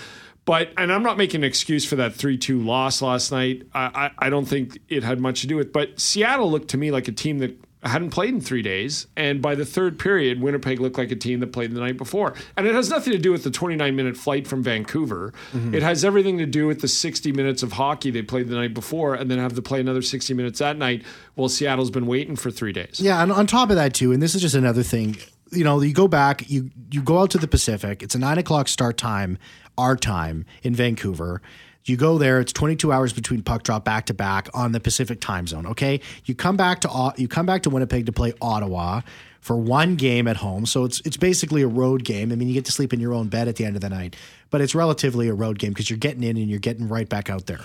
But 0.51 0.73
and 0.75 0.91
I'm 0.91 1.01
not 1.01 1.15
making 1.15 1.39
an 1.39 1.43
excuse 1.45 1.85
for 1.85 1.95
that 1.95 2.13
three 2.13 2.37
two 2.37 2.59
loss 2.59 3.01
last 3.01 3.31
night. 3.31 3.63
I, 3.73 4.11
I 4.19 4.25
I 4.25 4.29
don't 4.29 4.43
think 4.43 4.79
it 4.89 5.01
had 5.01 5.17
much 5.17 5.39
to 5.41 5.47
do 5.47 5.55
with. 5.55 5.71
But 5.71 5.97
Seattle 5.97 6.51
looked 6.51 6.67
to 6.71 6.77
me 6.77 6.91
like 6.91 7.07
a 7.07 7.13
team 7.13 7.39
that 7.39 7.57
hadn't 7.83 8.09
played 8.09 8.33
in 8.33 8.41
three 8.41 8.61
days, 8.61 9.07
and 9.15 9.41
by 9.41 9.55
the 9.55 9.63
third 9.63 9.97
period, 9.97 10.41
Winnipeg 10.41 10.81
looked 10.81 10.97
like 10.97 11.09
a 11.09 11.15
team 11.15 11.39
that 11.39 11.53
played 11.53 11.71
the 11.71 11.79
night 11.79 11.95
before. 11.95 12.33
And 12.57 12.67
it 12.67 12.75
has 12.75 12.89
nothing 12.89 13.13
to 13.13 13.17
do 13.17 13.31
with 13.31 13.45
the 13.45 13.49
29 13.49 13.95
minute 13.95 14.17
flight 14.17 14.45
from 14.45 14.61
Vancouver. 14.61 15.33
Mm-hmm. 15.53 15.73
It 15.73 15.83
has 15.83 16.03
everything 16.03 16.37
to 16.39 16.45
do 16.45 16.67
with 16.67 16.81
the 16.81 16.89
60 16.89 17.31
minutes 17.31 17.63
of 17.63 17.71
hockey 17.71 18.11
they 18.11 18.21
played 18.21 18.49
the 18.49 18.55
night 18.55 18.73
before, 18.73 19.15
and 19.15 19.31
then 19.31 19.39
have 19.39 19.53
to 19.53 19.61
play 19.61 19.79
another 19.79 20.01
60 20.01 20.33
minutes 20.33 20.59
that 20.59 20.75
night. 20.75 21.05
While 21.35 21.47
Seattle's 21.47 21.91
been 21.91 22.07
waiting 22.07 22.35
for 22.35 22.51
three 22.51 22.73
days. 22.73 22.99
Yeah, 22.99 23.23
and 23.23 23.31
on 23.31 23.47
top 23.47 23.69
of 23.69 23.77
that 23.77 23.93
too, 23.93 24.11
and 24.11 24.21
this 24.21 24.35
is 24.35 24.41
just 24.41 24.55
another 24.55 24.83
thing. 24.83 25.15
You 25.51 25.63
know, 25.63 25.81
you 25.81 25.93
go 25.93 26.07
back, 26.07 26.49
you 26.49 26.69
you 26.91 27.01
go 27.01 27.19
out 27.19 27.31
to 27.31 27.37
the 27.37 27.47
Pacific. 27.47 28.01
It's 28.01 28.15
a 28.15 28.19
nine 28.19 28.37
o'clock 28.37 28.67
start 28.67 28.97
time, 28.97 29.37
our 29.77 29.95
time 29.95 30.45
in 30.63 30.73
Vancouver. 30.73 31.41
You 31.85 31.97
go 31.97 32.17
there. 32.17 32.39
It's 32.39 32.53
22 32.53 32.91
hours 32.91 33.11
between 33.11 33.41
puck 33.41 33.63
drop 33.63 33.83
back 33.83 34.05
to 34.05 34.13
back 34.13 34.49
on 34.53 34.71
the 34.71 34.79
Pacific 34.79 35.19
time 35.19 35.47
zone. 35.47 35.65
Okay, 35.65 35.99
you 36.25 36.35
come 36.35 36.55
back 36.55 36.79
to 36.81 37.13
you 37.17 37.27
come 37.27 37.45
back 37.45 37.63
to 37.63 37.69
Winnipeg 37.69 38.05
to 38.05 38.11
play 38.11 38.33
Ottawa 38.41 39.01
for 39.41 39.57
one 39.57 39.95
game 39.95 40.27
at 40.27 40.37
home. 40.37 40.65
So 40.65 40.85
it's 40.85 41.01
it's 41.01 41.17
basically 41.17 41.63
a 41.63 41.67
road 41.67 42.05
game. 42.05 42.31
I 42.31 42.35
mean, 42.35 42.47
you 42.47 42.53
get 42.53 42.65
to 42.65 42.71
sleep 42.71 42.93
in 42.93 42.99
your 42.99 43.13
own 43.13 43.27
bed 43.27 43.47
at 43.47 43.55
the 43.55 43.65
end 43.65 43.75
of 43.75 43.81
the 43.81 43.89
night, 43.89 44.15
but 44.51 44.61
it's 44.61 44.75
relatively 44.75 45.27
a 45.27 45.33
road 45.33 45.59
game 45.59 45.71
because 45.71 45.89
you're 45.89 45.99
getting 45.99 46.23
in 46.23 46.37
and 46.37 46.49
you're 46.49 46.59
getting 46.59 46.87
right 46.87 47.09
back 47.09 47.29
out 47.29 47.47
there. 47.47 47.61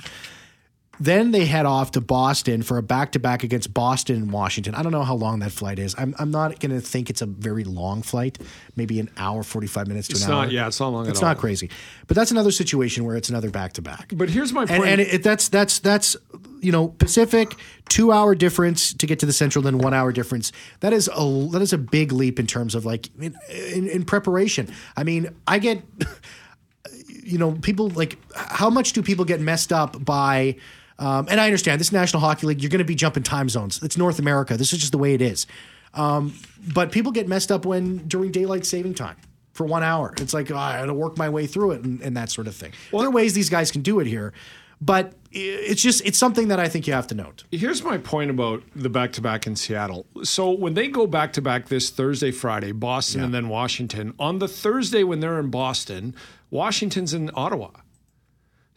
Then 0.98 1.30
they 1.30 1.44
head 1.44 1.66
off 1.66 1.90
to 1.92 2.00
Boston 2.00 2.62
for 2.62 2.78
a 2.78 2.82
back 2.82 3.12
to 3.12 3.18
back 3.18 3.42
against 3.44 3.74
Boston 3.74 4.16
and 4.16 4.32
Washington. 4.32 4.74
I 4.74 4.82
don't 4.82 4.92
know 4.92 5.02
how 5.02 5.14
long 5.14 5.40
that 5.40 5.52
flight 5.52 5.78
is. 5.78 5.94
I'm, 5.98 6.14
I'm 6.18 6.30
not 6.30 6.58
going 6.58 6.70
to 6.72 6.80
think 6.80 7.10
it's 7.10 7.20
a 7.20 7.26
very 7.26 7.64
long 7.64 8.00
flight, 8.02 8.38
maybe 8.76 8.98
an 8.98 9.10
hour, 9.18 9.42
45 9.42 9.88
minutes 9.88 10.08
to 10.08 10.12
It's 10.14 10.24
an 10.24 10.32
hour. 10.32 10.46
yeah, 10.46 10.66
it's 10.68 10.80
not 10.80 10.88
long 10.88 11.04
at 11.06 11.10
It's 11.10 11.22
all. 11.22 11.28
not 11.28 11.38
crazy. 11.38 11.68
But 12.06 12.16
that's 12.16 12.30
another 12.30 12.50
situation 12.50 13.04
where 13.04 13.14
it's 13.16 13.28
another 13.28 13.50
back 13.50 13.74
to 13.74 13.82
back. 13.82 14.12
But 14.16 14.30
here's 14.30 14.52
my 14.54 14.62
And, 14.62 14.70
point. 14.70 14.86
and 14.88 15.00
it, 15.02 15.22
that's 15.22 15.48
that's 15.48 15.80
that's 15.80 16.16
you 16.60 16.72
know 16.72 16.88
Pacific 16.88 17.54
two 17.90 18.10
hour 18.12 18.34
difference 18.34 18.94
to 18.94 19.06
get 19.06 19.18
to 19.20 19.26
the 19.26 19.32
Central, 19.34 19.62
then 19.62 19.78
one 19.78 19.92
hour 19.92 20.12
difference. 20.12 20.50
That 20.80 20.92
is 20.94 21.10
a 21.14 21.48
that 21.52 21.60
is 21.62 21.72
a 21.74 21.78
big 21.78 22.10
leap 22.12 22.40
in 22.40 22.46
terms 22.46 22.74
of 22.74 22.84
like 22.86 23.10
in, 23.20 23.36
in, 23.50 23.88
in 23.88 24.04
preparation. 24.06 24.72
I 24.96 25.04
mean, 25.04 25.28
I 25.46 25.58
get 25.58 25.82
you 27.22 27.38
know, 27.38 27.52
people 27.52 27.88
like 27.90 28.18
how 28.34 28.70
much 28.70 28.92
do 28.92 29.02
people 29.02 29.24
get 29.24 29.40
messed 29.40 29.72
up 29.72 30.02
by? 30.04 30.56
Um, 30.98 31.26
and 31.28 31.40
I 31.40 31.46
understand 31.46 31.80
this 31.80 31.92
National 31.92 32.20
Hockey 32.20 32.46
League, 32.46 32.62
you're 32.62 32.70
going 32.70 32.78
to 32.78 32.84
be 32.84 32.94
jumping 32.94 33.22
time 33.22 33.48
zones. 33.48 33.82
It's 33.82 33.96
North 33.96 34.18
America. 34.18 34.56
This 34.56 34.72
is 34.72 34.78
just 34.78 34.92
the 34.92 34.98
way 34.98 35.14
it 35.14 35.22
is. 35.22 35.46
Um, 35.94 36.34
but 36.74 36.92
people 36.92 37.12
get 37.12 37.28
messed 37.28 37.50
up 37.50 37.64
when 37.64 38.06
during 38.08 38.30
daylight 38.30 38.66
saving 38.66 38.94
time 38.94 39.16
for 39.52 39.64
one 39.64 39.82
hour. 39.82 40.14
It's 40.18 40.34
like 40.34 40.50
oh, 40.50 40.56
I 40.56 40.78
got 40.80 40.86
to 40.86 40.94
work 40.94 41.16
my 41.18 41.28
way 41.28 41.46
through 41.46 41.72
it 41.72 41.84
and, 41.84 42.00
and 42.02 42.16
that 42.16 42.30
sort 42.30 42.46
of 42.46 42.54
thing. 42.54 42.72
Well, 42.92 43.00
there 43.00 43.08
are 43.08 43.12
ways 43.12 43.34
these 43.34 43.50
guys 43.50 43.70
can 43.70 43.82
do 43.82 44.00
it 44.00 44.06
here, 44.06 44.32
but 44.80 45.14
it's 45.32 45.82
just 45.82 46.04
it's 46.04 46.18
something 46.18 46.48
that 46.48 46.60
I 46.60 46.68
think 46.68 46.86
you 46.86 46.92
have 46.92 47.06
to 47.08 47.14
note. 47.14 47.44
Here's 47.50 47.82
my 47.82 47.98
point 47.98 48.30
about 48.30 48.62
the 48.74 48.90
back 48.90 49.12
to 49.12 49.20
back 49.22 49.46
in 49.46 49.56
Seattle. 49.56 50.06
So 50.22 50.50
when 50.50 50.74
they 50.74 50.88
go 50.88 51.06
back 51.06 51.32
to 51.34 51.42
back 51.42 51.68
this 51.68 51.90
Thursday, 51.90 52.30
Friday, 52.30 52.72
Boston 52.72 53.24
and 53.24 53.34
then 53.34 53.48
Washington, 53.48 54.14
on 54.18 54.38
the 54.38 54.48
Thursday 54.48 55.02
when 55.02 55.20
they're 55.20 55.38
in 55.38 55.50
Boston, 55.50 56.14
Washington's 56.50 57.14
in 57.14 57.30
Ottawa. 57.34 57.70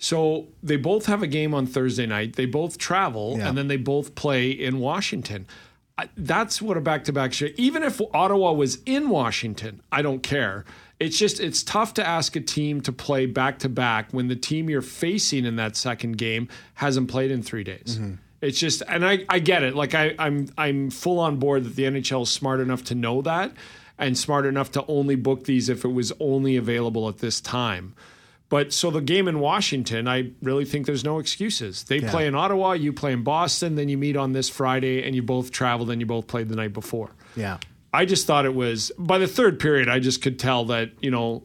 So 0.02 0.48
they 0.64 0.78
both 0.78 1.06
have 1.08 1.22
a 1.22 1.28
game 1.28 1.54
on 1.54 1.68
Thursday 1.68 2.06
night. 2.06 2.36
They 2.38 2.46
both 2.46 2.78
travel 2.78 3.36
Yeah. 3.38 3.50
and 3.50 3.58
then 3.58 3.68
they 3.68 3.78
both 3.78 4.16
play 4.16 4.50
in 4.50 4.80
Washington. 4.80 5.46
I, 5.98 6.08
that's 6.16 6.62
what 6.62 6.78
a 6.78 6.82
back 6.82 7.04
to 7.04 7.14
back 7.14 7.34
should. 7.34 7.54
Even 7.60 7.84
if 7.84 8.00
Ottawa 8.14 8.54
was 8.54 8.80
in 8.86 9.10
Washington, 9.10 9.82
I 9.92 10.02
don't 10.02 10.24
care. 10.24 10.64
It's 11.02 11.18
just 11.18 11.42
it's 11.42 11.62
tough 11.64 11.94
to 11.96 12.08
ask 12.08 12.36
a 12.38 12.42
team 12.42 12.80
to 12.82 12.94
play 12.94 13.26
back 13.26 13.60
to 13.60 13.70
back 13.70 14.12
when 14.12 14.30
the 14.30 14.36
team 14.38 14.70
you're 14.70 14.82
facing 14.82 15.46
in 15.46 15.58
that 15.58 15.76
second 15.76 16.18
game 16.18 16.48
hasn't 16.76 17.10
played 17.10 17.32
in 17.32 17.44
three 17.44 17.66
days. 17.66 17.98
Mm-hmm. 18.00 18.14
It's 18.42 18.58
just, 18.58 18.82
and 18.88 19.06
I, 19.06 19.26
I 19.28 19.40
get 19.40 19.64
it. 19.64 19.76
Like 19.76 19.94
I, 19.94 20.16
I'm 20.18 20.48
I'm 20.58 20.90
full 20.90 21.20
on 21.20 21.36
board 21.38 21.66
that 21.66 21.76
the 21.76 21.84
NHL 21.84 22.24
is 22.24 22.30
smart 22.30 22.62
enough 22.62 22.86
to 22.86 22.96
know 22.96 23.22
that, 23.24 23.52
and 23.98 24.18
smart 24.18 24.46
enough 24.46 24.72
to 24.72 24.86
only 24.88 25.16
book 25.16 25.44
these 25.44 25.68
if 25.68 25.84
it 25.84 25.90
was 25.90 26.14
only 26.22 26.56
available 26.56 27.10
at 27.10 27.18
this 27.18 27.42
time. 27.42 27.94
But 28.50 28.74
so 28.74 28.90
the 28.90 29.00
game 29.02 29.28
in 29.28 29.40
Washington, 29.40 30.08
I 30.08 30.32
really 30.42 30.66
think 30.66 30.88
there's 30.88 31.04
no 31.04 31.20
excuses. 31.20 31.84
They 31.84 32.02
play 32.02 32.26
in 32.26 32.34
Ottawa, 32.34 32.72
you 32.72 32.92
play 32.92 33.14
in 33.14 33.24
Boston, 33.24 33.76
then 33.76 33.90
you 33.90 33.98
meet 33.98 34.18
on 34.18 34.34
this 34.34 34.50
Friday, 34.50 35.04
and 35.06 35.16
you 35.16 35.22
both 35.22 35.52
traveled 35.52 35.92
and 35.92 36.02
you 36.02 36.08
both 36.08 36.26
played 36.26 36.50
the 36.50 36.56
night 36.56 36.74
before. 36.74 37.12
Yeah. 37.36 37.60
I 37.94 38.06
just 38.06 38.26
thought 38.26 38.46
it 38.46 38.56
was 38.56 38.92
by 38.98 39.20
the 39.20 39.28
third 39.28 39.60
period. 39.60 39.88
I 39.88 40.00
just 40.00 40.22
could 40.24 40.40
tell 40.40 40.66
that 40.66 40.92
you 41.00 41.12
know 41.12 41.44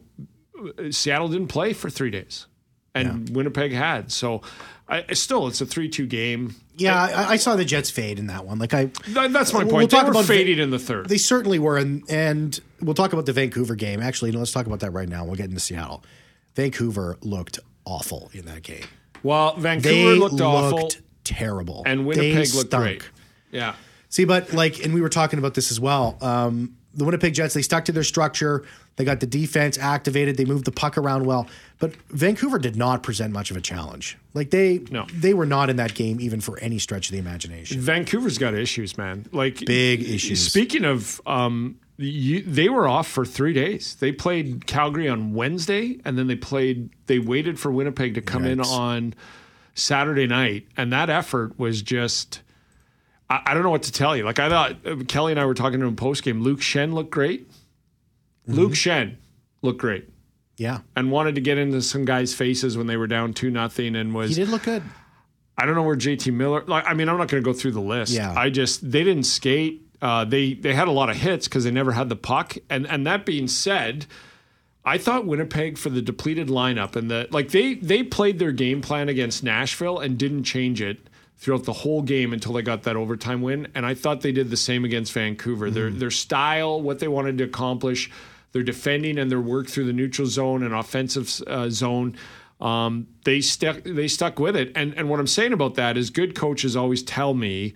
Seattle 0.91 1.27
didn't 1.27 1.47
play 1.49 1.73
for 1.73 1.89
three 1.89 2.09
days, 2.11 2.47
and 2.93 3.29
Winnipeg 3.35 3.71
had. 3.71 4.11
So, 4.11 4.41
I 4.87 5.13
still 5.13 5.47
it's 5.47 5.61
a 5.61 5.65
three-two 5.65 6.05
game. 6.05 6.55
Yeah, 6.77 6.95
I, 7.01 7.31
I 7.31 7.35
saw 7.37 7.55
the 7.55 7.65
Jets 7.65 7.89
fade 7.89 8.19
in 8.19 8.27
that 8.27 8.45
one. 8.45 8.59
Like 8.59 8.73
I, 8.73 8.91
that's 9.07 9.53
my 9.53 9.63
We'll 9.63 9.69
point. 9.71 9.91
talk 9.91 10.01
they 10.01 10.05
were 10.05 10.11
about 10.11 10.25
faded 10.25 10.59
in 10.59 10.69
the 10.69 10.79
third. 10.79 11.09
They 11.09 11.17
certainly 11.17 11.57
were, 11.59 11.77
and 11.77 12.03
and 12.09 12.59
we'll 12.81 12.93
talk 12.95 13.13
about 13.13 13.25
the 13.25 13.33
Vancouver 13.33 13.75
game. 13.75 14.01
Actually, 14.01 14.31
no, 14.31 14.39
let's 14.39 14.51
talk 14.51 14.67
about 14.67 14.81
that 14.81 14.91
right 14.91 15.09
now. 15.09 15.25
We'll 15.25 15.35
get 15.35 15.47
into 15.49 15.59
Seattle. 15.59 16.03
Vancouver 16.55 17.17
looked 17.21 17.59
awful 17.85 18.29
in 18.33 18.45
that 18.45 18.63
game. 18.63 18.85
well, 19.23 19.53
They 19.55 19.61
Vancouver 19.61 20.15
looked, 20.15 20.33
looked 20.35 20.41
awful, 20.43 20.89
terrible, 21.23 21.83
and 21.85 22.01
They 22.01 22.03
Winnipeg 22.05 22.53
looked 22.55 22.69
stunk. 22.69 22.83
great. 22.83 23.09
Yeah. 23.51 23.75
See, 24.09 24.25
but 24.25 24.53
like, 24.53 24.83
and 24.83 24.93
we 24.93 25.01
were 25.01 25.09
talking 25.09 25.39
about 25.39 25.53
this 25.53 25.71
as 25.71 25.79
well. 25.79 26.17
Um, 26.21 26.77
the 26.93 27.03
Winnipeg 27.03 27.33
Jets, 27.33 27.53
they 27.53 27.61
stuck 27.61 27.83
to 27.85 27.91
their 27.91 28.03
structure. 28.05 28.63
They 28.95 29.03
got 29.03 29.19
the 29.19 29.27
defense 29.27 29.77
activated. 29.77 30.37
They 30.37 30.45
moved 30.45 30.63
the 30.63 30.71
puck 30.71 30.97
around 30.97 31.25
well. 31.25 31.47
But 31.79 31.93
Vancouver 32.09 32.57
did 32.57 32.77
not 32.77 33.03
present 33.03 33.33
much 33.33 33.51
of 33.51 33.57
a 33.57 33.61
challenge. 33.61 34.17
Like 34.33 34.51
they, 34.51 34.79
No. 34.89 35.05
they 35.13 35.33
were 35.33 35.45
not 35.45 35.69
in 35.69 35.75
that 35.75 35.93
game 35.95 36.21
even 36.21 36.39
for 36.39 36.57
any 36.59 36.79
stretch 36.79 37.07
of 37.09 37.11
the 37.11 37.17
imagination. 37.17 37.81
Vancouver's 37.81 38.37
got 38.37 38.53
issues, 38.53 38.97
man. 38.97 39.25
Like 39.33 39.65
Big 39.65 40.03
issues. 40.09 40.47
Speaking 40.47 40.85
of, 40.85 41.19
um, 41.25 41.77
you, 41.97 42.41
they 42.41 42.69
were 42.69 42.87
off 42.87 43.07
for 43.07 43.25
three 43.25 43.53
days. 43.53 43.95
They 43.95 44.11
played 44.11 44.67
Calgary 44.67 45.07
on 45.07 45.33
Wednesday, 45.33 45.99
and 46.03 46.17
then 46.17 46.27
they 46.27 46.35
played. 46.35 46.89
They 47.07 47.19
waited 47.19 47.59
for 47.59 47.71
Winnipeg 47.71 48.15
to 48.15 48.21
come 48.21 48.45
in 48.45 48.59
on 48.59 49.13
Saturday 49.75 50.27
night, 50.27 50.67
and 50.75 50.91
that 50.93 51.09
effort 51.09 51.57
was 51.57 51.81
just. 51.81 52.41
I, 53.29 53.41
I 53.47 53.53
don't 53.53 53.63
know 53.63 53.69
what 53.69 53.83
to 53.83 53.91
tell 53.91 54.15
you. 54.15 54.23
Like 54.23 54.39
I 54.39 54.49
thought, 54.49 54.75
uh, 54.85 54.95
Kelly 55.07 55.31
and 55.31 55.39
I 55.39 55.45
were 55.45 55.53
talking 55.53 55.79
to 55.79 55.85
him 55.85 55.95
post 55.95 56.23
game. 56.23 56.41
Luke 56.41 56.59
Schenn 56.59 56.93
looked 56.93 57.11
great. 57.11 57.49
Mm-hmm. 57.49 58.53
Luke 58.53 58.73
Schenn 58.73 59.15
looked 59.61 59.79
great, 59.79 60.09
Yeah, 60.57 60.79
and 60.95 61.11
wanted 61.11 61.35
to 61.35 61.41
get 61.41 61.57
into 61.57 61.81
some 61.81 62.05
guys' 62.05 62.33
faces 62.33 62.77
when 62.77 62.87
they 62.87 62.97
were 62.97 63.07
down 63.07 63.33
two 63.33 63.49
nothing, 63.49 63.95
and 63.95 64.13
was 64.13 64.29
he 64.29 64.35
did 64.35 64.49
look 64.49 64.63
good. 64.63 64.83
I 65.57 65.65
don't 65.65 65.75
know 65.75 65.83
where 65.83 65.95
JT 65.95 66.33
Miller. 66.33 66.63
Like, 66.67 66.83
I 66.85 66.93
mean, 66.93 67.07
I'm 67.07 67.17
not 67.17 67.29
going 67.29 67.41
to 67.41 67.45
go 67.45 67.53
through 67.57 67.71
the 67.71 67.81
list. 67.81 68.11
Yeah. 68.11 68.33
I 68.35 68.49
just 68.49 68.89
they 68.91 69.03
didn't 69.03 69.23
skate. 69.23 69.84
Uh, 70.05 70.23
they 70.23 70.53
they 70.53 70.75
had 70.75 70.87
a 70.87 70.91
lot 70.91 71.09
of 71.09 71.15
hits 71.15 71.47
because 71.47 71.63
they 71.63 71.71
never 71.71 71.91
had 71.91 72.09
the 72.09 72.15
puck. 72.15 72.55
And 72.69 72.85
and 72.85 73.07
that 73.07 73.25
being 73.25 73.47
said, 73.47 74.05
I 74.85 74.99
thought 74.99 75.25
Winnipeg 75.25 75.79
for 75.79 75.89
the 75.89 75.99
depleted 75.99 76.47
lineup 76.47 76.95
and 76.95 77.09
the 77.09 77.27
like 77.31 77.49
they 77.49 77.73
they 77.73 78.03
played 78.03 78.37
their 78.37 78.51
game 78.51 78.81
plan 78.83 79.09
against 79.09 79.43
Nashville 79.43 79.97
and 79.97 80.15
didn't 80.15 80.43
change 80.43 80.79
it 80.79 81.09
throughout 81.37 81.63
the 81.63 81.73
whole 81.73 82.03
game 82.03 82.33
until 82.33 82.53
they 82.53 82.61
got 82.61 82.83
that 82.83 82.95
overtime 82.95 83.41
win. 83.41 83.67
And 83.73 83.83
I 83.83 83.95
thought 83.95 84.21
they 84.21 84.31
did 84.31 84.51
the 84.51 84.57
same 84.57 84.85
against 84.85 85.11
Vancouver. 85.11 85.71
Their 85.71 85.89
their 85.89 86.11
style, 86.11 86.79
what 86.79 86.99
they 86.99 87.07
wanted 87.07 87.39
to 87.39 87.45
accomplish, 87.45 88.11
their 88.51 88.61
defending 88.61 89.17
and 89.17 89.31
their 89.31 89.41
work 89.41 89.69
through 89.69 89.85
the 89.85 89.93
neutral 89.93 90.27
zone 90.27 90.61
and 90.61 90.75
offensive 90.75 91.41
uh, 91.47 91.71
zone. 91.71 92.15
Um, 92.61 93.07
they 93.23 93.41
stuck 93.41 93.81
they 93.83 94.07
stuck 94.07 94.37
with 94.37 94.55
it. 94.55 94.71
And 94.75 94.93
and 94.93 95.09
what 95.09 95.19
I'm 95.19 95.25
saying 95.25 95.51
about 95.51 95.73
that 95.75 95.97
is 95.97 96.11
good 96.11 96.35
coaches 96.35 96.75
always 96.75 97.01
tell 97.01 97.33
me 97.33 97.73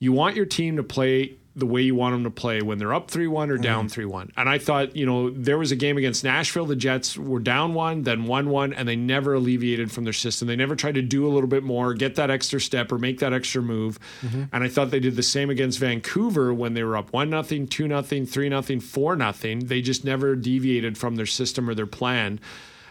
you 0.00 0.12
want 0.12 0.34
your 0.34 0.46
team 0.46 0.76
to 0.76 0.82
play 0.82 1.38
the 1.58 1.66
way 1.66 1.82
you 1.82 1.94
want 1.94 2.14
them 2.14 2.24
to 2.24 2.30
play 2.30 2.62
when 2.62 2.78
they're 2.78 2.94
up 2.94 3.10
3-1 3.10 3.50
or 3.50 3.54
mm-hmm. 3.54 3.62
down 3.62 3.88
3-1. 3.88 4.30
And 4.36 4.48
I 4.48 4.58
thought, 4.58 4.94
you 4.94 5.04
know, 5.04 5.30
there 5.30 5.58
was 5.58 5.72
a 5.72 5.76
game 5.76 5.98
against 5.98 6.24
Nashville, 6.24 6.66
the 6.66 6.76
Jets 6.76 7.18
were 7.18 7.40
down 7.40 7.74
1, 7.74 8.02
then 8.02 8.26
1-1 8.26 8.74
and 8.76 8.88
they 8.88 8.96
never 8.96 9.34
alleviated 9.34 9.90
from 9.90 10.04
their 10.04 10.12
system. 10.12 10.48
They 10.48 10.56
never 10.56 10.76
tried 10.76 10.94
to 10.94 11.02
do 11.02 11.26
a 11.26 11.30
little 11.30 11.48
bit 11.48 11.62
more, 11.62 11.94
get 11.94 12.14
that 12.14 12.30
extra 12.30 12.60
step 12.60 12.92
or 12.92 12.98
make 12.98 13.18
that 13.18 13.32
extra 13.32 13.60
move. 13.62 13.98
Mm-hmm. 14.22 14.44
And 14.52 14.64
I 14.64 14.68
thought 14.68 14.90
they 14.90 15.00
did 15.00 15.16
the 15.16 15.22
same 15.22 15.50
against 15.50 15.78
Vancouver 15.78 16.54
when 16.54 16.74
they 16.74 16.84
were 16.84 16.96
up 16.96 17.12
1 17.12 17.28
nothing, 17.28 17.66
2 17.66 17.88
nothing, 17.88 18.26
3 18.26 18.48
nothing, 18.48 18.80
4 18.80 19.16
nothing. 19.16 19.66
They 19.66 19.82
just 19.82 20.04
never 20.04 20.36
deviated 20.36 20.96
from 20.96 21.16
their 21.16 21.26
system 21.26 21.68
or 21.68 21.74
their 21.74 21.86
plan. 21.86 22.40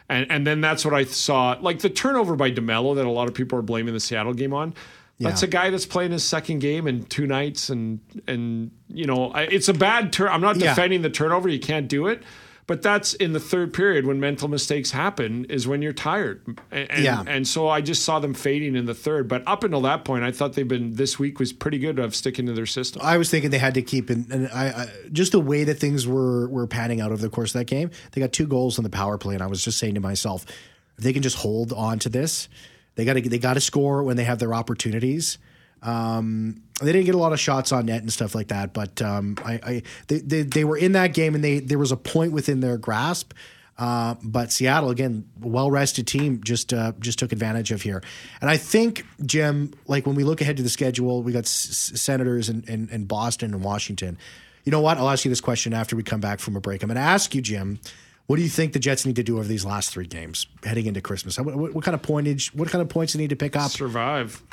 And 0.09 0.25
and 0.29 0.47
then 0.47 0.61
that's 0.61 0.85
what 0.85 0.93
I 0.93 1.03
saw. 1.03 1.57
Like 1.59 1.79
the 1.79 1.89
turnover 1.89 2.35
by 2.35 2.51
DeMelo 2.51 2.95
that 2.95 3.05
a 3.05 3.09
lot 3.09 3.27
of 3.27 3.33
people 3.33 3.59
are 3.59 3.63
blaming 3.63 3.93
the 3.93 3.99
Seattle 3.99 4.33
game 4.33 4.53
on. 4.53 4.73
That's 5.19 5.43
a 5.43 5.47
guy 5.47 5.69
that's 5.71 5.85
playing 5.85 6.11
his 6.11 6.23
second 6.23 6.59
game 6.59 6.87
in 6.87 7.03
two 7.05 7.25
nights, 7.25 7.69
and 7.69 7.99
and 8.27 8.71
you 8.87 9.05
know 9.05 9.31
I, 9.31 9.43
it's 9.43 9.67
a 9.67 9.73
bad 9.73 10.13
turn. 10.13 10.29
I'm 10.29 10.41
not 10.41 10.57
Yeah. 10.57 10.69
defending 10.69 11.01
the 11.01 11.09
turnover; 11.09 11.49
you 11.49 11.59
can't 11.59 11.87
do 11.87 12.07
it. 12.07 12.21
But 12.67 12.81
that's 12.81 13.13
in 13.13 13.31
the 13.31 13.39
third 13.39 13.73
period 13.73 14.05
when 14.05 14.19
mental 14.19 14.49
mistakes 14.49 14.91
happen 14.91 15.45
is 15.45 15.65
when 15.69 15.81
you're 15.81 15.93
tired. 15.93 16.41
And, 16.69 16.91
and, 16.91 17.01
Yeah. 17.03 17.23
and 17.25 17.47
so 17.47 17.69
I 17.69 17.79
just 17.79 18.03
saw 18.03 18.19
them 18.19 18.33
fading 18.33 18.75
in 18.75 18.85
the 18.85 18.93
third. 18.93 19.29
But 19.29 19.41
up 19.47 19.63
until 19.63 19.79
that 19.83 20.03
point, 20.03 20.25
I 20.25 20.31
thought 20.33 20.51
they've 20.51 20.67
been 20.67 20.95
this 20.95 21.17
week 21.17 21.39
was 21.39 21.53
pretty 21.53 21.77
good 21.79 21.97
of 21.97 22.13
sticking 22.13 22.45
to 22.47 22.51
their 22.51 22.65
system. 22.65 23.01
I 23.05 23.17
was 23.17 23.29
thinking 23.29 23.51
they 23.51 23.57
had 23.57 23.75
to 23.75 23.81
keep 23.81 24.11
in, 24.11 24.27
and 24.29 24.49
I, 24.49 24.65
I 24.67 24.87
just 25.13 25.31
the 25.31 25.39
way 25.39 25.63
that 25.63 25.75
things 25.79 26.05
were 26.05 26.49
were 26.49 26.67
panning 26.67 26.99
out 26.99 27.13
over 27.13 27.21
the 27.21 27.29
course 27.29 27.51
of 27.55 27.59
that 27.59 27.67
game. 27.67 27.89
They 28.11 28.19
got 28.19 28.33
two 28.33 28.45
goals 28.47 28.77
on 28.77 28.83
the 28.83 28.89
power 28.89 29.17
play, 29.17 29.33
and 29.35 29.41
I 29.41 29.47
was 29.47 29.63
just 29.63 29.79
saying 29.79 29.93
to 29.95 30.01
myself, 30.01 30.45
if 30.97 31.05
they 31.05 31.13
can 31.13 31.23
just 31.23 31.37
hold 31.37 31.71
on 31.71 31.99
to 31.99 32.09
this, 32.09 32.49
they 32.97 33.05
got 33.05 33.13
to 33.13 33.21
they 33.21 33.37
got 33.37 33.53
to 33.53 33.61
score 33.61 34.03
when 34.03 34.17
they 34.17 34.25
have 34.25 34.39
their 34.39 34.53
opportunities. 34.53 35.37
Um, 35.83 36.63
they 36.81 36.91
didn't 36.91 37.05
get 37.05 37.15
a 37.15 37.19
lot 37.19 37.31
of 37.31 37.39
shots 37.39 37.71
on 37.71 37.85
net 37.85 38.01
and 38.01 38.11
stuff 38.11 38.33
like 38.35 38.47
that, 38.47 38.73
but 38.73 39.01
um, 39.01 39.37
I, 39.45 39.53
I 39.63 39.83
they, 40.07 40.17
they 40.17 40.41
they 40.41 40.63
were 40.65 40.77
in 40.77 40.93
that 40.93 41.13
game, 41.13 41.35
and 41.35 41.43
they 41.43 41.59
there 41.59 41.77
was 41.77 41.91
a 41.91 41.97
point 41.97 42.33
within 42.33 42.59
their 42.59 42.77
grasp. 42.77 43.33
Uh, 43.77 44.15
but 44.23 44.51
Seattle 44.51 44.89
again, 44.89 45.29
well 45.39 45.69
rested 45.69 46.07
team, 46.07 46.41
just 46.43 46.73
uh, 46.73 46.93
just 46.99 47.19
took 47.19 47.31
advantage 47.31 47.71
of 47.71 47.83
here, 47.83 48.01
and 48.41 48.49
I 48.49 48.57
think 48.57 49.05
Jim, 49.23 49.71
like 49.85 50.07
when 50.07 50.15
we 50.15 50.23
look 50.23 50.41
ahead 50.41 50.57
to 50.57 50.63
the 50.63 50.69
schedule, 50.69 51.21
we 51.21 51.31
got 51.31 51.43
S- 51.43 51.91
Senators 51.93 52.49
and, 52.49 52.67
and, 52.67 52.89
and 52.89 53.07
Boston 53.07 53.53
and 53.53 53.63
Washington. 53.63 54.17
You 54.63 54.71
know 54.71 54.81
what? 54.81 54.97
I'll 54.97 55.09
ask 55.09 55.23
you 55.23 55.29
this 55.29 55.41
question 55.41 55.73
after 55.73 55.95
we 55.95 56.01
come 56.01 56.19
back 56.19 56.39
from 56.39 56.55
a 56.55 56.59
break. 56.59 56.81
I'm 56.81 56.87
going 56.87 56.95
to 56.95 57.01
ask 57.01 57.35
you, 57.35 57.41
Jim. 57.41 57.79
What 58.27 58.35
do 58.35 58.41
you 58.41 58.49
think 58.49 58.73
the 58.73 58.79
Jets 58.79 59.05
need 59.05 59.15
to 59.15 59.23
do 59.23 59.39
over 59.39 59.47
these 59.47 59.63
last 59.63 59.89
three 59.89 60.05
games 60.05 60.47
heading 60.63 60.85
into 60.85 60.99
Christmas? 60.99 61.39
What, 61.39 61.55
what, 61.55 61.73
what 61.73 61.83
kind 61.85 61.95
of 61.95 62.01
pointage? 62.01 62.53
What 62.53 62.69
kind 62.69 62.81
of 62.81 62.89
points 62.89 63.13
do 63.13 63.17
they 63.17 63.23
need 63.23 63.29
to 63.29 63.37
pick 63.37 63.55
up? 63.55 63.71
Survive, 63.71 64.43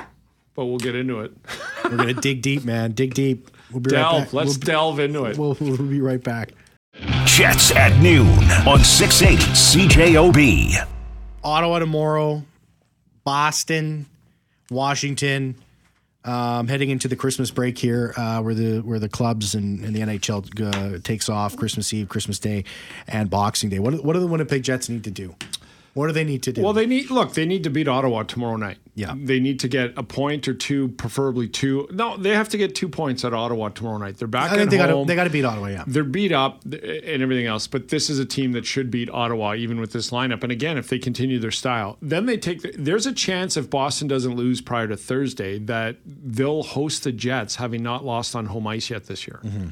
but 0.55 0.65
we'll 0.65 0.77
get 0.77 0.95
into 0.95 1.19
it. 1.19 1.33
We're 1.83 1.97
going 1.97 2.15
to 2.15 2.21
dig 2.21 2.41
deep, 2.41 2.63
man. 2.63 2.93
Dig 2.93 3.13
deep. 3.13 3.51
We'll 3.71 3.81
be 3.81 3.93
right 3.93 4.01
Delve. 4.01 4.23
back. 4.23 4.33
Let's 4.33 4.57
we'll, 4.57 4.59
delve 4.59 4.99
into 4.99 5.25
it. 5.25 5.37
we'll, 5.37 5.57
we'll 5.59 5.77
be 5.77 5.99
right 5.99 6.23
back. 6.23 6.51
Jets 7.25 7.75
at 7.75 8.01
noon 8.01 8.27
on 8.65 8.79
680 8.81 9.43
CJOB. 9.51 10.87
Ottawa 11.43 11.79
tomorrow, 11.79 12.43
Boston, 13.25 14.05
Washington. 14.71 15.55
Um, 16.25 16.67
heading 16.67 16.89
into 16.89 17.07
the 17.07 17.15
Christmas 17.15 17.51
break 17.51 17.77
here, 17.77 18.11
uh, 18.17 18.41
where 18.41 18.55
the 18.55 18.79
where 18.79 18.97
the 18.97 19.09
clubs 19.09 19.53
and, 19.53 19.85
and 19.85 19.95
the 19.95 19.99
NHL 19.99 20.95
uh, 20.95 20.99
takes 21.03 21.29
off 21.29 21.55
Christmas 21.55 21.93
Eve, 21.93 22.09
Christmas 22.09 22.39
Day, 22.39 22.63
and 23.07 23.29
Boxing 23.29 23.69
Day. 23.69 23.77
What 23.77 24.03
what 24.03 24.13
do 24.13 24.19
the 24.19 24.27
Winnipeg 24.27 24.63
Jets 24.63 24.89
need 24.89 25.03
to 25.03 25.11
do? 25.11 25.35
What 25.95 26.07
do 26.07 26.11
they 26.11 26.25
need 26.25 26.43
to 26.43 26.51
do? 26.51 26.61
Well, 26.61 26.73
they 26.73 26.85
need 26.85 27.09
look. 27.09 27.35
They 27.35 27.45
need 27.45 27.63
to 27.63 27.69
beat 27.69 27.87
Ottawa 27.87 28.23
tomorrow 28.23 28.57
night. 28.57 28.79
Yeah. 28.95 29.13
they 29.17 29.39
need 29.39 29.61
to 29.61 29.69
get 29.69 29.93
a 29.97 30.03
point 30.03 30.45
or 30.45 30.53
two, 30.53 30.89
preferably 30.89 31.47
two. 31.47 31.87
No, 31.89 32.17
they 32.17 32.35
have 32.35 32.49
to 32.49 32.57
get 32.57 32.75
two 32.75 32.89
points 32.89 33.23
at 33.23 33.33
Ottawa 33.33 33.69
tomorrow 33.69 33.97
night. 33.97 34.17
They're 34.17 34.27
back 34.27 34.51
I 34.51 34.55
think 34.55 34.63
at 34.63 34.69
they 34.71 34.77
got 34.77 35.07
they 35.07 35.15
got 35.15 35.23
to 35.23 35.29
beat 35.29 35.45
Ottawa. 35.45 35.67
Yeah, 35.67 35.83
They're 35.87 36.03
beat 36.03 36.33
up 36.33 36.63
and 36.65 37.21
everything 37.23 37.45
else, 37.45 37.67
but 37.67 37.87
this 37.87 38.09
is 38.09 38.19
a 38.19 38.25
team 38.25 38.51
that 38.51 38.65
should 38.65 38.91
beat 38.91 39.09
Ottawa 39.09 39.55
even 39.55 39.79
with 39.79 39.93
this 39.93 40.11
lineup. 40.11 40.43
And 40.43 40.51
again, 40.51 40.77
if 40.77 40.89
they 40.89 40.99
continue 40.99 41.39
their 41.39 41.49
style, 41.51 41.97
then 42.01 42.25
they 42.25 42.35
take. 42.35 42.61
The, 42.61 42.73
there's 42.77 43.05
a 43.05 43.13
chance 43.13 43.55
if 43.55 43.69
Boston 43.69 44.09
doesn't 44.09 44.35
lose 44.35 44.59
prior 44.59 44.89
to 44.89 44.97
Thursday 44.97 45.59
that 45.59 45.95
they'll 46.05 46.63
host 46.63 47.05
the 47.05 47.13
Jets, 47.13 47.55
having 47.55 47.81
not 47.83 48.03
lost 48.03 48.35
on 48.35 48.47
home 48.47 48.67
ice 48.67 48.89
yet 48.89 49.05
this 49.05 49.25
year. 49.25 49.39
Mm-hmm. 49.45 49.69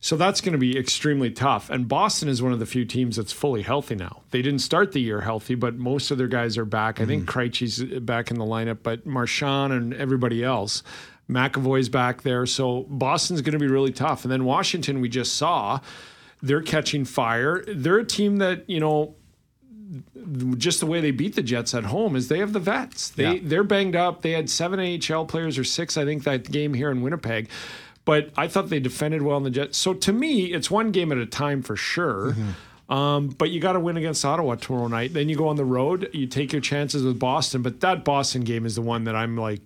So 0.00 0.16
that's 0.16 0.40
going 0.40 0.52
to 0.52 0.58
be 0.58 0.78
extremely 0.78 1.30
tough. 1.30 1.70
And 1.70 1.88
Boston 1.88 2.28
is 2.28 2.40
one 2.40 2.52
of 2.52 2.60
the 2.60 2.66
few 2.66 2.84
teams 2.84 3.16
that's 3.16 3.32
fully 3.32 3.62
healthy 3.62 3.96
now. 3.96 4.22
They 4.30 4.42
didn't 4.42 4.60
start 4.60 4.92
the 4.92 5.00
year 5.00 5.22
healthy, 5.22 5.56
but 5.56 5.76
most 5.76 6.12
of 6.12 6.18
their 6.18 6.28
guys 6.28 6.56
are 6.56 6.64
back. 6.64 7.00
I 7.00 7.04
think 7.04 7.24
mm-hmm. 7.24 7.38
Krejci's 7.38 7.82
uh, 7.82 7.98
back 8.00 8.30
in 8.30 8.38
the 8.38 8.44
lineup, 8.44 8.78
but 8.82 9.06
Marchand 9.06 9.72
and 9.72 9.92
everybody 9.94 10.44
else. 10.44 10.84
McAvoy's 11.28 11.88
back 11.88 12.22
there. 12.22 12.46
So 12.46 12.86
Boston's 12.88 13.42
going 13.42 13.54
to 13.54 13.58
be 13.58 13.66
really 13.66 13.92
tough. 13.92 14.24
And 14.24 14.32
then 14.32 14.44
Washington, 14.44 15.00
we 15.00 15.08
just 15.08 15.34
saw, 15.34 15.80
they're 16.42 16.62
catching 16.62 17.04
fire. 17.04 17.64
They're 17.66 17.98
a 17.98 18.04
team 18.04 18.36
that, 18.36 18.70
you 18.70 18.78
know, 18.78 19.16
just 20.56 20.80
the 20.80 20.86
way 20.86 21.00
they 21.00 21.10
beat 21.10 21.34
the 21.34 21.42
Jets 21.42 21.74
at 21.74 21.84
home 21.84 22.14
is 22.14 22.28
they 22.28 22.38
have 22.38 22.52
the 22.52 22.60
vets. 22.60 23.10
They 23.10 23.34
Yeah. 23.34 23.40
they're 23.42 23.64
banged 23.64 23.96
up. 23.96 24.22
They 24.22 24.32
had 24.32 24.48
seven 24.48 24.78
AHL 24.78 25.24
players 25.24 25.58
or 25.58 25.64
six, 25.64 25.96
I 25.96 26.04
think, 26.04 26.24
that 26.24 26.50
game 26.50 26.74
here 26.74 26.90
in 26.90 27.02
Winnipeg. 27.02 27.48
But 28.08 28.30
I 28.38 28.48
thought 28.48 28.70
they 28.70 28.80
defended 28.80 29.20
well 29.20 29.36
in 29.36 29.42
the 29.42 29.50
Jets. 29.50 29.76
So 29.76 29.92
to 29.92 30.14
me, 30.14 30.46
it's 30.46 30.70
one 30.70 30.92
game 30.92 31.12
at 31.12 31.18
a 31.18 31.26
time 31.26 31.60
for 31.60 31.76
sure. 31.76 32.34
Um, 32.88 33.28
but 33.28 33.50
you 33.50 33.60
got 33.60 33.72
to 33.74 33.80
win 33.80 33.98
against 33.98 34.24
Ottawa 34.24 34.54
tomorrow 34.54 34.88
night. 34.88 35.12
Then 35.12 35.28
you 35.28 35.36
go 35.36 35.48
on 35.48 35.56
the 35.56 35.64
road. 35.66 36.08
You 36.14 36.26
take 36.26 36.50
your 36.54 36.62
chances 36.62 37.04
with 37.04 37.18
Boston. 37.18 37.60
But 37.60 37.80
that 37.80 38.06
Boston 38.06 38.44
game 38.44 38.64
is 38.64 38.76
the 38.76 38.80
one 38.80 39.04
that 39.04 39.14
I'm 39.14 39.36
like, 39.36 39.60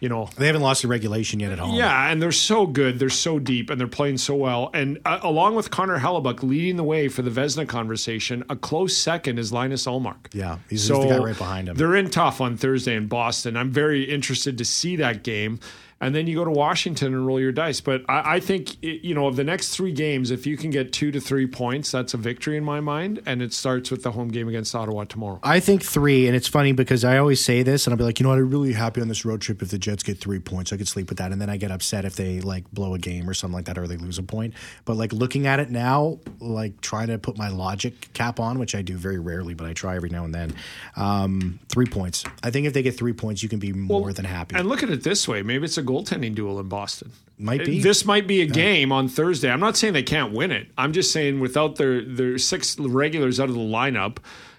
you 0.00 0.08
know, 0.08 0.30
they 0.38 0.46
haven't 0.46 0.62
lost 0.62 0.82
a 0.84 0.88
regulation 0.88 1.38
yet 1.38 1.52
at 1.52 1.58
home. 1.58 1.74
yeah, 1.74 2.10
and 2.10 2.22
they're 2.22 2.32
so 2.32 2.66
good. 2.66 2.98
They're 2.98 3.10
so 3.10 3.38
deep, 3.38 3.68
and 3.68 3.78
they're 3.78 3.86
playing 3.86 4.16
so 4.16 4.34
well. 4.34 4.70
And 4.72 4.98
uh, 5.04 5.20
along 5.22 5.56
with 5.56 5.70
Connor 5.70 5.98
Hellebuyck 5.98 6.42
leading 6.42 6.76
the 6.76 6.84
way 6.84 7.08
for 7.08 7.20
the 7.20 7.30
Vezina 7.30 7.68
conversation, 7.68 8.44
a 8.48 8.56
close 8.56 8.96
second 8.96 9.38
is 9.38 9.52
Linus 9.52 9.84
Ullmark. 9.86 10.32
Yeah, 10.32 10.56
he's 10.70 10.88
just 10.88 11.02
the 11.02 11.08
guy 11.08 11.18
right 11.18 11.36
behind 11.36 11.68
him. 11.68 11.76
They're 11.76 11.96
in 11.96 12.08
tough 12.08 12.40
on 12.40 12.56
Thursday 12.56 12.96
in 12.96 13.08
Boston. 13.08 13.58
I'm 13.58 13.70
very 13.70 14.04
interested 14.04 14.56
to 14.56 14.64
see 14.64 14.96
that 14.96 15.22
game. 15.22 15.60
And 15.98 16.14
then 16.14 16.26
you 16.26 16.36
go 16.36 16.44
to 16.44 16.50
Washington 16.50 17.14
and 17.14 17.26
roll 17.26 17.40
your 17.40 17.52
dice. 17.52 17.80
But 17.80 18.02
I, 18.06 18.36
I 18.36 18.40
think, 18.40 18.74
it- 18.82 19.02
you 19.02 19.14
know, 19.14 19.28
of 19.28 19.36
the 19.36 19.44
next 19.44 19.70
three 19.70 19.92
games, 19.92 20.30
if 20.30 20.46
you 20.46 20.56
can 20.58 20.68
get 20.70 20.92
two 20.92 21.10
to 21.10 21.20
three 21.20 21.46
points, 21.46 21.90
that's 21.90 22.12
a 22.12 22.18
victory 22.18 22.58
in 22.58 22.64
my 22.64 22.80
mind. 22.80 23.22
And 23.24 23.40
it 23.40 23.54
starts 23.54 23.90
with 23.90 24.02
the 24.02 24.12
home 24.12 24.28
game 24.28 24.46
against 24.46 24.74
Ottawa 24.74 25.04
tomorrow. 25.04 25.40
I 25.42 25.58
think 25.58 25.82
three, 25.82 26.26
and 26.26 26.36
it's 26.36 26.48
funny 26.48 26.72
because 26.72 27.02
I 27.02 27.16
always 27.16 27.42
say 27.42 27.62
this, 27.62 27.86
and 27.86 27.94
I'll 27.94 27.98
be 27.98 28.04
like, 28.04 28.20
you 28.20 28.24
know 28.24 28.30
what, 28.30 28.38
I'm 28.38 28.50
really 28.50 28.74
happy 28.74 29.00
on 29.00 29.08
this 29.08 29.24
road 29.24 29.40
trip 29.40 29.62
if 29.62 29.70
the 29.70 29.78
Jets 29.78 30.02
get 30.02 30.18
three 30.18 30.38
points. 30.38 30.70
I 30.70 30.76
could 30.76 30.86
sleep 30.88 31.08
with 31.08 31.16
that, 31.18 31.32
and 31.32 31.40
then 31.40 31.48
I 31.48 31.56
get 31.56 31.70
upset 31.70 32.04
if 32.04 32.14
they 32.16 32.40
like 32.42 32.70
blow 32.72 32.92
a 32.94 32.98
game 32.98 33.28
or 33.28 33.32
something 33.32 33.54
like 33.56 33.64
that, 33.64 33.78
or 33.78 33.86
they 33.86 33.96
lose 33.96 34.18
a 34.18 34.22
point. 34.22 34.52
But 34.84 34.96
like 34.98 35.14
looking 35.14 35.46
at 35.46 35.60
it 35.60 35.70
now, 35.70 36.18
like 36.40 36.78
trying 36.82 37.06
to 37.08 37.16
put 37.18 37.38
my 37.38 37.48
logic 37.48 38.12
cap 38.12 38.38
on, 38.38 38.58
which 38.58 38.74
I 38.74 38.82
do 38.82 38.96
very 38.98 39.18
rarely, 39.18 39.54
but 39.54 39.66
I 39.66 39.72
try 39.72 39.96
every 39.96 40.10
now 40.10 40.24
and 40.26 40.34
then. 40.34 40.54
Um, 40.96 41.58
three 41.70 41.86
points. 41.86 42.24
I 42.42 42.50
think 42.50 42.66
if 42.66 42.72
they 42.74 42.82
get 42.82 42.96
three 42.98 43.12
points, 43.14 43.42
you 43.42 43.48
can 43.48 43.58
be 43.58 43.72
more 43.72 44.12
than 44.12 44.24
happy. 44.26 44.56
And 44.56 44.68
look 44.68 44.82
at 44.82 44.90
it 44.90 45.02
this 45.02 45.26
way 45.26 45.42
maybe 45.42 45.64
it's 45.64 45.78
a 45.78 45.82
goaltending 45.86 46.34
duel 46.34 46.58
in 46.60 46.68
Boston. 46.68 47.12
Might 47.38 47.64
be. 47.64 47.80
This 47.80 48.04
might 48.04 48.26
be 48.26 48.40
a 48.42 48.46
game 48.46 48.92
on 48.92 49.08
Thursday. 49.08 49.50
I'm 49.50 49.60
not 49.60 49.76
saying 49.76 49.92
they 49.92 50.02
can't 50.02 50.32
win 50.32 50.50
it. 50.50 50.68
I'm 50.78 50.92
just 50.92 51.12
saying 51.12 51.38
without 51.40 51.76
their 51.76 52.02
their 52.02 52.38
six 52.38 52.78
regulars 52.78 53.38
out 53.38 53.48
of 53.50 53.54
the 53.54 53.60
lineup 53.60 54.18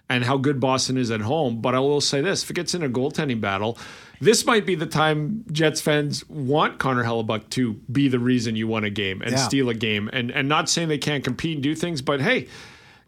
and 0.09 0.23
how 0.23 0.37
good 0.37 0.59
Boston 0.59 0.95
is 0.97 1.09
at 1.11 1.21
home. 1.21 1.59
But 1.59 1.73
I 1.75 1.79
will 1.79 2.01
say 2.01 2.21
this: 2.21 2.43
if 2.43 2.51
it 2.51 2.53
gets 2.53 2.75
in 2.75 2.83
a 2.83 2.89
goaltending 2.89 3.41
battle, 3.41 3.79
this 4.21 4.45
might 4.45 4.65
be 4.67 4.75
the 4.75 4.85
time 4.85 5.43
Jets 5.51 5.81
fans 5.81 6.27
want 6.29 6.77
Connor 6.77 7.03
Hellebuyck 7.03 7.49
to 7.51 7.73
be 7.91 8.07
the 8.09 8.19
reason 8.19 8.55
you 8.55 8.67
won 8.67 8.83
a 8.83 8.91
game 8.91 9.21
and 9.23 9.31
Yeah. 9.31 9.37
steal 9.37 9.69
a 9.69 9.73
game. 9.73 10.07
And 10.13 10.29
and 10.29 10.47
not 10.47 10.69
saying 10.69 10.87
they 10.89 10.99
can't 10.99 11.23
compete 11.23 11.55
and 11.55 11.63
do 11.63 11.73
things, 11.73 12.03
but 12.03 12.21
hey, 12.21 12.47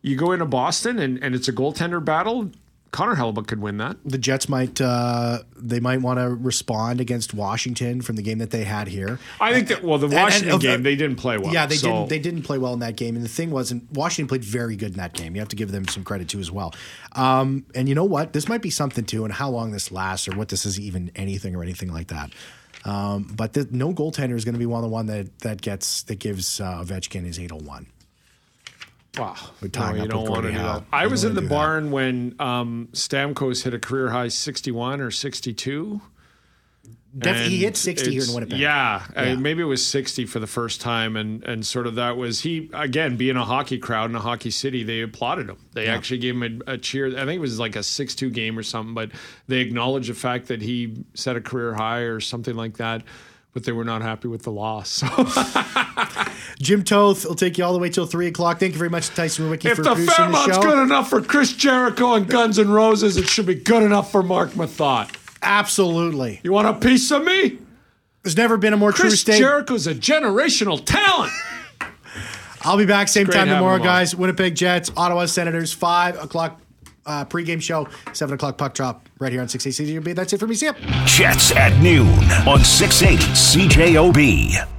you 0.02 0.16
go 0.16 0.32
into 0.32 0.46
Boston 0.46 0.98
and, 0.98 1.22
and 1.24 1.36
it's 1.36 1.48
a 1.48 1.54
goaltender 1.54 2.04
battle. 2.04 2.50
Connor 2.92 3.16
Hellebuyck 3.16 3.46
could 3.48 3.62
win 3.62 3.78
that. 3.78 3.98
the 4.04 4.18
Jets 4.18 4.50
might 4.50 4.82
uh, 4.82 5.40
they 5.56 5.80
might 5.80 6.02
want 6.02 6.18
to 6.20 6.28
respond 6.30 7.00
against 7.00 7.34
Washington 7.36 8.02
from 8.02 8.16
the 8.16 8.22
game 8.24 8.40
that 8.40 8.50
they 8.50 8.64
had 8.64 8.88
here. 8.88 9.20
I 9.40 9.54
think 9.54 9.68
that 9.68 9.84
well, 9.84 9.98
the 10.00 10.06
And- 10.08 10.14
and- 10.16 10.24
Washington 10.24 10.52
uh, 10.54 10.58
game 10.58 10.84
they 10.84 10.96
didn't 10.96 11.18
play 11.18 11.38
well. 11.38 11.54
Yeah, 11.54 11.66
they 11.68 11.76
so- 11.78 11.88
didn't. 11.88 12.10
They 12.10 12.20
didn't 12.20 12.42
play 12.44 12.58
well 12.58 12.74
in 12.74 12.80
that 12.80 12.96
game. 12.96 13.16
And 13.16 13.24
the 13.24 13.30
thing 13.30 13.52
was, 13.52 13.72
and 13.72 13.88
Washington 13.94 14.28
played 14.28 14.44
very 14.44 14.76
good 14.76 14.92
in 14.92 14.98
that 14.98 15.14
game. 15.14 15.36
You 15.36 15.42
have 15.42 15.50
to 15.50 15.56
give 15.56 15.72
them 15.72 15.88
some 15.88 16.04
credit 16.04 16.30
too 16.30 16.40
as 16.40 16.52
well. 16.52 16.74
Um, 17.14 17.66
and 17.76 17.88
you 17.88 17.96
know 17.96 18.06
what? 18.06 18.34
This 18.34 18.48
might 18.50 18.62
be 18.64 18.70
something 18.72 19.06
too, 19.06 19.24
and 19.24 19.34
how 19.34 19.50
long 19.50 19.72
this 19.72 19.92
lasts, 19.92 20.28
or 20.28 20.36
what 20.36 20.50
this 20.50 20.66
is 20.66 20.80
even 20.80 21.12
anything 21.16 21.56
or 21.56 21.62
anything 21.64 21.94
like 21.94 22.08
that. 22.08 22.32
Um, 22.86 23.24
but 23.36 23.54
the, 23.54 23.68
no 23.72 23.94
goaltender 23.94 24.36
is 24.36 24.46
going 24.46 24.54
to 24.56 24.60
be 24.60 24.66
one 24.66 24.80
of 24.84 24.90
the 24.90 24.94
one 24.94 25.06
that 25.08 25.40
that 25.40 25.62
gets 25.62 26.04
that 26.04 26.18
gives 26.20 26.60
uh, 26.62 26.82
Ovechkin 26.84 27.26
his 27.26 27.38
eight 27.40 27.52
hundred 27.52 27.68
one. 27.68 27.86
Wow. 29.18 29.36
We're 29.62 29.70
tying 29.70 29.98
you 29.98 30.04
up 30.04 30.10
don't 30.10 30.30
want 30.30 30.44
to 30.46 30.52
Gordie 30.52 30.58
do 30.58 30.64
that. 30.64 30.84
I 30.94 31.08
was 31.08 31.24
in 31.24 31.34
the 31.34 31.42
wanna 31.42 31.50
that. 31.50 31.56
barn 31.56 31.92
when 31.92 32.36
um, 32.40 32.90
Stamkos 32.94 33.64
hit 33.64 33.74
a 33.74 33.80
career 33.80 34.10
high 34.10 34.28
61 34.28 35.02
or 35.02 35.12
62. 35.12 36.00
Def- 37.18 37.48
he 37.48 37.64
hit 37.64 37.76
sixty 37.76 38.12
here 38.12 38.22
in 38.24 38.32
Winnipeg. 38.36 38.60
Yeah, 38.60 39.04
Yeah. 39.16 39.34
maybe 39.36 39.64
it 39.64 39.66
was 39.66 39.84
60 39.84 40.28
for 40.28 40.38
the 40.40 40.46
first 40.46 40.80
time. 40.80 41.16
And, 41.16 41.44
and 41.44 41.66
sort 41.66 41.88
of 41.88 41.96
that 41.96 42.18
was 42.18 42.42
he, 42.42 42.70
again, 42.72 43.18
being 43.18 43.36
a 43.36 43.44
hockey 43.44 43.80
crowd 43.80 44.12
in 44.12 44.16
a 44.16 44.20
hockey 44.20 44.52
city, 44.52 44.84
they 44.84 45.02
applauded 45.02 45.50
him. 45.50 45.58
They 45.74 45.88
actually 45.88 46.20
gave 46.20 46.36
him 46.40 46.62
a, 46.68 46.74
a 46.74 46.78
cheer. 46.78 47.08
I 47.08 47.26
think 47.26 47.38
it 47.38 47.40
was 47.40 47.58
like 47.60 47.76
a 47.76 47.82
6 47.82 48.14
2 48.14 48.30
game 48.30 48.60
or 48.60 48.64
something, 48.64 48.94
but 48.94 49.10
they 49.48 49.58
acknowledged 49.58 50.12
the 50.12 50.14
fact 50.14 50.50
that 50.50 50.62
he 50.62 51.04
set 51.16 51.36
a 51.36 51.42
career 51.42 51.74
high 51.74 52.02
or 52.02 52.20
something 52.20 52.56
like 52.56 52.78
that. 52.78 53.02
But 53.54 53.64
they 53.64 53.72
were 53.72 53.86
not 53.86 54.04
happy 54.04 54.28
with 54.28 54.44
the 54.44 54.52
loss. 54.52 54.90
So 54.90 55.08
Jim 56.62 56.84
Toth 56.84 57.26
will 57.26 57.36
take 57.36 57.58
you 57.58 57.64
all 57.64 57.72
the 57.72 57.80
way 57.80 57.90
till 57.90 58.06
three 58.06 58.28
o'clock. 58.28 58.60
Thank 58.60 58.74
you 58.74 58.78
very 58.78 58.90
much, 58.90 59.08
to 59.10 59.16
Tyson 59.16 59.50
Rewicki, 59.50 59.66
if 59.66 59.78
for 59.78 59.84
the 59.84 59.96
producing 59.96 60.06
the 60.06 60.12
Fairmont's 60.12 60.56
show. 60.56 60.62
good 60.62 60.84
enough 60.84 61.10
for 61.10 61.22
Chris 61.22 61.54
Jericho 61.54 62.16
and 62.16 62.28
Guns 62.28 62.60
N' 62.60 62.70
Roses, 62.70 63.16
it 63.16 63.28
should 63.28 63.46
be 63.46 63.56
good 63.56 63.82
enough 63.82 64.12
for 64.12 64.22
Marc 64.22 64.52
Methot. 64.52 65.16
Absolutely. 65.42 66.42
You 66.44 66.52
want 66.52 66.68
a 66.68 66.74
piece 66.74 67.12
of 67.12 67.24
me? 67.24 67.60
There's 68.24 68.36
never 68.36 68.58
been 68.58 68.74
a 68.74 68.78
more 68.78 68.92
true 68.92 69.10
Chris 69.10 69.22
statement. 69.22 69.42
Jericho's 69.42 69.88
a 69.88 69.96
generational 69.96 70.84
talent. 70.84 71.32
I'll 72.62 72.78
be 72.78 72.86
back 72.86 73.08
same 73.08 73.28
time 73.28 73.48
tomorrow, 73.48 73.80
guys. 73.82 74.14
Winnipeg 74.14 74.54
Jets, 74.56 74.92
Ottawa 74.98 75.28
Senators, 75.28 75.72
five 75.72 76.22
o'clock 76.22 76.60
uh, 77.06 77.24
pregame 77.24 77.62
show, 77.62 77.88
seven 78.12 78.36
o'clock 78.36 78.58
puck 78.58 78.74
drop 78.74 79.08
right 79.20 79.32
here 79.32 79.40
on 79.40 79.48
six 79.48 79.66
eighty 79.66 79.96
CJOB. 79.96 80.14
That's 80.14 80.34
it 80.34 80.40
for 80.40 80.48
me. 80.48 80.56
See 80.56 80.66
ya. 80.66 80.74
Jets 81.06 81.56
at 81.56 81.82
noon 81.82 82.10
on 82.46 82.64
680 82.66 83.24
CJOB. 83.32 84.79